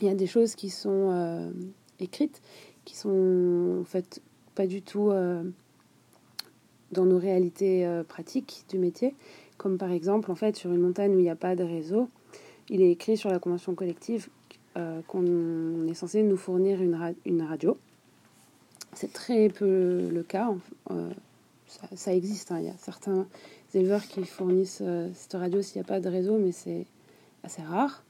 Il 0.00 0.08
y 0.08 0.10
a 0.10 0.14
des 0.14 0.26
choses 0.26 0.56
qui 0.56 0.70
sont 0.70 1.10
euh, 1.12 1.50
écrites, 2.00 2.42
qui 2.84 2.96
sont 2.96 3.78
en 3.80 3.84
fait 3.84 4.20
pas 4.56 4.66
du 4.66 4.82
tout 4.82 5.12
dans 6.90 7.04
nos 7.04 7.18
réalités 7.18 7.88
pratiques 8.08 8.64
du 8.68 8.78
métier, 8.78 9.14
comme 9.56 9.78
par 9.78 9.92
exemple 9.92 10.30
en 10.30 10.34
fait 10.34 10.56
sur 10.56 10.72
une 10.72 10.80
montagne 10.80 11.14
où 11.14 11.18
il 11.18 11.22
n'y 11.22 11.30
a 11.30 11.36
pas 11.36 11.54
de 11.54 11.62
réseau, 11.62 12.08
il 12.70 12.82
est 12.82 12.90
écrit 12.90 13.16
sur 13.16 13.30
la 13.30 13.38
convention 13.38 13.74
collective 13.74 14.28
euh, 14.76 15.00
qu'on 15.08 15.88
est 15.88 15.94
censé 15.94 16.22
nous 16.22 16.36
fournir 16.36 16.80
une, 16.80 17.42
radio. 17.42 17.76
C'est 18.92 19.12
très 19.12 19.48
peu 19.48 20.08
le 20.08 20.22
cas. 20.22 20.54
Euh, 20.92 21.10
ça, 21.96 22.14
existe. 22.14 22.52
Hein. 22.52 22.60
Il 22.60 22.66
y 22.66 22.70
a 22.70 22.76
certains 22.78 23.26
éleveurs 23.74 24.02
qui 24.02 24.24
fournissent 24.24 24.82
euh, 24.82 25.08
cette 25.14 25.32
radio 25.32 25.60
s'il 25.60 25.80
n'y 25.80 25.84
a 25.84 25.88
pas 25.88 25.98
de 26.00 26.08
réseau, 26.08 26.38
mais 26.38 26.52
c'est 26.52 26.86
assez 27.42 27.62
rare. 27.62 28.04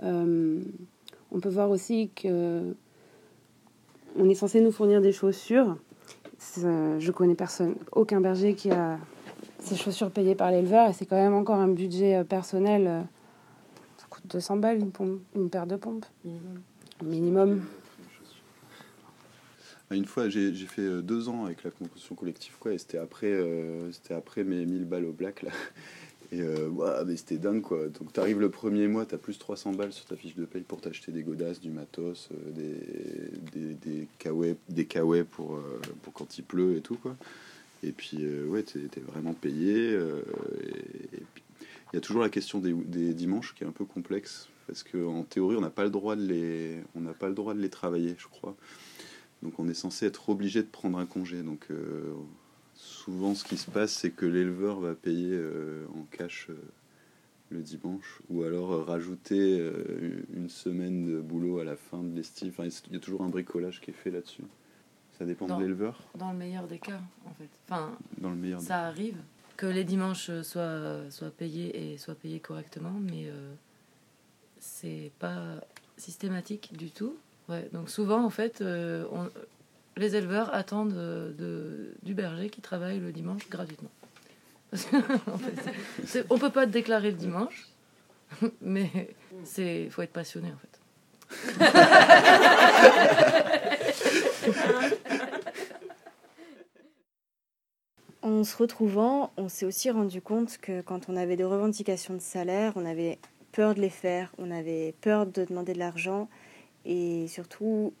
on 0.00 1.40
peut 1.42 1.48
voir 1.48 1.70
aussi 1.70 2.10
que 2.14 2.74
on 4.16 4.28
est 4.28 4.34
censé 4.34 4.60
nous 4.60 4.72
fournir 4.72 5.00
des 5.00 5.12
chaussures. 5.12 5.76
Je 6.38 7.10
connais 7.10 7.34
personne, 7.34 7.74
aucun 7.92 8.20
berger 8.20 8.54
qui 8.54 8.70
a 8.70 8.98
ses 9.58 9.74
chaussures 9.74 10.10
payées 10.10 10.36
par 10.36 10.52
l'éleveur 10.52 10.88
et 10.88 10.92
c'est 10.92 11.06
quand 11.06 11.16
même 11.16 11.34
encore 11.34 11.56
un 11.56 11.68
budget 11.68 12.22
personnel 12.24 13.06
200 14.28 14.56
balles 14.58 14.78
une, 14.78 14.92
pompe, 14.92 15.20
une 15.34 15.50
paire 15.50 15.66
de 15.66 15.76
pompes. 15.76 16.06
Minimum. 17.02 17.62
Une 19.90 20.04
fois, 20.04 20.28
j'ai 20.28 20.52
fait 20.52 20.82
euh, 20.82 21.00
deux 21.00 21.28
ans 21.28 21.46
avec 21.46 21.64
la 21.64 21.70
composition 21.70 22.14
collective, 22.14 22.52
quoi, 22.60 22.74
et 22.74 22.78
c'était 22.78 22.98
après, 22.98 23.32
euh, 23.32 23.90
c'était 23.92 24.12
après 24.12 24.44
mes 24.44 24.66
1000 24.66 24.84
balles 24.84 25.06
au 25.06 25.12
black, 25.12 25.42
là. 25.42 25.50
Et 26.30 26.42
euh, 26.42 26.68
mais 27.06 27.16
c'était 27.16 27.38
dingue, 27.38 27.62
quoi. 27.62 27.88
Donc, 27.88 28.12
tu 28.12 28.20
arrives 28.20 28.38
le 28.38 28.50
premier 28.50 28.86
mois, 28.86 29.06
tu 29.06 29.14
as 29.14 29.18
plus 29.18 29.38
300 29.38 29.72
balles 29.72 29.94
sur 29.94 30.04
ta 30.04 30.14
fiche 30.14 30.34
de 30.34 30.44
paye 30.44 30.60
pour 30.60 30.78
t'acheter 30.78 31.10
des 31.10 31.22
godasses, 31.22 31.58
du 31.58 31.70
matos, 31.70 32.28
des, 32.54 32.74
des, 33.54 33.72
des 33.72 34.84
des 34.84 35.24
pour, 35.24 35.58
pour 36.02 36.12
quand 36.12 36.36
il 36.36 36.44
pleut 36.44 36.76
et 36.76 36.82
tout, 36.82 36.96
quoi. 36.96 37.16
Et 37.82 37.92
puis, 37.92 38.26
ouais, 38.46 38.62
tu 38.62 38.78
es, 38.78 39.00
vraiment 39.00 39.32
payé. 39.32 39.94
et, 39.94 41.16
et 41.16 41.22
puis, 41.32 41.42
il 41.92 41.96
y 41.96 41.98
a 41.98 42.00
toujours 42.00 42.22
la 42.22 42.28
question 42.28 42.58
des, 42.58 43.14
dimanches 43.14 43.54
qui 43.54 43.64
est 43.64 43.66
un 43.66 43.72
peu 43.72 43.84
complexe 43.84 44.48
parce 44.66 44.82
qu'en 44.82 45.22
théorie, 45.22 45.56
on 45.56 45.62
n'a 45.62 45.70
pas 45.70 45.84
le 45.84 45.90
droit 45.90 46.14
de 46.14 46.22
les, 46.22 46.82
on 46.94 47.00
n'a 47.00 47.14
pas 47.14 47.28
le 47.28 47.34
droit 47.34 47.54
de 47.54 47.60
les 47.60 47.70
travailler, 47.70 48.14
je 48.18 48.28
crois. 48.28 48.54
Donc, 49.42 49.58
on 49.58 49.66
est 49.66 49.74
censé 49.74 50.04
être 50.04 50.28
obligé 50.28 50.62
de 50.62 50.68
prendre 50.68 50.98
un 50.98 51.06
congé. 51.06 51.42
Donc, 51.42 51.68
euh, 51.70 52.12
souvent, 52.74 53.34
ce 53.34 53.44
qui 53.44 53.56
se 53.56 53.70
passe, 53.70 53.92
c'est 53.92 54.10
que 54.10 54.26
l'éleveur 54.26 54.78
va 54.78 54.94
payer 54.94 55.30
euh, 55.32 55.86
en 55.96 56.02
cash 56.10 56.48
euh, 56.50 56.54
le 57.48 57.62
dimanche, 57.62 58.20
ou 58.28 58.42
alors 58.42 58.84
rajouter 58.86 59.72
une 60.34 60.50
semaine 60.50 61.06
de 61.06 61.18
boulot 61.18 61.60
à 61.60 61.64
la 61.64 61.76
fin 61.76 62.02
de 62.02 62.14
l'estive. 62.14 62.52
Enfin, 62.54 62.68
il 62.88 62.92
y 62.92 62.96
a 62.96 63.00
toujours 63.00 63.22
un 63.22 63.30
bricolage 63.30 63.80
qui 63.80 63.90
est 63.90 63.94
fait 63.94 64.10
là-dessus. 64.10 64.44
Ça 65.18 65.24
dépend 65.24 65.46
de 65.46 65.62
l'éleveur. 65.62 65.98
Dans 66.14 66.30
le 66.30 66.36
meilleur 66.36 66.66
des 66.66 66.78
cas, 66.78 67.00
en 67.24 67.30
fait. 67.30 67.48
Enfin, 67.66 67.96
dans 68.18 68.28
le 68.28 68.36
meilleur. 68.36 68.60
Ça 68.60 68.80
arrive 68.80 69.16
que 69.58 69.66
les 69.66 69.84
dimanches 69.84 70.30
soient, 70.42 71.10
soient 71.10 71.30
payés 71.30 71.92
et 71.92 71.98
soient 71.98 72.14
payés 72.14 72.40
correctement, 72.40 72.94
mais 73.00 73.26
euh, 73.26 73.52
c'est 74.60 75.10
pas 75.18 75.42
systématique 75.98 76.74
du 76.76 76.90
tout. 76.90 77.16
Ouais, 77.48 77.68
donc 77.72 77.90
souvent, 77.90 78.24
en 78.24 78.30
fait, 78.30 78.60
euh, 78.60 79.04
on, 79.10 79.28
les 79.96 80.14
éleveurs 80.14 80.54
attendent 80.54 80.94
de, 80.94 81.92
du 82.02 82.14
berger 82.14 82.50
qui 82.50 82.60
travaille 82.60 83.00
le 83.00 83.10
dimanche 83.10 83.48
gratuitement. 83.50 83.90
On 86.30 86.38
peut 86.38 86.50
pas 86.50 86.66
déclarer 86.66 87.10
le 87.10 87.16
dimanche, 87.16 87.68
mais 88.60 89.16
c'est 89.42 89.88
faut 89.90 90.02
être 90.02 90.12
passionné 90.12 90.52
en 90.52 90.58
fait. 90.58 90.78
En 98.38 98.44
se 98.44 98.56
retrouvant, 98.56 99.32
on 99.36 99.48
s'est 99.48 99.66
aussi 99.66 99.90
rendu 99.90 100.22
compte 100.22 100.58
que 100.58 100.80
quand 100.80 101.08
on 101.08 101.16
avait 101.16 101.34
des 101.34 101.42
revendications 101.42 102.14
de 102.14 102.20
salaire, 102.20 102.72
on 102.76 102.86
avait 102.86 103.18
peur 103.50 103.74
de 103.74 103.80
les 103.80 103.90
faire, 103.90 104.32
on 104.38 104.52
avait 104.52 104.94
peur 105.00 105.26
de 105.26 105.44
demander 105.44 105.72
de 105.72 105.80
l'argent 105.80 106.28
et 106.84 107.26
surtout, 107.26 107.92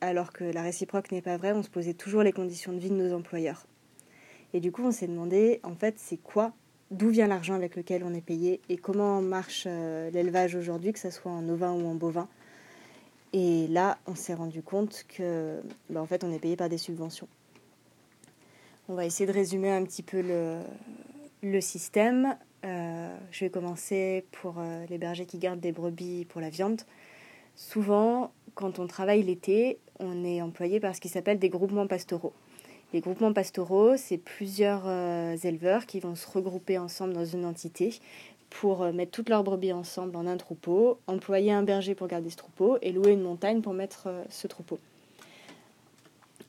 alors 0.00 0.32
que 0.32 0.42
la 0.42 0.62
réciproque 0.62 1.12
n'est 1.12 1.22
pas 1.22 1.36
vraie, 1.36 1.52
on 1.52 1.62
se 1.62 1.70
posait 1.70 1.94
toujours 1.94 2.24
les 2.24 2.32
conditions 2.32 2.72
de 2.72 2.80
vie 2.80 2.90
de 2.90 2.96
nos 2.96 3.16
employeurs. 3.16 3.66
Et 4.52 4.58
du 4.58 4.72
coup, 4.72 4.82
on 4.82 4.90
s'est 4.90 5.06
demandé, 5.06 5.60
en 5.62 5.76
fait, 5.76 5.94
c'est 5.96 6.20
quoi, 6.20 6.52
d'où 6.90 7.10
vient 7.10 7.28
l'argent 7.28 7.54
avec 7.54 7.76
lequel 7.76 8.02
on 8.02 8.12
est 8.14 8.20
payé 8.20 8.60
et 8.68 8.78
comment 8.78 9.22
marche 9.22 9.62
euh, 9.68 10.10
l'élevage 10.10 10.56
aujourd'hui, 10.56 10.92
que 10.92 10.98
ce 10.98 11.10
soit 11.10 11.30
en 11.30 11.48
ovin 11.48 11.70
ou 11.70 11.86
en 11.86 11.94
bovin. 11.94 12.26
Et 13.32 13.68
là, 13.68 13.98
on 14.08 14.16
s'est 14.16 14.34
rendu 14.34 14.60
compte 14.60 15.04
que, 15.06 15.60
bah, 15.88 16.02
en 16.02 16.06
fait, 16.06 16.24
on 16.24 16.32
est 16.32 16.40
payé 16.40 16.56
par 16.56 16.68
des 16.68 16.78
subventions. 16.78 17.28
On 18.90 18.94
va 18.94 19.04
essayer 19.04 19.26
de 19.26 19.34
résumer 19.34 19.70
un 19.70 19.84
petit 19.84 20.02
peu 20.02 20.22
le, 20.22 21.60
système. 21.60 22.34
Euh, 22.64 23.14
je 23.30 23.44
vais 23.44 23.50
commencer 23.50 24.24
pour 24.32 24.54
euh, 24.58 24.86
les 24.88 24.96
bergers 24.96 25.26
qui 25.26 25.36
gardent 25.36 25.60
des 25.60 25.72
brebis 25.72 26.24
pour 26.24 26.40
la 26.40 26.48
viande. 26.48 26.80
Souvent, 27.54 28.32
quand 28.54 28.78
on 28.78 28.86
travaille 28.86 29.22
l'été, 29.22 29.78
on 29.98 30.24
est 30.24 30.40
employé 30.40 30.80
par 30.80 30.96
ce 30.96 31.02
qui 31.02 31.10
s'appelle 31.10 31.38
des 31.38 31.50
groupements 31.50 31.86
pastoraux. 31.86 32.32
Les 32.94 33.00
groupements 33.00 33.34
pastoraux, 33.34 33.98
c'est 33.98 34.16
plusieurs 34.16 34.84
euh, 34.86 35.36
éleveurs 35.36 35.84
qui 35.84 36.00
vont 36.00 36.14
se 36.14 36.26
regrouper 36.26 36.78
ensemble 36.78 37.12
dans 37.12 37.26
une 37.26 37.44
entité 37.44 38.00
pour 38.48 38.90
mettre 38.94 39.10
toutes 39.10 39.28
leurs 39.28 39.44
brebis 39.44 39.74
ensemble 39.74 40.16
en 40.16 40.26
un 40.26 40.38
troupeau, 40.38 40.98
employer 41.06 41.52
un 41.52 41.62
berger 41.62 41.94
pour 41.94 42.06
garder 42.06 42.30
ce 42.30 42.36
troupeau 42.36 42.78
et 42.80 42.92
louer 42.92 43.12
une 43.12 43.20
montagne 43.20 43.60
pour 43.60 43.74
mettre 43.74 44.08
ce 44.30 44.46
troupeau. 44.46 44.78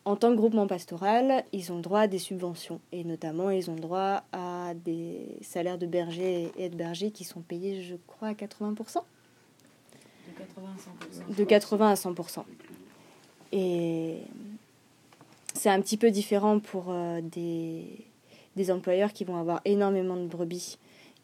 En 0.09 0.15
tant 0.15 0.31
que 0.31 0.37
groupement 0.37 0.65
pastoral, 0.65 1.43
ils 1.53 1.71
ont 1.71 1.77
droit 1.79 1.99
à 2.01 2.07
des 2.07 2.17
subventions. 2.17 2.81
Et 2.91 3.03
notamment, 3.03 3.51
ils 3.51 3.69
ont 3.69 3.75
droit 3.75 4.23
à 4.31 4.73
des 4.73 5.37
salaires 5.41 5.77
de 5.77 5.85
bergers 5.85 6.51
et 6.57 6.69
de 6.69 6.75
bergers 6.75 7.11
qui 7.11 7.23
sont 7.23 7.41
payés, 7.41 7.83
je 7.83 7.95
crois, 8.07 8.29
à 8.29 8.33
80%. 8.33 9.03
De 11.37 11.43
80 11.43 11.91
à 11.91 11.93
100%. 11.93 12.43
Et 13.51 14.17
c'est 15.53 15.69
un 15.69 15.79
petit 15.79 15.97
peu 15.97 16.09
différent 16.09 16.59
pour 16.59 16.85
euh, 16.89 17.21
des, 17.21 17.85
des 18.55 18.71
employeurs 18.71 19.13
qui 19.13 19.25
vont 19.25 19.37
avoir 19.37 19.61
énormément 19.63 20.15
de 20.15 20.25
brebis 20.25 20.79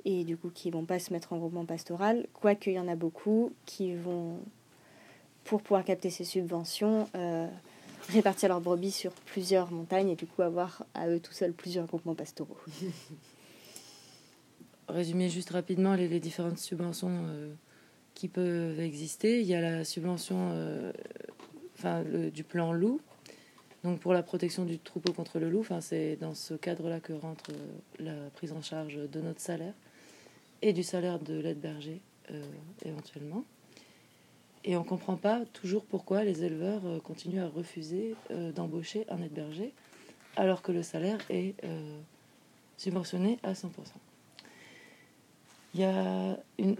et 0.05 0.23
du 0.25 0.37
coup 0.37 0.51
qui 0.53 0.69
vont 0.69 0.85
pas 0.85 0.99
se 0.99 1.11
mettre 1.11 1.33
en 1.33 1.37
groupement 1.37 1.65
pastoral, 1.65 2.27
quoique 2.33 2.69
il 2.69 2.73
y 2.73 2.79
en 2.79 2.87
a 2.87 2.95
beaucoup 2.95 3.51
qui 3.65 3.95
vont, 3.95 4.37
pour 5.43 5.63
pouvoir 5.63 5.83
capter 5.83 6.11
ces 6.11 6.23
subventions, 6.23 7.07
euh, 7.15 7.47
répartir 8.09 8.49
leurs 8.49 8.61
brebis 8.61 8.91
sur 8.91 9.11
plusieurs 9.11 9.71
montagnes 9.71 10.09
et 10.09 10.15
du 10.15 10.25
coup 10.25 10.41
avoir 10.41 10.85
à 10.93 11.09
eux 11.09 11.19
tout 11.19 11.33
seuls 11.33 11.53
plusieurs 11.53 11.87
groupements 11.87 12.15
pastoraux. 12.15 12.57
Résumer 14.87 15.29
juste 15.29 15.49
rapidement 15.49 15.95
les, 15.95 16.19
différentes 16.19 16.59
subventions 16.59 17.23
euh, 17.25 17.53
qui 18.13 18.27
peuvent 18.27 18.79
exister. 18.79 19.41
Il 19.41 19.47
y 19.47 19.55
a 19.55 19.61
la 19.61 19.83
subvention 19.83 20.49
euh, 20.51 20.91
enfin, 21.77 22.03
du 22.31 22.43
plan 22.43 22.71
loup, 22.71 23.01
donc 23.83 23.99
pour 23.99 24.13
la 24.13 24.21
protection 24.21 24.63
du 24.63 24.77
troupeau 24.77 25.11
contre 25.11 25.39
le 25.39 25.49
loup. 25.49 25.65
C'est 25.81 26.17
dans 26.17 26.35
ce 26.35 26.53
cadre-là 26.53 26.99
que 26.99 27.13
rentre 27.13 27.49
la 27.97 28.29
prise 28.35 28.51
en 28.51 28.61
charge 28.61 28.95
de 28.95 29.21
notre 29.21 29.41
salaire 29.41 29.73
et 30.61 30.73
du 30.73 30.83
salaire 30.83 31.19
de 31.19 31.39
l'aide 31.39 31.59
berger 31.59 32.01
euh, 32.31 32.43
éventuellement. 32.83 33.43
Et 34.65 34.75
on 34.75 34.81
ne 34.81 34.85
comprend 34.85 35.15
pas 35.15 35.41
toujours 35.53 35.85
pourquoi 35.85 36.23
les 36.23 36.43
éleveurs 36.43 36.81
euh, 36.85 36.99
continuent 36.99 37.41
à 37.41 37.47
refuser 37.47 38.15
euh, 38.31 38.51
d'embaucher 38.51 39.05
un 39.09 39.21
aide 39.21 39.31
berger 39.31 39.73
alors 40.35 40.61
que 40.61 40.73
le 40.73 40.83
salaire 40.83 41.17
est 41.29 41.55
subventionné 42.75 43.39
à 43.41 43.53
100%. 43.53 43.69
Il 45.73 45.79
y 45.79 45.85
a 45.85 46.37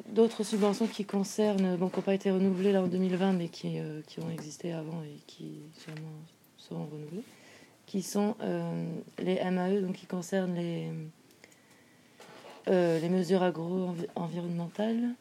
d'autres 0.09 0.43
subventions 0.43 0.88
qui 0.88 1.05
concernent, 1.05 1.77
bon, 1.77 1.88
qui 1.88 1.95
n'ont 1.95 2.01
pas 2.01 2.15
été 2.15 2.31
renouvelées 2.31 2.73
là 2.73 2.81
en 2.81 2.88
2020, 2.88 3.31
mais 3.31 3.47
qui, 3.47 3.77
ont 4.21 4.29
existé 4.29 4.73
avant 4.73 5.01
et 5.03 5.21
qui 5.25 5.59
sûrement 5.73 6.11
seront 6.57 6.83
renouvelées, 6.83 7.23
qui 7.86 8.01
sont 8.01 8.36
les 9.19 9.36
MAE, 9.36 9.79
donc 9.79 9.95
qui 9.95 10.05
concernent 10.05 10.57
euh, 12.67 12.99
les 12.99 13.09
mesures 13.09 13.43
agro-environnementales, 13.43 15.13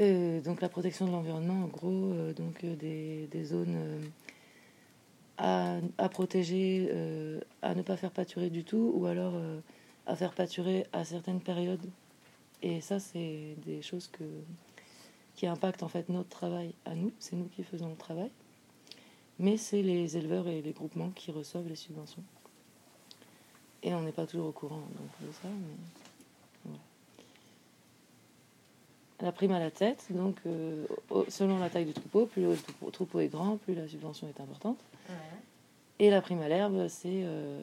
euh, 0.00 0.40
donc 0.40 0.60
la 0.60 0.68
protection 0.68 1.06
de 1.06 1.12
l'environnement, 1.12 1.64
en 1.64 1.68
gros, 1.68 2.12
euh, 2.12 2.32
donc 2.32 2.64
des, 2.64 3.26
des 3.30 3.44
zones 3.44 4.00
à, 5.38 5.78
à, 5.98 6.08
protéger, 6.08 6.90
à 7.62 7.74
ne 7.74 7.82
pas 7.82 7.96
faire 7.96 8.10
pâturer 8.10 8.50
du 8.50 8.64
tout, 8.64 8.92
ou 8.94 9.06
alors 9.06 9.34
à 10.06 10.16
faire 10.16 10.32
pâturer 10.34 10.86
à 10.92 11.04
certaines 11.04 11.40
périodes. 11.40 11.88
Et 12.62 12.80
ça, 12.80 13.00
c'est 13.00 13.56
des 13.64 13.82
choses 13.82 14.08
que, 14.08 14.24
qui 15.34 15.46
impactent 15.46 15.82
en 15.82 15.88
fait 15.88 16.08
notre 16.08 16.28
travail 16.28 16.74
à 16.84 16.94
nous. 16.94 17.12
C'est 17.18 17.34
nous 17.34 17.46
qui 17.46 17.64
faisons 17.64 17.90
le 17.90 17.96
travail, 17.96 18.30
mais 19.38 19.56
c'est 19.56 19.82
les 19.82 20.16
éleveurs 20.16 20.46
et 20.46 20.62
les 20.62 20.72
groupements 20.72 21.10
qui 21.10 21.32
reçoivent 21.32 21.68
les 21.68 21.76
subventions. 21.76 22.22
Et 23.82 23.92
on 23.94 24.02
n'est 24.02 24.12
pas 24.12 24.26
toujours 24.26 24.46
au 24.46 24.52
courant 24.52 24.76
donc, 24.76 25.28
de 25.28 25.32
ça. 25.32 25.48
La 29.22 29.32
prime 29.32 29.52
à 29.52 29.58
la 29.58 29.70
tête. 29.70 30.04
Donc, 30.10 30.36
euh, 30.46 30.84
selon 31.28 31.58
la 31.58 31.70
taille 31.70 31.86
du 31.86 31.92
troupeau, 31.92 32.26
plus 32.26 32.42
le 32.42 32.90
troupeau 32.90 33.20
est 33.20 33.28
grand, 33.28 33.56
plus 33.56 33.74
la 33.74 33.88
subvention 33.88 34.28
est 34.28 34.40
importante. 34.40 34.78
Et 35.98 36.10
la 36.10 36.20
prime 36.20 36.42
à 36.42 36.48
l'herbe, 36.48 36.88
c'est 36.88 37.22
euh, 37.24 37.62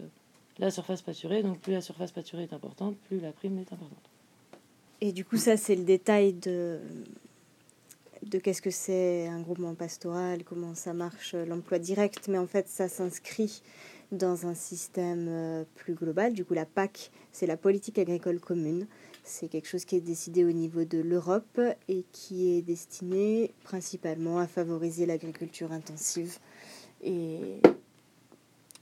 la 0.58 0.72
surface 0.72 1.02
pâturée. 1.02 1.44
Donc, 1.44 1.60
plus 1.60 1.74
la 1.74 1.82
surface 1.82 2.12
pâturée 2.12 2.44
est 2.44 2.54
importante, 2.54 2.96
plus 3.08 3.20
la 3.20 3.32
prime 3.32 3.60
est 3.60 3.74
importante. 3.74 4.10
Et 5.02 5.12
du 5.12 5.26
coup, 5.26 5.38
ça, 5.38 5.58
c'est 5.58 5.76
le 5.76 5.84
détail 5.84 6.34
de, 6.34 6.80
de 8.24 8.40
qu'est-ce 8.40 8.62
que 8.62 8.72
c'est 8.72 9.28
un 9.28 9.42
groupement 9.42 9.76
pastoral, 9.76 10.44
comment 10.44 10.76
ça 10.76 10.94
marche, 10.94 11.36
l'emploi 11.36 11.80
direct. 11.80 12.28
Mais 12.30 12.38
en 12.38 12.48
fait, 12.48 12.68
ça 12.70 12.88
s'inscrit 12.88 13.62
dans 14.12 14.48
un 14.48 14.56
système 14.56 15.28
euh, 15.30 15.64
plus 15.76 15.94
global. 15.94 16.34
Du 16.34 16.46
coup, 16.46 16.54
la 16.54 16.66
PAC, 16.66 17.12
c'est 17.32 17.46
la 17.46 17.58
politique 17.58 18.00
agricole 18.00 18.40
commune. 18.40 18.88
C'est 19.24 19.48
quelque 19.48 19.68
chose 19.68 19.86
qui 19.86 19.96
est 19.96 20.02
décidé 20.02 20.44
au 20.44 20.52
niveau 20.52 20.86
de 20.86 20.98
l'Europe 20.98 21.60
et 21.88 22.04
qui 22.12 22.52
est 22.52 22.62
destiné 22.62 23.54
principalement 23.64 24.40
à 24.40 24.48
favoriser 24.48 25.06
l'agriculture 25.06 25.72
intensive 25.72 26.40
et 27.04 27.62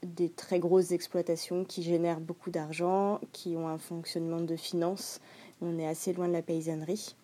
des 0.04 0.30
très 0.30 0.60
grosses 0.60 0.92
exploitations 0.92 1.66
qui 1.66 1.84
génèrent 1.84 2.20
beaucoup 2.20 2.50
d'argent, 2.50 3.20
qui 3.34 3.56
ont 3.58 3.68
un 3.68 3.78
fonctionnement 3.78 4.42
de 4.42 4.56
finance. 4.56 5.20
On 5.62 5.78
est 5.80 5.88
assez 5.88 6.14
loin 6.14 6.28
de 6.28 6.34
la 6.34 6.42
paysannerie. 6.42 7.16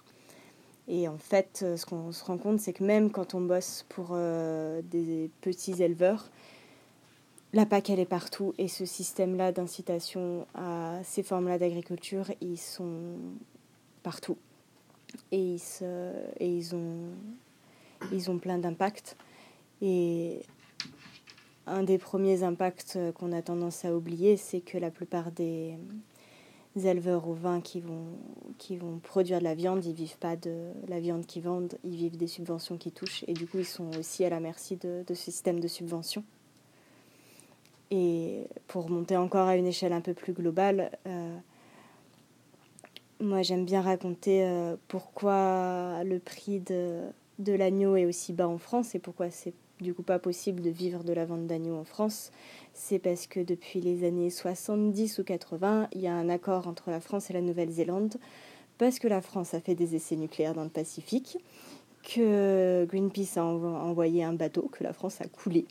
Et 0.87 1.07
en 1.07 1.17
fait, 1.17 1.65
ce 1.77 1.85
qu'on 1.85 2.11
se 2.11 2.23
rend 2.25 2.37
compte, 2.37 2.59
c'est 2.59 2.73
que 2.73 2.83
même 2.83 3.09
quand 3.09 3.35
on 3.35 3.41
bosse 3.41 3.85
pour 3.89 4.09
euh, 4.11 4.81
des 4.83 5.31
petits 5.41 5.81
éleveurs, 5.81 6.29
la 7.53 7.67
PAC, 7.67 7.91
elle 7.91 7.99
est 7.99 8.05
partout 8.05 8.55
et 8.57 8.67
ce 8.67 8.83
système-là 8.83 9.51
d'incitation 9.51 10.47
à 10.55 10.99
ces 11.03 11.21
formes-là 11.21 11.59
d'agriculture, 11.59 12.31
ils 12.41 12.57
sont 12.57 13.19
partout. 14.01 14.37
Et 15.31 15.37
ils, 15.37 15.61
et 16.39 16.47
ils, 16.47 16.73
ont, 18.31 18.39
plein 18.39 18.57
d'impacts. 18.57 19.15
Et 19.83 20.41
un 21.67 21.83
des 21.83 21.99
premiers 21.99 22.41
impacts 22.41 22.97
qu'on 23.13 23.31
a 23.31 23.43
tendance 23.43 23.85
à 23.85 23.95
oublier, 23.95 24.35
c'est 24.35 24.61
que 24.61 24.79
la 24.79 24.89
plupart 24.89 25.31
des, 25.31 25.77
éleveurs 26.75 27.27
au 27.27 27.33
vin 27.33 27.61
qui 27.61 27.81
vont, 27.81 28.17
qui 28.57 28.77
vont 28.77 28.97
produire 28.97 29.37
de 29.37 29.43
la 29.43 29.53
viande, 29.53 29.85
ils 29.85 29.93
vivent 29.93 30.17
pas 30.17 30.35
de 30.35 30.71
la 30.87 30.99
viande 30.99 31.27
qu'ils 31.27 31.43
vendent, 31.43 31.77
ils 31.83 31.95
vivent 31.95 32.17
des 32.17 32.25
subventions 32.25 32.77
qui 32.77 32.91
touchent. 32.91 33.23
Et 33.27 33.33
du 33.33 33.45
coup, 33.45 33.59
ils 33.59 33.65
sont 33.65 33.95
aussi 33.99 34.25
à 34.25 34.29
la 34.31 34.39
merci 34.39 34.75
de, 34.77 35.03
de 35.05 35.13
ce 35.13 35.25
système 35.25 35.59
de 35.59 35.67
subventions. 35.67 36.23
Et 37.95 38.47
pour 38.65 38.89
monter 38.89 39.15
encore 39.17 39.47
à 39.47 39.55
une 39.55 39.67
échelle 39.67 39.93
un 39.93 40.01
peu 40.01 40.15
plus 40.15 40.33
globale, 40.33 40.89
euh, 41.05 41.37
moi 43.19 43.43
j'aime 43.43 43.65
bien 43.65 43.81
raconter 43.81 44.43
euh, 44.43 44.75
pourquoi 44.87 46.03
le 46.03 46.17
prix 46.17 46.59
de, 46.59 47.01
de 47.37 47.53
l'agneau 47.53 47.95
est 47.95 48.05
aussi 48.05 48.33
bas 48.33 48.47
en 48.47 48.57
France 48.57 48.95
et 48.95 48.99
pourquoi 48.99 49.29
c'est 49.29 49.53
du 49.79 49.93
coup 49.93 50.01
pas 50.01 50.17
possible 50.17 50.63
de 50.63 50.71
vivre 50.71 51.03
de 51.03 51.13
la 51.13 51.25
vente 51.25 51.45
d'agneau 51.45 51.75
en 51.75 51.83
France. 51.83 52.31
C'est 52.73 52.97
parce 52.97 53.27
que 53.27 53.39
depuis 53.39 53.79
les 53.79 54.07
années 54.07 54.31
70 54.31 55.19
ou 55.19 55.23
80, 55.23 55.89
il 55.91 56.01
y 56.01 56.07
a 56.07 56.15
un 56.15 56.29
accord 56.29 56.67
entre 56.67 56.89
la 56.89 56.99
France 56.99 57.29
et 57.29 57.33
la 57.33 57.41
Nouvelle-Zélande 57.41 58.15
parce 58.79 58.97
que 58.97 59.07
la 59.07 59.21
France 59.21 59.53
a 59.53 59.59
fait 59.59 59.75
des 59.75 59.93
essais 59.93 60.15
nucléaires 60.15 60.55
dans 60.55 60.63
le 60.63 60.69
Pacifique, 60.69 61.37
que 62.01 62.85
Greenpeace 62.85 63.37
a 63.37 63.43
envoyé 63.43 64.23
un 64.23 64.33
bateau, 64.33 64.67
que 64.71 64.83
la 64.83 64.93
France 64.93 65.21
a 65.21 65.27
coulé 65.27 65.67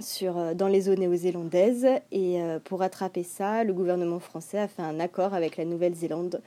sur, 0.00 0.38
euh, 0.38 0.54
dans 0.54 0.68
les 0.68 0.88
eaux 0.88 0.94
néo-zélandaises. 0.94 1.86
Et 2.12 2.42
euh, 2.42 2.58
pour 2.58 2.80
rattraper 2.80 3.22
ça, 3.22 3.64
le 3.64 3.72
gouvernement 3.72 4.20
français 4.20 4.58
a 4.58 4.68
fait 4.68 4.82
un 4.82 5.00
accord 5.00 5.34
avec 5.34 5.56
la 5.56 5.64
Nouvelle-Zélande 5.64 6.42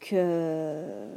que 0.00 1.08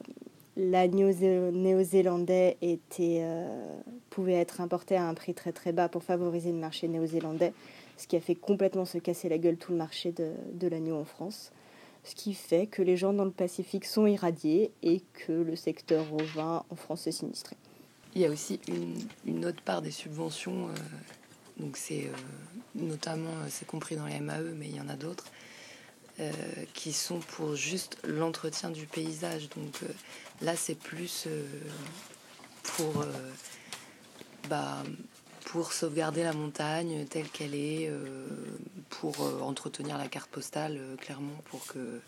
l'agneau 0.55 1.11
néo-zélandais 1.51 2.57
était, 2.61 3.20
euh, 3.22 3.80
pouvait 4.09 4.34
être 4.34 4.61
importé 4.61 4.95
à 4.95 5.07
un 5.07 5.13
prix 5.13 5.34
très 5.34 5.51
très 5.51 5.72
bas 5.72 5.89
pour 5.89 6.03
favoriser 6.03 6.51
le 6.51 6.57
marché 6.57 6.88
néo-zélandais, 6.88 7.53
ce 7.97 8.07
qui 8.07 8.15
a 8.15 8.22
fait 8.22 8.36
complètement 8.36 8.86
se 8.86 8.97
casser 8.97 9.30
la 9.30 9.38
gueule 9.38 9.57
tout 9.57 9.72
le 9.72 9.78
marché 9.78 10.11
de, 10.11 10.32
de 10.53 10.68
l'agneau 10.68 10.95
en 10.95 11.05
France. 11.05 11.51
Ce 12.03 12.15
qui 12.15 12.34
fait 12.34 12.68
que 12.68 12.82
les 12.82 12.95
gens 12.95 13.11
dans 13.11 13.26
le 13.26 13.32
Pacifique 13.32 13.84
sont 13.84 14.07
irradiés 14.07 14.72
et 14.82 15.01
que 15.13 15.34
le 15.34 15.57
secteur 15.57 16.05
ovin 16.13 16.63
en 16.70 16.76
France 16.76 17.05
est 17.07 17.11
sinistré. 17.11 17.57
Il 18.15 18.22
y 18.22 18.26
a 18.26 18.30
aussi 18.30 18.61
une, 18.70 18.95
une 19.26 19.45
autre 19.45 19.61
part 19.61 19.82
des 19.82 19.91
subventions 19.91 20.70
donc 21.60 21.78
c'est 21.78 22.05
euh, 22.05 22.12
notamment, 22.76 23.30
euh, 23.30 23.47
c'est 23.49 23.66
compris 23.68 23.95
dans 23.95 24.05
les 24.05 24.20
MAE, 24.20 24.53
mais 24.55 24.68
il 24.68 24.76
y 24.76 24.82
en 24.82 24.89
a 24.89 24.95
d'autres, 24.95 25.26
euh, 26.20 26.32
qui 26.74 26.93
sont 26.93 27.20
pour 27.20 27.55
juste 27.55 27.97
l'entretien 28.03 28.70
du 28.70 28.86
paysage. 28.86 29.49
Donc 29.49 29.80
là, 30.41 30.55
c'est 30.55 30.78
plus 30.78 31.28
pour, 32.64 33.05
bah, 34.49 34.84
pour 35.45 35.74
sauvegarder 35.74 36.24
la 36.24 36.34
montagne 36.34 37.05
telle 37.05 37.30
qu'elle 37.30 37.55
est, 37.55 37.91
pour 38.89 39.20
entretenir 39.43 39.97
la 39.97 40.08
carte 40.08 40.30
postale, 40.30 40.80
clairement, 40.99 41.38
pour 41.45 41.66
que, 41.68 42.01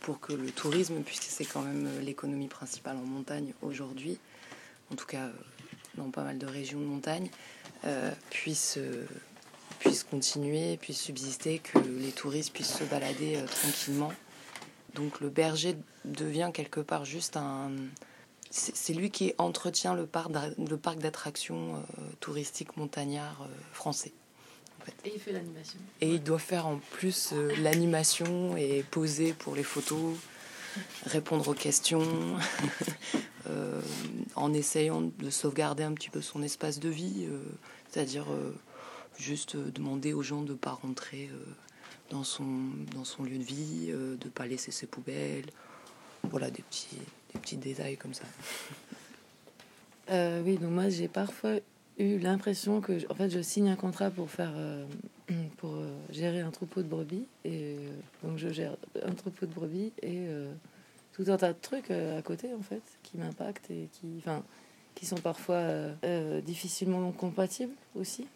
pour 0.00 0.20
que 0.20 0.32
le 0.32 0.50
tourisme, 0.50 1.02
puisque 1.02 1.24
c'est 1.24 1.44
quand 1.44 1.62
même 1.62 1.88
l'économie 2.00 2.48
principale 2.48 2.96
en 2.96 3.06
montagne 3.06 3.52
aujourd'hui, 3.62 4.18
en 4.90 4.94
tout 4.94 5.06
cas 5.06 5.30
dans 5.96 6.10
pas 6.10 6.22
mal 6.22 6.38
de 6.38 6.46
régions 6.46 6.80
de 6.80 6.84
montagne, 6.84 7.30
euh, 7.84 8.10
euh, 8.76 9.06
puisse 9.78 10.04
continuer, 10.04 10.76
puisse 10.76 11.00
subsister, 11.00 11.58
que 11.58 11.78
les 11.78 12.12
touristes 12.12 12.52
puissent 12.52 12.78
se 12.78 12.84
balader 12.84 13.36
euh, 13.36 13.46
tranquillement. 13.46 14.12
Donc 14.94 15.20
le 15.20 15.28
berger 15.28 15.76
devient 16.04 16.50
quelque 16.52 16.80
part 16.80 17.04
juste 17.04 17.36
un... 17.36 17.70
C'est 18.50 18.94
lui 18.94 19.10
qui 19.10 19.34
entretient 19.38 19.94
le 19.94 20.06
parc, 20.06 20.30
le 20.56 20.76
parc 20.76 20.98
d'attractions 20.98 21.84
touristiques 22.20 22.76
montagnards 22.76 23.48
français. 23.72 24.12
Et 25.04 25.14
il 25.14 25.20
fait 25.20 25.32
l'animation. 25.32 25.80
Et 26.00 26.10
il 26.10 26.22
doit 26.22 26.38
faire 26.38 26.68
en 26.68 26.78
plus 26.92 27.34
l'animation 27.58 28.56
et 28.56 28.84
poser 28.88 29.32
pour 29.32 29.56
les 29.56 29.64
photos, 29.64 30.14
répondre 31.06 31.48
aux 31.48 31.54
questions, 31.54 32.06
euh, 33.48 33.80
en 34.36 34.54
essayant 34.54 35.02
de 35.18 35.30
sauvegarder 35.30 35.82
un 35.82 35.92
petit 35.92 36.08
peu 36.08 36.22
son 36.22 36.42
espace 36.42 36.80
de 36.80 36.88
vie, 36.88 37.26
euh, 37.28 37.38
c'est-à-dire 37.90 38.24
euh, 38.30 38.52
juste 39.18 39.56
demander 39.56 40.14
aux 40.14 40.22
gens 40.22 40.42
de 40.42 40.52
ne 40.52 40.56
pas 40.56 40.72
rentrer 40.72 41.30
dans, 42.10 42.24
son, 42.24 42.46
dans 42.94 43.04
son 43.04 43.22
lieu 43.22 43.36
de 43.36 43.44
vie, 43.44 43.88
de 43.92 44.18
ne 44.24 44.30
pas 44.30 44.46
laisser 44.46 44.70
ses 44.70 44.86
poubelles. 44.86 45.50
Voilà, 46.30 46.50
des 46.50 46.62
petits, 46.62 46.96
des 47.32 47.38
petits 47.38 47.56
détails 47.58 47.96
comme 47.96 48.14
ça. 48.14 48.24
Oui, 50.44 50.56
donc 50.56 50.70
moi 50.70 50.88
j'ai 50.88 51.08
parfois 51.08 51.56
eu 51.98 52.18
l'impression 52.18 52.80
que 52.80 53.10
en 53.10 53.14
fait 53.14 53.30
je 53.30 53.40
signe 53.40 53.68
un 53.68 53.76
contrat 53.76 54.10
pour 54.10 54.30
faire 54.30 54.52
pour 55.58 55.76
gérer 56.10 56.40
un 56.40 56.50
troupeau 56.50 56.82
de 56.82 56.88
brebis 56.88 57.26
et 57.44 57.76
donc 58.22 58.36
je 58.36 58.48
gère 58.48 58.76
un 59.02 59.12
troupeau 59.12 59.46
de 59.46 59.54
brebis 59.54 59.92
et 60.02 60.26
tout 61.14 61.24
un 61.28 61.36
tas 61.36 61.52
de 61.52 61.58
trucs 61.60 61.90
euh, 61.90 62.18
à 62.18 62.22
côté 62.22 62.48
en 62.52 62.62
fait 62.62 62.82
qui 63.02 63.16
m'impactent 63.16 63.70
et 63.70 63.88
qui 63.92 64.06
enfin 64.18 64.42
qui 64.94 65.06
sont 65.06 65.16
parfois 65.16 65.56
euh, 65.56 65.92
euh, 66.04 66.40
difficilement 66.40 67.10
compatibles 67.12 67.74
aussi. 67.96 68.26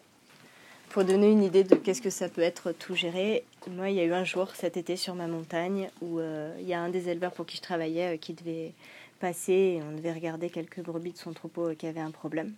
Pour 0.91 1.05
donner 1.05 1.31
une 1.31 1.43
idée 1.43 1.65
de 1.65 1.75
qu'est-ce 1.75 2.01
que 2.01 2.11
ça 2.11 2.29
peut 2.29 2.41
être 2.41 2.73
tout 2.73 2.95
géré, 2.95 3.45
moi, 3.71 3.91
il 3.91 3.97
y 3.97 4.01
a 4.01 4.05
eu 4.05 4.15
un 4.15 4.25
jour 4.25 4.57
cet 4.57 4.79
été 4.79 4.97
sur 4.97 5.15
ma 5.15 5.27
montagne 5.27 5.91
où 6.01 6.19
il 6.19 6.67
y 6.67 6.73
a 6.73 6.81
un 6.81 6.89
des 6.89 7.11
éleveurs 7.11 7.33
pour 7.33 7.45
qui 7.45 7.59
je 7.59 7.63
travaillais 7.63 8.17
qui 8.17 8.33
devait 8.33 8.73
passer 9.21 9.53
et 9.53 9.83
on 9.83 9.95
devait 9.95 10.15
regarder 10.15 10.49
quelques 10.49 10.81
brebis 10.81 11.13
de 11.13 11.19
son 11.19 11.35
troupeau 11.35 11.75
qui 11.75 11.87
avaient 11.87 12.01
un 12.01 12.11
problème. 12.11 12.55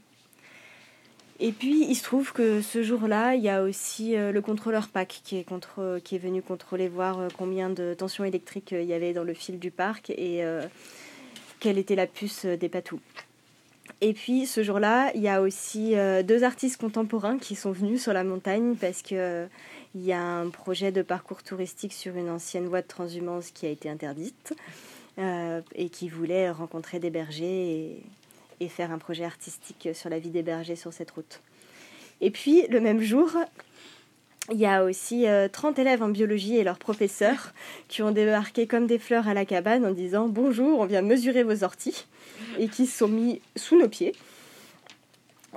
Et 1.43 1.53
puis, 1.53 1.87
il 1.89 1.95
se 1.95 2.03
trouve 2.03 2.35
que 2.35 2.61
ce 2.61 2.83
jour-là, 2.83 3.35
il 3.35 3.43
y 3.43 3.49
a 3.49 3.63
aussi 3.63 4.15
euh, 4.15 4.31
le 4.31 4.43
contrôleur 4.43 4.89
PAC 4.89 5.23
qui 5.25 5.39
est, 5.39 6.19
venu 6.19 6.43
contrôler, 6.43 6.89
voir 6.89 7.19
euh, 7.19 7.29
combien 7.37 7.71
de 7.71 7.95
tensions 7.95 8.25
électriques 8.25 8.75
euh, 8.75 8.83
il 8.83 8.89
y 8.89 8.93
avait 8.93 9.15
dans 9.15 9.25
le 9.25 9.33
fil 9.33 9.59
du 9.59 9.71
parc 9.71 10.11
et 10.11 10.45
quelle 11.61 11.79
était 11.79 11.95
la 11.95 12.07
puce 12.07 12.45
des 12.45 12.69
patous. 12.69 13.01
Et 14.03 14.13
puis 14.15 14.47
ce 14.47 14.63
jour-là, 14.63 15.13
il 15.15 15.21
y 15.21 15.29
a 15.29 15.43
aussi 15.43 15.95
deux 16.25 16.43
artistes 16.43 16.81
contemporains 16.81 17.39
qui 17.39 17.55
sont 17.55 17.73
venus 17.73 18.03
sur 18.03 18.15
la 18.15 18.25
montagne 18.25 18.77
parce 18.77 19.03
que 19.03 19.15
euh, 19.15 19.47
il 19.95 20.03
y 20.03 20.13
a 20.13 20.23
un 20.23 20.49
projet 20.49 20.91
de 20.91 21.03
parcours 21.03 21.43
touristique 21.43 21.93
sur 21.93 22.17
une 22.17 22.31
ancienne 22.31 22.67
voie 22.67 22.81
de 22.81 22.87
transhumance 22.87 23.51
qui 23.51 23.67
a 23.67 23.69
été 23.69 23.89
interdite 23.91 24.55
et 25.75 25.91
qui 25.91 26.09
voulait 26.09 26.51
rencontrer 26.51 26.99
des 26.99 27.11
bergers 27.11 28.03
et 28.61 28.69
faire 28.69 28.93
un 28.93 28.99
projet 28.99 29.25
artistique 29.25 29.89
sur 29.95 30.11
la 30.11 30.19
vie 30.19 30.31
des 30.31 30.43
bergers 30.43 30.77
sur 30.77 30.93
cette 30.93 31.11
route. 31.11 31.41
Et 32.21 32.31
puis 32.31 32.67
le 32.69 32.81
même 32.81 33.01
jour, 33.01 33.31
il 34.51 34.59
y 34.59 34.67
a 34.67 34.85
aussi 34.85 35.27
euh, 35.27 35.49
30 35.49 35.79
élèves 35.79 36.03
en 36.03 36.09
biologie 36.09 36.57
et 36.57 36.65
leurs 36.65 36.79
professeurs 36.79 37.53
qui 37.89 38.03
ont 38.03 38.11
débarqué 38.11 38.67
comme 38.67 38.87
des 38.87 38.99
fleurs 38.99 39.29
à 39.29 39.35
la 39.35 39.45
cabane 39.45 39.87
en 39.87 39.93
disant 39.93 40.29
bonjour, 40.29 40.81
on 40.81 40.87
vient 40.87 41.03
mesurer 41.03 41.43
vos 41.43 41.63
orties 41.65 42.07
et 42.59 42.69
qui 42.69 42.87
se 42.87 42.99
sont 42.99 43.09
mis 43.09 43.41
sous 43.57 43.79
nos 43.79 43.89
pieds. 43.89 44.15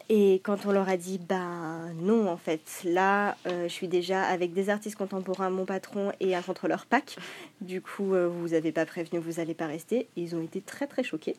Et 0.10 0.42
quand 0.44 0.66
on 0.66 0.72
leur 0.72 0.90
a 0.90 0.98
dit, 0.98 1.18
ben 1.18 1.94
non, 2.02 2.28
en 2.28 2.38
fait, 2.38 2.82
là, 2.84 3.38
euh, 3.48 3.68
je 3.68 3.74
suis 3.74 3.88
déjà 3.88 4.24
avec 4.24 4.54
des 4.54 4.70
artistes 4.70 4.98
contemporains, 4.98 5.50
mon 5.50 5.66
patron 5.66 6.12
et 6.20 6.36
un 6.36 6.42
contrôleur 6.42 6.86
PAC. 6.86 7.16
Du 7.62 7.80
coup, 7.80 8.14
euh, 8.14 8.28
vous 8.28 8.50
n'avez 8.50 8.72
pas 8.72 8.86
prévenu, 8.86 9.20
vous 9.20 9.34
n'allez 9.34 9.54
pas 9.54 9.68
rester. 9.68 10.08
Ils 10.16 10.36
ont 10.36 10.42
été 10.42 10.62
très, 10.62 10.88
très 10.88 11.04
choqués. 11.04 11.36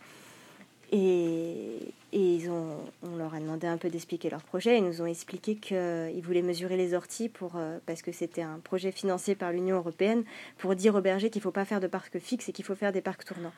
Et, 0.97 1.93
et 2.13 2.35
ils 2.37 2.49
ont, 2.49 2.79
on 3.03 3.17
leur 3.17 3.35
a 3.35 3.41
demandé 3.41 3.67
un 3.67 3.77
peu 3.77 3.89
d'expliquer 3.91 4.31
leur 4.31 4.45
projet. 4.45 4.79
Ils 4.79 4.85
nous 4.85 5.03
ont 5.03 5.07
expliqué 5.07 5.57
qu'ils 5.57 6.23
voulaient 6.23 6.41
mesurer 6.41 6.77
les 6.77 6.95
orties 6.95 7.29
pour, 7.29 7.55
euh, 7.57 7.79
parce 7.85 8.01
que 8.01 8.13
c'était 8.13 8.43
un 8.43 8.61
projet 8.63 8.93
financé 8.93 9.35
par 9.35 9.51
l'Union 9.51 9.79
européenne 9.79 10.23
pour 10.57 10.77
dire 10.77 10.95
aux 10.95 11.01
bergers 11.01 11.31
qu'il 11.31 11.41
ne 11.41 11.43
faut 11.43 11.51
pas 11.51 11.65
faire 11.65 11.81
de 11.81 11.89
parcs 11.89 12.21
fixes 12.21 12.49
et 12.49 12.53
qu'il 12.53 12.65
faut 12.65 12.77
faire 12.77 12.93
des 12.93 13.01
parcs 13.01 13.25
tournants. 13.25 13.53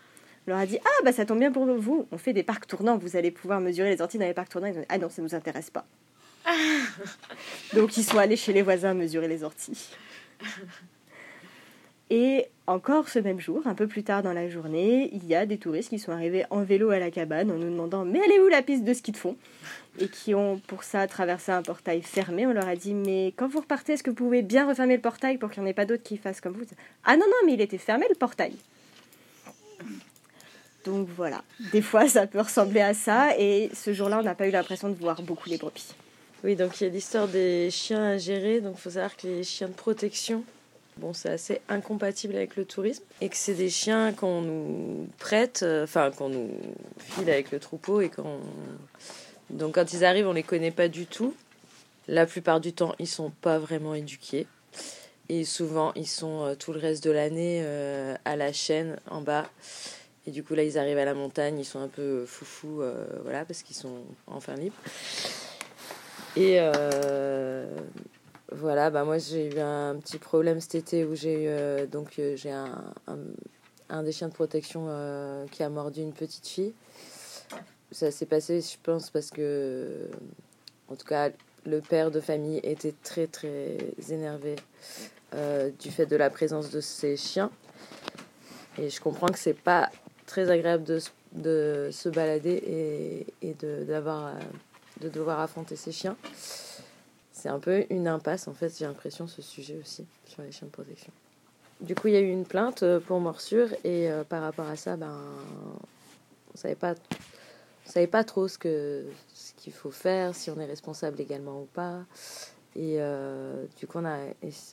On 0.47 0.53
leur 0.53 0.61
a 0.61 0.64
dit 0.64 0.78
Ah, 0.82 1.05
bah 1.05 1.12
ça 1.12 1.26
tombe 1.26 1.41
bien 1.41 1.53
pour 1.53 1.66
vous, 1.66 2.07
on 2.11 2.16
fait 2.16 2.32
des 2.32 2.43
parcs 2.43 2.66
tournants, 2.66 2.97
vous 2.97 3.16
allez 3.16 3.30
pouvoir 3.30 3.61
mesurer 3.61 3.91
les 3.91 4.01
orties 4.01 4.16
dans 4.16 4.24
les 4.24 4.32
parcs 4.32 4.49
tournants. 4.49 4.68
Ils 4.68 4.78
ont 4.78 4.80
dit 4.80 4.87
Ah 4.89 4.97
non, 4.97 5.11
ça 5.11 5.20
ne 5.20 5.26
nous 5.26 5.34
intéresse 5.34 5.68
pas. 5.68 5.84
Donc 7.74 7.99
ils 7.99 8.05
sont 8.05 8.16
allés 8.16 8.37
chez 8.37 8.55
les 8.55 8.62
voisins 8.62 8.95
mesurer 8.95 9.28
les 9.28 9.45
orties. 9.45 9.91
Et 12.11 12.47
encore 12.69 13.09
ce 13.09 13.19
même 13.19 13.41
jour, 13.41 13.63
un 13.67 13.75
peu 13.75 13.87
plus 13.87 14.05
tard 14.05 14.23
dans 14.23 14.33
la 14.33 14.49
journée, 14.49 15.11
il 15.13 15.27
y 15.27 15.35
a 15.35 15.45
des 15.45 15.59
touristes 15.59 15.89
qui 15.89 15.99
sont 15.99 16.13
arrivés 16.13 16.45
en 16.51 16.63
vélo 16.63 16.91
à 16.91 16.99
la 16.99 17.11
cabane 17.11 17.51
en 17.51 17.57
nous 17.57 17.71
demandant 17.71 18.05
Mais 18.05 18.21
est 18.21 18.41
où 18.41 18.49
la 18.49 18.63
piste 18.63 18.85
de 18.85 18.95
ski 18.95 19.13
de 19.13 19.17
fond? 19.17 19.37
Et 19.99 20.09
qui 20.09 20.35
ont 20.35 20.61
pour 20.67 20.85
ça 20.85 21.07
traversé 21.07 21.53
un 21.53 21.63
portail 21.63 22.03
fermé. 22.03 22.47
On 22.47 22.53
leur 22.53 22.69
a 22.69 22.77
dit 22.77 22.95
Mais 22.95 23.33
quand 23.37 23.49
vous 23.49 23.61
repartez, 23.61 23.95
est-ce 23.95 24.03
que 24.03 24.11
vous 24.11 24.17
pouvez 24.17 24.43
bien 24.43 24.69
refermer 24.69 24.97
le 24.97 25.03
portail 25.03 25.39
pour 25.39 25.51
qu'il 25.51 25.63
n'y 25.63 25.69
en 25.69 25.71
ait 25.71 25.75
pas 25.75 25.87
d'autres 25.87 26.03
qui 26.03 26.17
fassent 26.17 26.41
comme 26.41 26.55
vous 26.55 26.65
Ah 27.05 27.17
non, 27.17 27.25
non, 27.27 27.47
mais 27.47 27.55
il 27.55 27.61
était 27.61 27.79
fermé 27.79 28.07
le 28.09 28.15
portail. 28.15 28.55
Donc 30.85 31.09
voilà, 31.17 31.43
des 31.73 31.83
fois 31.83 32.07
ça 32.07 32.29
peut 32.29 32.41
ressembler 32.41 32.81
à 32.81 32.95
ça 32.95 33.37
et 33.37 33.71
ce 33.75 33.93
jour-là 33.93 34.21
on 34.21 34.23
n'a 34.23 34.37
pas 34.37 34.47
eu 34.47 34.53
l'impression 34.53 34.89
de 34.89 34.95
voir 34.95 35.21
beaucoup 35.21 35.49
les 35.49 35.59
brebis. 35.59 35.95
Oui, 36.45 36.55
donc 36.55 36.81
il 36.81 36.85
y 36.85 36.87
a 36.87 36.91
l'histoire 36.91 37.27
des 37.27 37.71
chiens 37.73 38.11
à 38.11 38.19
gérer. 38.19 38.61
Donc 38.61 38.77
il 38.79 38.81
faut 38.81 38.91
savoir 38.91 39.17
que 39.17 39.27
les 39.27 39.43
chiens 39.43 39.67
de 39.67 39.73
protection, 39.73 40.45
bon, 40.99 41.13
c'est 41.13 41.31
assez 41.31 41.61
incompatible 41.69 42.37
avec 42.37 42.57
le 42.57 42.65
tourisme 42.65 43.05
et 43.21 43.29
que 43.29 43.37
c'est 43.37 43.55
des 43.55 43.71
chiens 43.71 44.13
qu'on 44.13 44.43
nous 44.43 45.09
prête, 45.19 45.63
euh, 45.63 45.85
enfin 45.85 46.11
qu'on 46.11 46.29
nous 46.29 46.51
file 46.99 47.31
avec 47.31 47.51
le 47.51 47.59
troupeau 47.59 48.01
et 48.01 48.09
qu'on. 48.09 48.41
Donc 49.51 49.75
quand 49.75 49.93
ils 49.93 50.05
arrivent, 50.05 50.29
on 50.29 50.33
les 50.33 50.43
connaît 50.43 50.71
pas 50.71 50.89
du 50.89 51.07
tout. 51.07 51.35
La 52.09 52.27
plupart 52.27 52.61
du 52.61 52.73
temps, 52.73 52.95
ils 52.99 53.09
sont 53.09 53.31
pas 53.31 53.59
vraiment 53.59 53.95
éduqués. 53.95 54.47
Et 55.29 55.45
souvent, 55.45 55.93
ils 55.97 56.07
sont 56.07 56.45
euh, 56.45 56.55
tout 56.55 56.73
le 56.73 56.79
reste 56.79 57.03
de 57.03 57.11
l'année 57.11 57.61
euh, 57.65 58.15
à 58.25 58.37
la 58.37 58.53
chaîne 58.53 58.97
en 59.11 59.21
bas. 59.21 59.47
Et 60.27 60.31
du 60.31 60.43
coup, 60.43 60.55
là, 60.55 60.63
ils 60.63 60.79
arrivent 60.79 60.99
à 60.99 61.05
la 61.05 61.15
montagne, 61.15 61.59
ils 61.59 61.65
sont 61.65 61.81
un 61.81 61.89
peu 61.89 62.25
foufous, 62.27 62.81
euh, 62.83 63.07
voilà, 63.23 63.45
parce 63.45 63.63
qu'ils 63.63 63.77
sont 63.77 64.03
enfin 64.27 64.55
libres. 64.55 64.77
Et 66.37 66.59
voilà, 68.53 68.91
bah 68.91 69.05
moi 69.05 69.19
j'ai 69.19 69.53
eu 69.55 69.59
un 69.59 69.97
petit 69.97 70.19
problème 70.19 70.61
cet 70.61 70.77
été 70.77 71.05
où 71.05 71.17
j'ai 71.17 71.45
eu 71.45 71.49
euh, 71.49 71.87
donc 71.87 72.19
euh, 72.19 72.37
j'ai 72.37 72.53
un, 72.53 72.93
un, 73.89 74.03
des 74.05 74.13
chiens 74.13 74.29
de 74.29 74.35
protection 74.35 74.87
euh, 74.89 75.47
qui 75.51 75.65
a 75.65 75.69
mordu 75.69 76.01
une 76.01 76.13
petite 76.13 76.47
fille. 76.47 76.73
Ça 77.91 78.11
s'est 78.11 78.27
passé, 78.27 78.61
je 78.61 78.77
pense, 78.83 79.11
parce 79.11 79.31
que 79.31 80.09
en 80.89 80.95
tout 80.95 81.07
cas 81.07 81.31
le 81.65 81.81
père 81.81 82.13
de 82.13 82.21
famille 82.21 82.61
était 82.63 82.95
très 83.03 83.27
très 83.27 83.79
énervé 84.11 84.57
du 85.81 85.91
fait 85.91 86.07
de 86.07 86.17
la 86.17 86.31
présence 86.31 86.71
de 86.71 86.81
ces 86.81 87.17
chiens. 87.17 87.51
Et 88.79 88.91
je 88.91 89.01
comprends 89.01 89.29
que 89.29 89.39
c'est 89.39 89.55
pas 89.55 89.91
très 90.27 90.51
agréable 90.51 90.85
de, 90.85 91.01
de 91.33 91.89
se 91.93 92.09
balader 92.09 92.63
et, 93.43 93.49
et 93.49 93.55
de, 93.55 93.85
de 95.01 95.09
devoir 95.09 95.41
affronter 95.41 95.77
ces 95.77 95.93
chiens. 95.93 96.17
C'est 97.47 97.53
un 97.53 97.61
peu 97.61 97.87
une 97.91 98.09
impasse, 98.09 98.49
en 98.49 98.55
fait, 98.55 98.77
j'ai 98.77 98.87
l'impression, 98.87 99.29
ce 99.29 99.41
sujet 99.41 99.79
aussi, 99.81 100.05
sur 100.27 100.43
les 100.43 100.51
chiens 100.51 100.67
de 100.67 100.73
protection. 100.73 101.13
Du 101.81 101.95
coup, 101.95 102.09
il 102.09 102.15
y 102.15 102.17
a 102.17 102.21
eu 102.21 102.29
une 102.29 102.45
plainte 102.45 102.83
euh, 102.83 102.99
pour 102.99 103.21
morsure 103.21 103.69
et 103.85 104.11
euh, 104.11 104.25
par 104.25 104.43
rapport 104.43 104.67
à 104.67 104.75
ça, 104.75 104.97
ben, 104.97 105.17
on 106.53 106.57
savait 106.57 106.75
pas, 106.75 106.97
on 107.87 107.89
savait 107.89 108.09
pas 108.09 108.25
trop 108.25 108.49
ce 108.49 108.59
que 108.59 109.05
ce 109.33 109.53
qu'il 109.59 109.73
faut 109.73 109.93
faire, 109.93 110.35
si 110.35 110.51
on 110.51 110.59
est 110.59 110.65
responsable 110.65 111.21
également 111.21 111.61
ou 111.61 111.67
pas. 111.67 112.01
Et 112.75 112.97
euh, 112.99 113.65
du 113.79 113.87
coup, 113.87 113.99
on 113.99 114.07
a, 114.07 114.19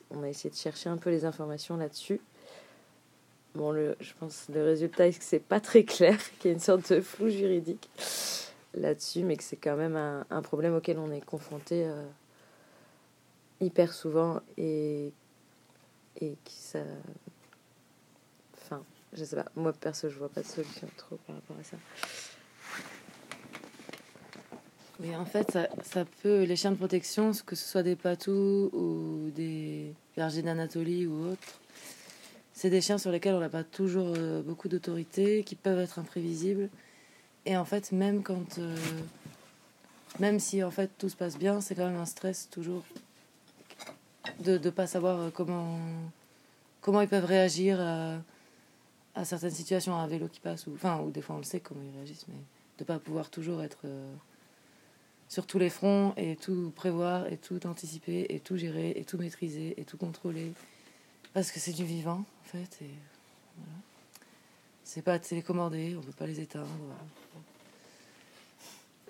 on 0.09 0.23
a 0.23 0.29
essayé 0.29 0.49
de 0.49 0.55
chercher 0.55 0.89
un 0.89 0.97
peu 0.97 1.11
les 1.11 1.25
informations 1.25 1.77
là-dessus. 1.77 2.19
Bon, 3.53 3.71
le, 3.71 3.95
je 3.99 4.13
pense 4.19 4.45
que 4.47 4.53
le 4.53 4.63
résultat 4.63 5.05
est 5.05 5.19
que 5.19 5.23
c'est 5.23 5.37
pas 5.37 5.59
très 5.59 5.83
clair, 5.83 6.17
qu'il 6.39 6.49
y 6.49 6.51
a 6.51 6.55
une 6.55 6.59
sorte 6.59 6.91
de 6.91 7.01
flou 7.01 7.29
juridique 7.29 7.87
là-dessus, 8.73 9.21
mais 9.21 9.37
que 9.37 9.43
c'est 9.43 9.57
quand 9.57 9.75
même 9.75 9.95
un, 9.95 10.41
problème 10.41 10.73
auquel 10.73 10.97
on 10.97 11.11
est 11.11 11.23
confronté 11.23 11.87
hyper 13.63 13.93
souvent 13.93 14.41
et, 14.57 15.11
et 16.21 16.37
qui 16.43 16.55
ça. 16.55 16.79
Enfin, 18.61 18.83
je 19.13 19.23
sais 19.23 19.35
pas, 19.35 19.45
moi 19.55 19.73
perso, 19.73 20.09
je 20.09 20.17
vois 20.17 20.29
pas 20.29 20.41
de 20.41 20.47
solution 20.47 20.87
trop 20.97 21.17
par 21.27 21.35
rapport 21.35 21.57
à 21.59 21.63
ça. 21.63 21.77
Oui, 24.99 25.15
en 25.15 25.25
fait, 25.25 25.51
ça, 25.51 25.67
ça 25.83 26.05
peut, 26.21 26.43
les 26.43 26.55
chiens 26.55 26.71
de 26.71 26.77
protection, 26.77 27.31
que 27.45 27.55
ce 27.55 27.67
soit 27.67 27.83
des 27.83 27.95
patous 27.95 28.69
ou 28.73 29.31
des 29.35 29.93
bergers 30.15 30.43
d'Anatolie 30.43 31.07
ou 31.07 31.31
autres, 31.31 31.59
c'est 32.53 32.69
des 32.69 32.79
chiens 32.81 32.97
sur 32.97 33.11
lesquels 33.11 33.33
on 33.33 33.39
n'a 33.39 33.49
pas 33.49 33.63
toujours 33.63 34.13
euh, 34.15 34.41
beaucoup 34.43 34.69
d'autorité, 34.69 35.43
qui 35.43 35.55
peuvent 35.55 35.79
être 35.79 35.99
imprévisibles. 35.99 36.69
Et 37.45 37.57
en 37.57 37.65
fait, 37.65 37.91
même 37.91 38.23
quand. 38.23 38.59
euh, 38.59 38.75
même 40.19 40.39
si 40.39 40.63
en 40.63 40.71
fait 40.71 40.91
tout 40.97 41.09
se 41.09 41.15
passe 41.15 41.37
bien, 41.37 41.59
c'est 41.59 41.75
quand 41.75 41.87
même 41.87 41.99
un 41.99 42.05
stress 42.05 42.47
toujours 42.49 42.83
de 44.39 44.57
ne 44.57 44.69
pas 44.69 44.87
savoir 44.87 45.19
euh, 45.19 45.29
comment, 45.31 45.77
comment 46.81 47.01
ils 47.01 47.07
peuvent 47.07 47.25
réagir 47.25 47.79
à, 47.81 48.17
à 49.15 49.25
certaines 49.25 49.51
situations, 49.51 49.95
à 49.95 50.01
un 50.01 50.07
vélo 50.07 50.27
qui 50.27 50.39
passe, 50.39 50.67
ou, 50.67 50.73
enfin, 50.73 50.99
ou 51.01 51.11
des 51.11 51.21
fois 51.21 51.35
on 51.35 51.39
le 51.39 51.43
sait 51.43 51.59
comment 51.59 51.81
ils 51.83 51.95
réagissent, 51.97 52.27
mais 52.27 52.35
de 52.35 52.83
ne 52.83 52.85
pas 52.85 52.99
pouvoir 52.99 53.29
toujours 53.29 53.61
être. 53.61 53.79
euh, 53.85 54.13
sur 55.29 55.47
tous 55.47 55.57
les 55.57 55.71
fronts 55.71 56.13
et 56.15 56.35
tout 56.35 56.71
prévoir 56.75 57.25
et 57.31 57.37
tout 57.37 57.65
anticiper 57.65 58.27
et 58.29 58.39
tout 58.39 58.55
gérer 58.55 58.91
et 58.95 59.03
tout 59.03 59.17
maîtriser 59.17 59.73
et 59.79 59.83
tout 59.83 59.97
contrôler 59.97 60.51
parce 61.33 61.51
que 61.51 61.59
c'est 61.59 61.71
du 61.73 61.85
vivant 61.85 62.23
en 62.23 62.43
fait 62.43 62.77
et 62.83 62.91
voilà. 63.57 63.77
c'est 64.83 65.01
pas 65.01 65.17
télécommandé 65.17 65.95
on 65.97 66.01
peut 66.01 66.11
pas 66.11 66.27
les 66.27 66.39
éteindre 66.39 66.67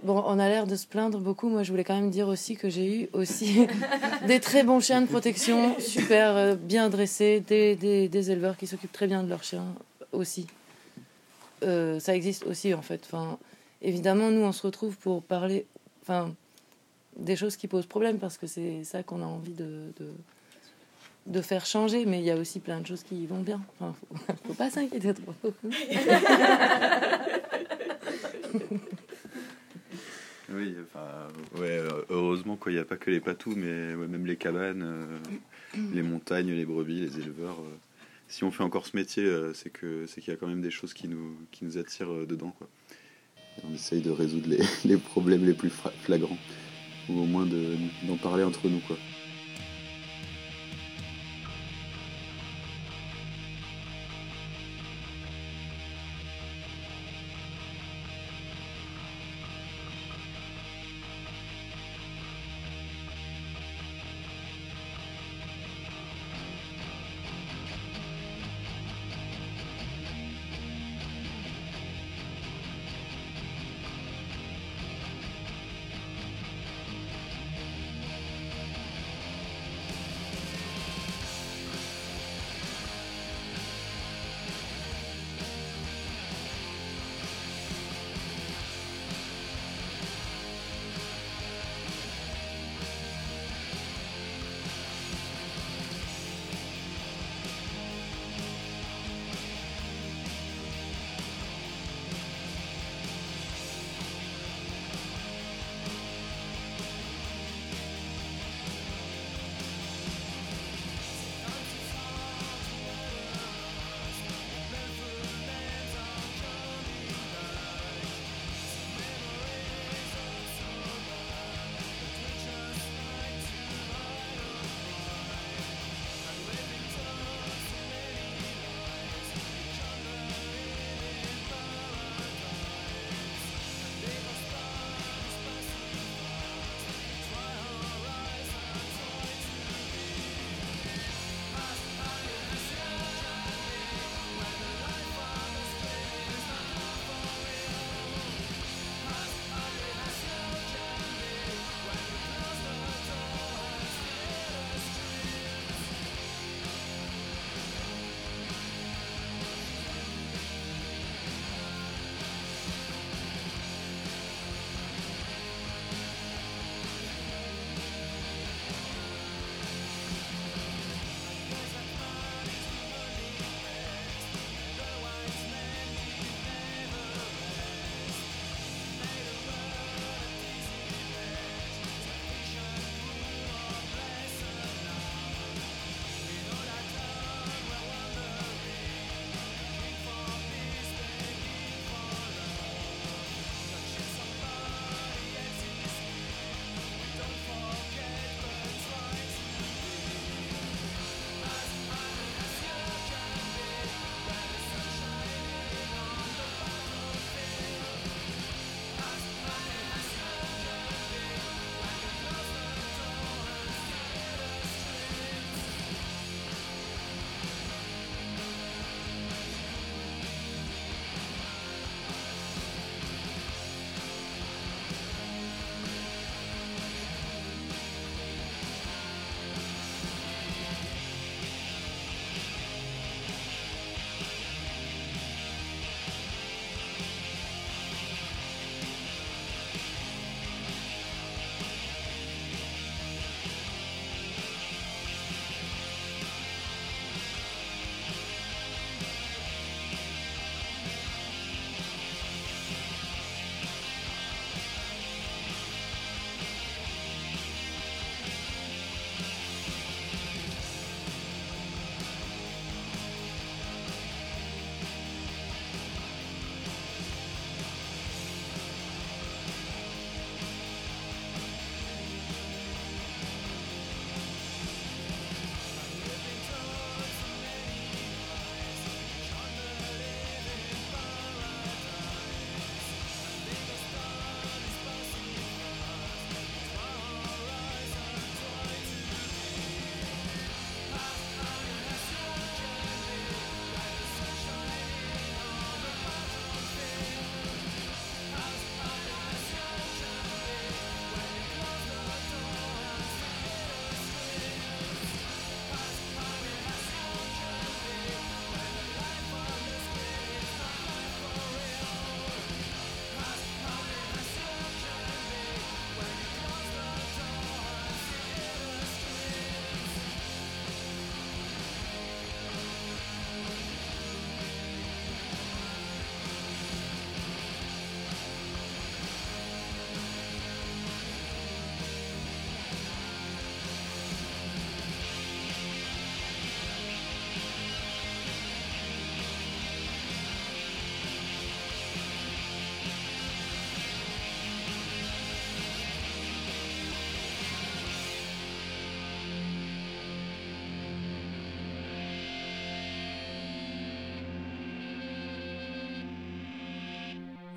bon 0.03 0.23
on 0.25 0.39
a 0.39 0.49
l'air 0.49 0.67
de 0.67 0.75
se 0.75 0.85
plaindre 0.87 1.19
beaucoup 1.19 1.49
moi 1.49 1.63
je 1.63 1.71
voulais 1.71 1.83
quand 1.83 1.95
même 1.95 2.09
dire 2.09 2.27
aussi 2.27 2.55
que 2.55 2.69
j'ai 2.69 3.01
eu 3.01 3.09
aussi 3.13 3.67
des 4.27 4.39
très 4.39 4.63
bons 4.63 4.79
chiens 4.79 5.01
de 5.01 5.07
protection 5.07 5.79
super 5.79 6.35
euh, 6.35 6.55
bien 6.55 6.89
dressés 6.89 7.39
des, 7.39 8.31
éleveurs 8.31 8.57
qui 8.57 8.67
s'occupent 8.67 8.91
très 8.91 9.07
bien 9.07 9.23
de 9.23 9.29
leurs 9.29 9.43
chiens 9.43 9.65
aussi 10.11 10.47
euh, 11.63 11.99
ça 11.99 12.15
existe 12.15 12.45
aussi 12.45 12.73
en 12.73 12.81
fait 12.81 13.09
évidemment 13.81 14.29
nous 14.29 14.41
on 14.41 14.51
se 14.51 14.65
retrouve 14.65 14.97
pour 14.97 15.23
parler 15.23 15.65
des 17.17 17.35
choses 17.35 17.57
qui 17.57 17.67
posent 17.67 17.85
problème 17.85 18.17
parce 18.17 18.37
que 18.37 18.47
c'est 18.47 18.83
ça 18.83 19.03
qu'on 19.03 19.21
a 19.21 19.25
envie 19.25 19.53
de, 19.53 21.41
faire 21.41 21.65
changer. 21.65 22.05
Mais 22.05 22.19
il 22.19 22.25
y 22.25 22.31
a 22.31 22.35
aussi 22.35 22.59
plein 22.59 22.79
de 22.79 22.87
choses 22.87 23.03
qui 23.03 23.25
vont 23.25 23.41
bien. 23.41 23.61
Enfin, 23.79 23.95
faut, 23.99 24.33
faut 24.47 24.53
pas 24.53 24.69
s'inquiéter 24.69 25.13
trop. 25.13 25.33
Oui, 30.55 30.75
enfin, 30.83 31.61
ouais, 31.61 31.79
heureusement 32.09 32.57
qu'il 32.57 32.73
n'y 32.73 32.79
a 32.79 32.85
pas 32.85 32.97
que 32.97 33.09
les 33.09 33.19
patous, 33.19 33.55
mais 33.55 33.95
ouais, 33.95 34.07
même 34.07 34.25
les 34.25 34.35
cabanes, 34.35 34.83
euh, 34.83 35.19
les 35.93 36.03
montagnes, 36.03 36.51
les 36.51 36.65
brebis, 36.65 36.99
les 36.99 37.19
éleveurs. 37.19 37.59
Euh, 37.59 37.77
si 38.27 38.43
on 38.43 38.51
fait 38.51 38.63
encore 38.63 38.85
ce 38.85 38.95
métier, 38.95 39.23
euh, 39.23 39.53
c'est 39.53 39.71
que 39.71 40.05
c'est 40.07 40.21
qu'il 40.21 40.31
y 40.31 40.35
a 40.35 40.37
quand 40.37 40.47
même 40.47 40.61
des 40.61 40.71
choses 40.71 40.93
qui 40.93 41.07
nous, 41.07 41.37
qui 41.51 41.65
nous 41.65 41.77
attirent 41.77 42.27
dedans. 42.27 42.53
Quoi. 42.57 42.67
On 43.63 43.73
essaye 43.73 44.01
de 44.01 44.11
résoudre 44.11 44.49
les, 44.49 44.59
les 44.85 44.97
problèmes 44.97 45.45
les 45.45 45.53
plus 45.53 45.71
flagrants, 46.03 46.37
ou 47.09 47.21
au 47.21 47.25
moins 47.25 47.45
d'en 47.45 48.17
parler 48.17 48.43
entre 48.43 48.67
nous. 48.69 48.79
Quoi. 48.79 48.97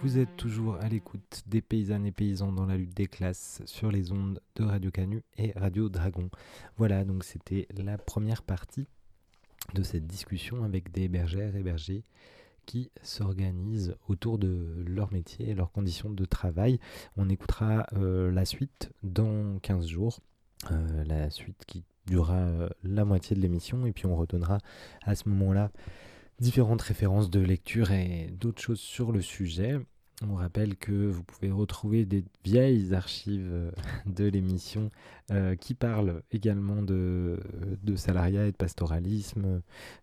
Vous 0.07 0.19
êtes 0.19 0.37
toujours 0.37 0.77
à 0.77 0.89
l'écoute 0.89 1.43
des 1.49 1.61
paysannes 1.61 2.07
et 2.07 2.13
paysans 2.13 2.53
dans 2.53 2.65
la 2.65 2.77
lutte 2.77 2.97
des 2.97 3.09
classes 3.09 3.61
sur 3.67 3.91
les 3.91 4.13
ondes 4.13 4.41
de 4.55 4.63
Radio 4.63 4.93
Canu 4.93 5.25
et 5.37 5.51
Radio 5.57 5.89
Dragon. 5.89 6.31
Voilà, 6.77 7.05
donc 7.05 7.25
c'était 7.25 7.67
la 7.77 7.99
première 7.99 8.43
partie 8.43 8.87
de 9.75 9.83
cette 9.83 10.07
discussion 10.07 10.63
avec 10.63 10.93
des 10.93 11.09
bergères 11.09 11.57
et 11.57 11.63
bergers 11.65 12.05
qui 12.67 12.93
s'organisent 13.03 13.97
autour 14.07 14.39
de 14.39 14.85
leur 14.87 15.13
métier 15.13 15.51
et 15.51 15.55
leurs 15.57 15.73
conditions 15.73 16.11
de 16.11 16.25
travail. 16.25 16.79
On 17.17 17.29
écoutera 17.29 17.85
euh, 17.95 18.31
la 18.31 18.45
suite 18.45 18.93
dans 19.03 19.59
15 19.59 19.89
jours, 19.89 20.21
euh, 20.71 21.03
la 21.03 21.31
suite 21.31 21.65
qui 21.67 21.83
durera 22.07 22.37
euh, 22.37 22.69
la 22.85 23.05
moitié 23.05 23.35
de 23.35 23.41
l'émission 23.41 23.87
et 23.87 23.93
puis 23.93 24.07
on 24.07 24.15
redonnera 24.15 24.59
à 25.03 25.17
ce 25.17 25.29
moment-là 25.31 25.73
différentes 26.39 26.83
références 26.83 27.29
de 27.29 27.41
lecture 27.41 27.91
et 27.91 28.29
d'autres 28.31 28.63
choses 28.63 28.79
sur 28.79 29.11
le 29.11 29.21
sujet. 29.21 29.81
On 30.23 30.37
rappelle 30.37 30.77
que 30.77 30.93
vous 30.93 31.23
pouvez 31.23 31.51
retrouver 31.51 32.07
des 32.07 32.25
vieilles 32.43 32.95
archives 32.95 33.51
euh, 33.53 33.71
de 34.07 34.25
l'émission 34.25 34.91
euh, 35.31 35.57
qui 35.57 35.75
parlent 35.75 36.23
également 36.33 36.81
de, 36.81 37.39
salariat 37.97 38.47
et 38.47 38.53
de 38.53 38.57
pastoralisme 38.57 39.61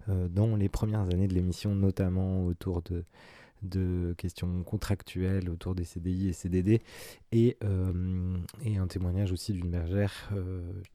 euh, 0.10 0.28
dans 0.28 0.56
les 0.56 0.70
premières 0.70 1.02
années 1.02 1.28
de 1.28 1.34
l'émission, 1.34 1.74
notamment 1.74 2.46
autour 2.46 2.84
de, 2.84 3.04
questions 4.18 4.62
contractuelles, 4.64 5.50
autour 5.50 5.74
des 5.74 5.86
CDI 5.86 6.28
et 6.30 6.34
CDD, 6.34 6.82
et, 7.32 7.58
et 8.66 8.78
un 8.78 8.88
témoignage 8.88 9.32
aussi 9.32 9.54
d'une 9.54 9.72
bergère 9.72 10.30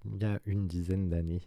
il 0.04 0.20
y 0.20 0.24
a 0.26 0.38
une 0.44 0.66
dizaine 0.66 1.08
d'années. 1.08 1.40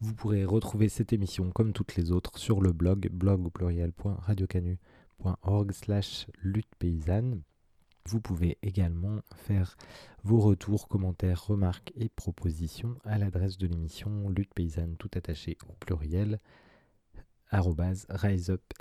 Vous 0.00 0.14
pourrez 0.14 0.44
retrouver 0.44 0.88
cette 0.88 1.12
émission 1.12 1.52
comme 1.52 1.72
toutes 1.72 1.94
les 1.94 2.10
autres 2.10 2.38
sur 2.38 2.60
le 2.60 2.72
blog 2.72 3.08
blog 3.08 3.46
au 3.46 3.50
pluriel.radiocanu.com 3.50 4.78
slash 5.72 6.26
lutte 6.42 6.74
paysanne. 6.78 7.42
Vous 8.06 8.20
pouvez 8.20 8.56
également 8.62 9.20
faire 9.34 9.76
vos 10.22 10.40
retours, 10.40 10.88
commentaires, 10.88 11.44
remarques 11.46 11.92
et 11.94 12.08
propositions 12.08 12.96
à 13.04 13.18
l'adresse 13.18 13.58
de 13.58 13.66
l'émission 13.66 14.30
lutte 14.30 14.54
paysanne 14.54 14.96
tout 14.96 15.10
attaché 15.14 15.58
au 15.68 15.72
pluriel 15.74 16.40
riseup.net 17.50 18.78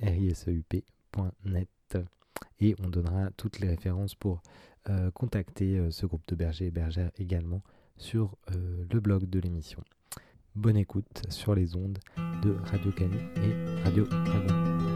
et 2.60 2.76
on 2.80 2.90
donnera 2.90 3.32
toutes 3.32 3.60
les 3.60 3.68
références 3.68 4.16
pour 4.16 4.42
euh, 4.90 5.12
contacter 5.12 5.78
euh, 5.78 5.92
ce 5.92 6.06
groupe 6.06 6.26
de 6.28 6.36
bergers 6.36 6.68
et 6.68 6.72
bergères 6.72 7.12
également 7.18 7.62
sur 7.98 8.38
euh, 8.52 8.86
le 8.92 9.00
blog 9.00 9.30
de 9.30 9.40
l'émission. 9.40 9.84
Bonne 10.56 10.78
écoute 10.78 11.24
sur 11.30 11.56
les 11.56 11.76
ondes 11.76 12.00
de 12.42 12.56
Radio 12.64 12.92
Canu 12.92 13.18
et 13.38 13.84
Radio 13.84 14.06
Dragon. 14.06 14.87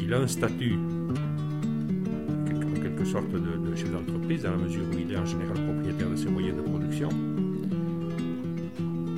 Il 0.00 0.12
a 0.12 0.18
un 0.18 0.26
statut, 0.26 0.78
en 2.44 2.80
quelque 2.80 3.04
sorte, 3.04 3.30
de, 3.30 3.74
chef 3.74 3.90
d'entreprise, 3.90 4.42
dans 4.42 4.50
la 4.50 4.56
mesure 4.58 4.82
où 4.92 4.98
il 4.98 5.12
est 5.12 5.16
en 5.16 5.24
général 5.24 5.54
propriétaire 5.54 6.10
de 6.10 6.16
ses 6.16 6.28
moyens 6.28 6.56
de 6.56 6.62
production, 6.62 7.08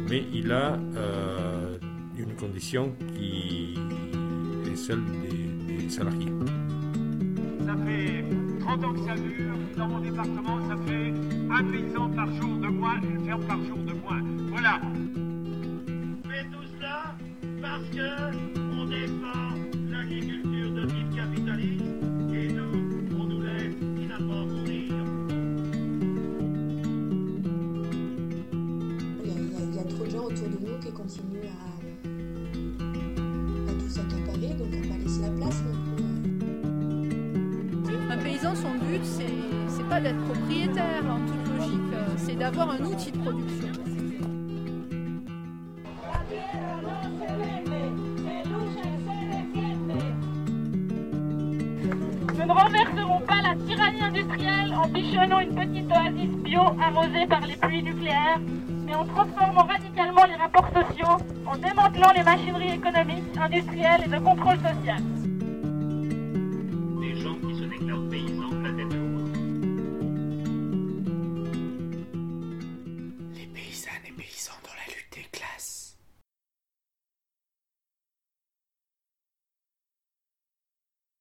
mais 0.08 0.24
il 0.32 0.52
a 0.52 0.78
euh, 0.96 1.78
une 2.16 2.34
condition 2.34 2.92
qui 3.14 3.76
est 4.70 4.76
celle 4.76 5.00
des, 5.04 5.88
salariés. 5.88 6.32
Ça 7.66 7.74
fait 7.84 8.24
30 8.60 8.84
ans 8.84 8.92
que 8.92 9.00
ça 9.00 9.14
dure. 9.16 9.54
Dans 9.76 9.88
mon 9.88 9.98
département, 9.98 10.68
ça 10.68 10.76
fait 10.86 11.12
un 11.50 11.64
paysan 11.64 12.10
par 12.10 12.32
jour 12.36 12.56
de 12.58 12.68
moins, 12.68 13.00
une 13.02 13.24
ferme 13.24 13.44
par 13.44 13.58
jour 13.64 13.78
de 13.78 13.92
moins. 13.94 14.22
Voilà. 14.50 14.80
Mais 16.28 16.44
tout 16.52 16.64
cela 16.76 17.16
parce 17.60 17.88
que 17.90 18.29
un 42.68 42.84
outil 42.84 43.12
de 43.12 43.18
production. 43.18 43.90
en 54.82 54.88
bichonnant 54.88 55.40
une 55.40 55.54
petite 55.54 55.90
oasis 55.90 56.30
bio 56.42 56.60
arrosée 56.80 57.26
par 57.28 57.40
les 57.46 57.56
pluies 57.56 57.82
nucléaires, 57.82 58.40
mais 58.86 58.94
en 58.94 59.04
transformant 59.04 59.64
radicalement 59.64 60.24
les 60.24 60.36
rapports 60.36 60.68
sociaux, 60.68 61.18
en 61.46 61.56
démantelant 61.56 62.12
les 62.16 62.22
machineries 62.22 62.74
économiques, 62.74 63.36
industrielles 63.38 64.02
et 64.06 64.08
de 64.08 64.18
contrôle 64.18 64.56
social. 64.56 65.02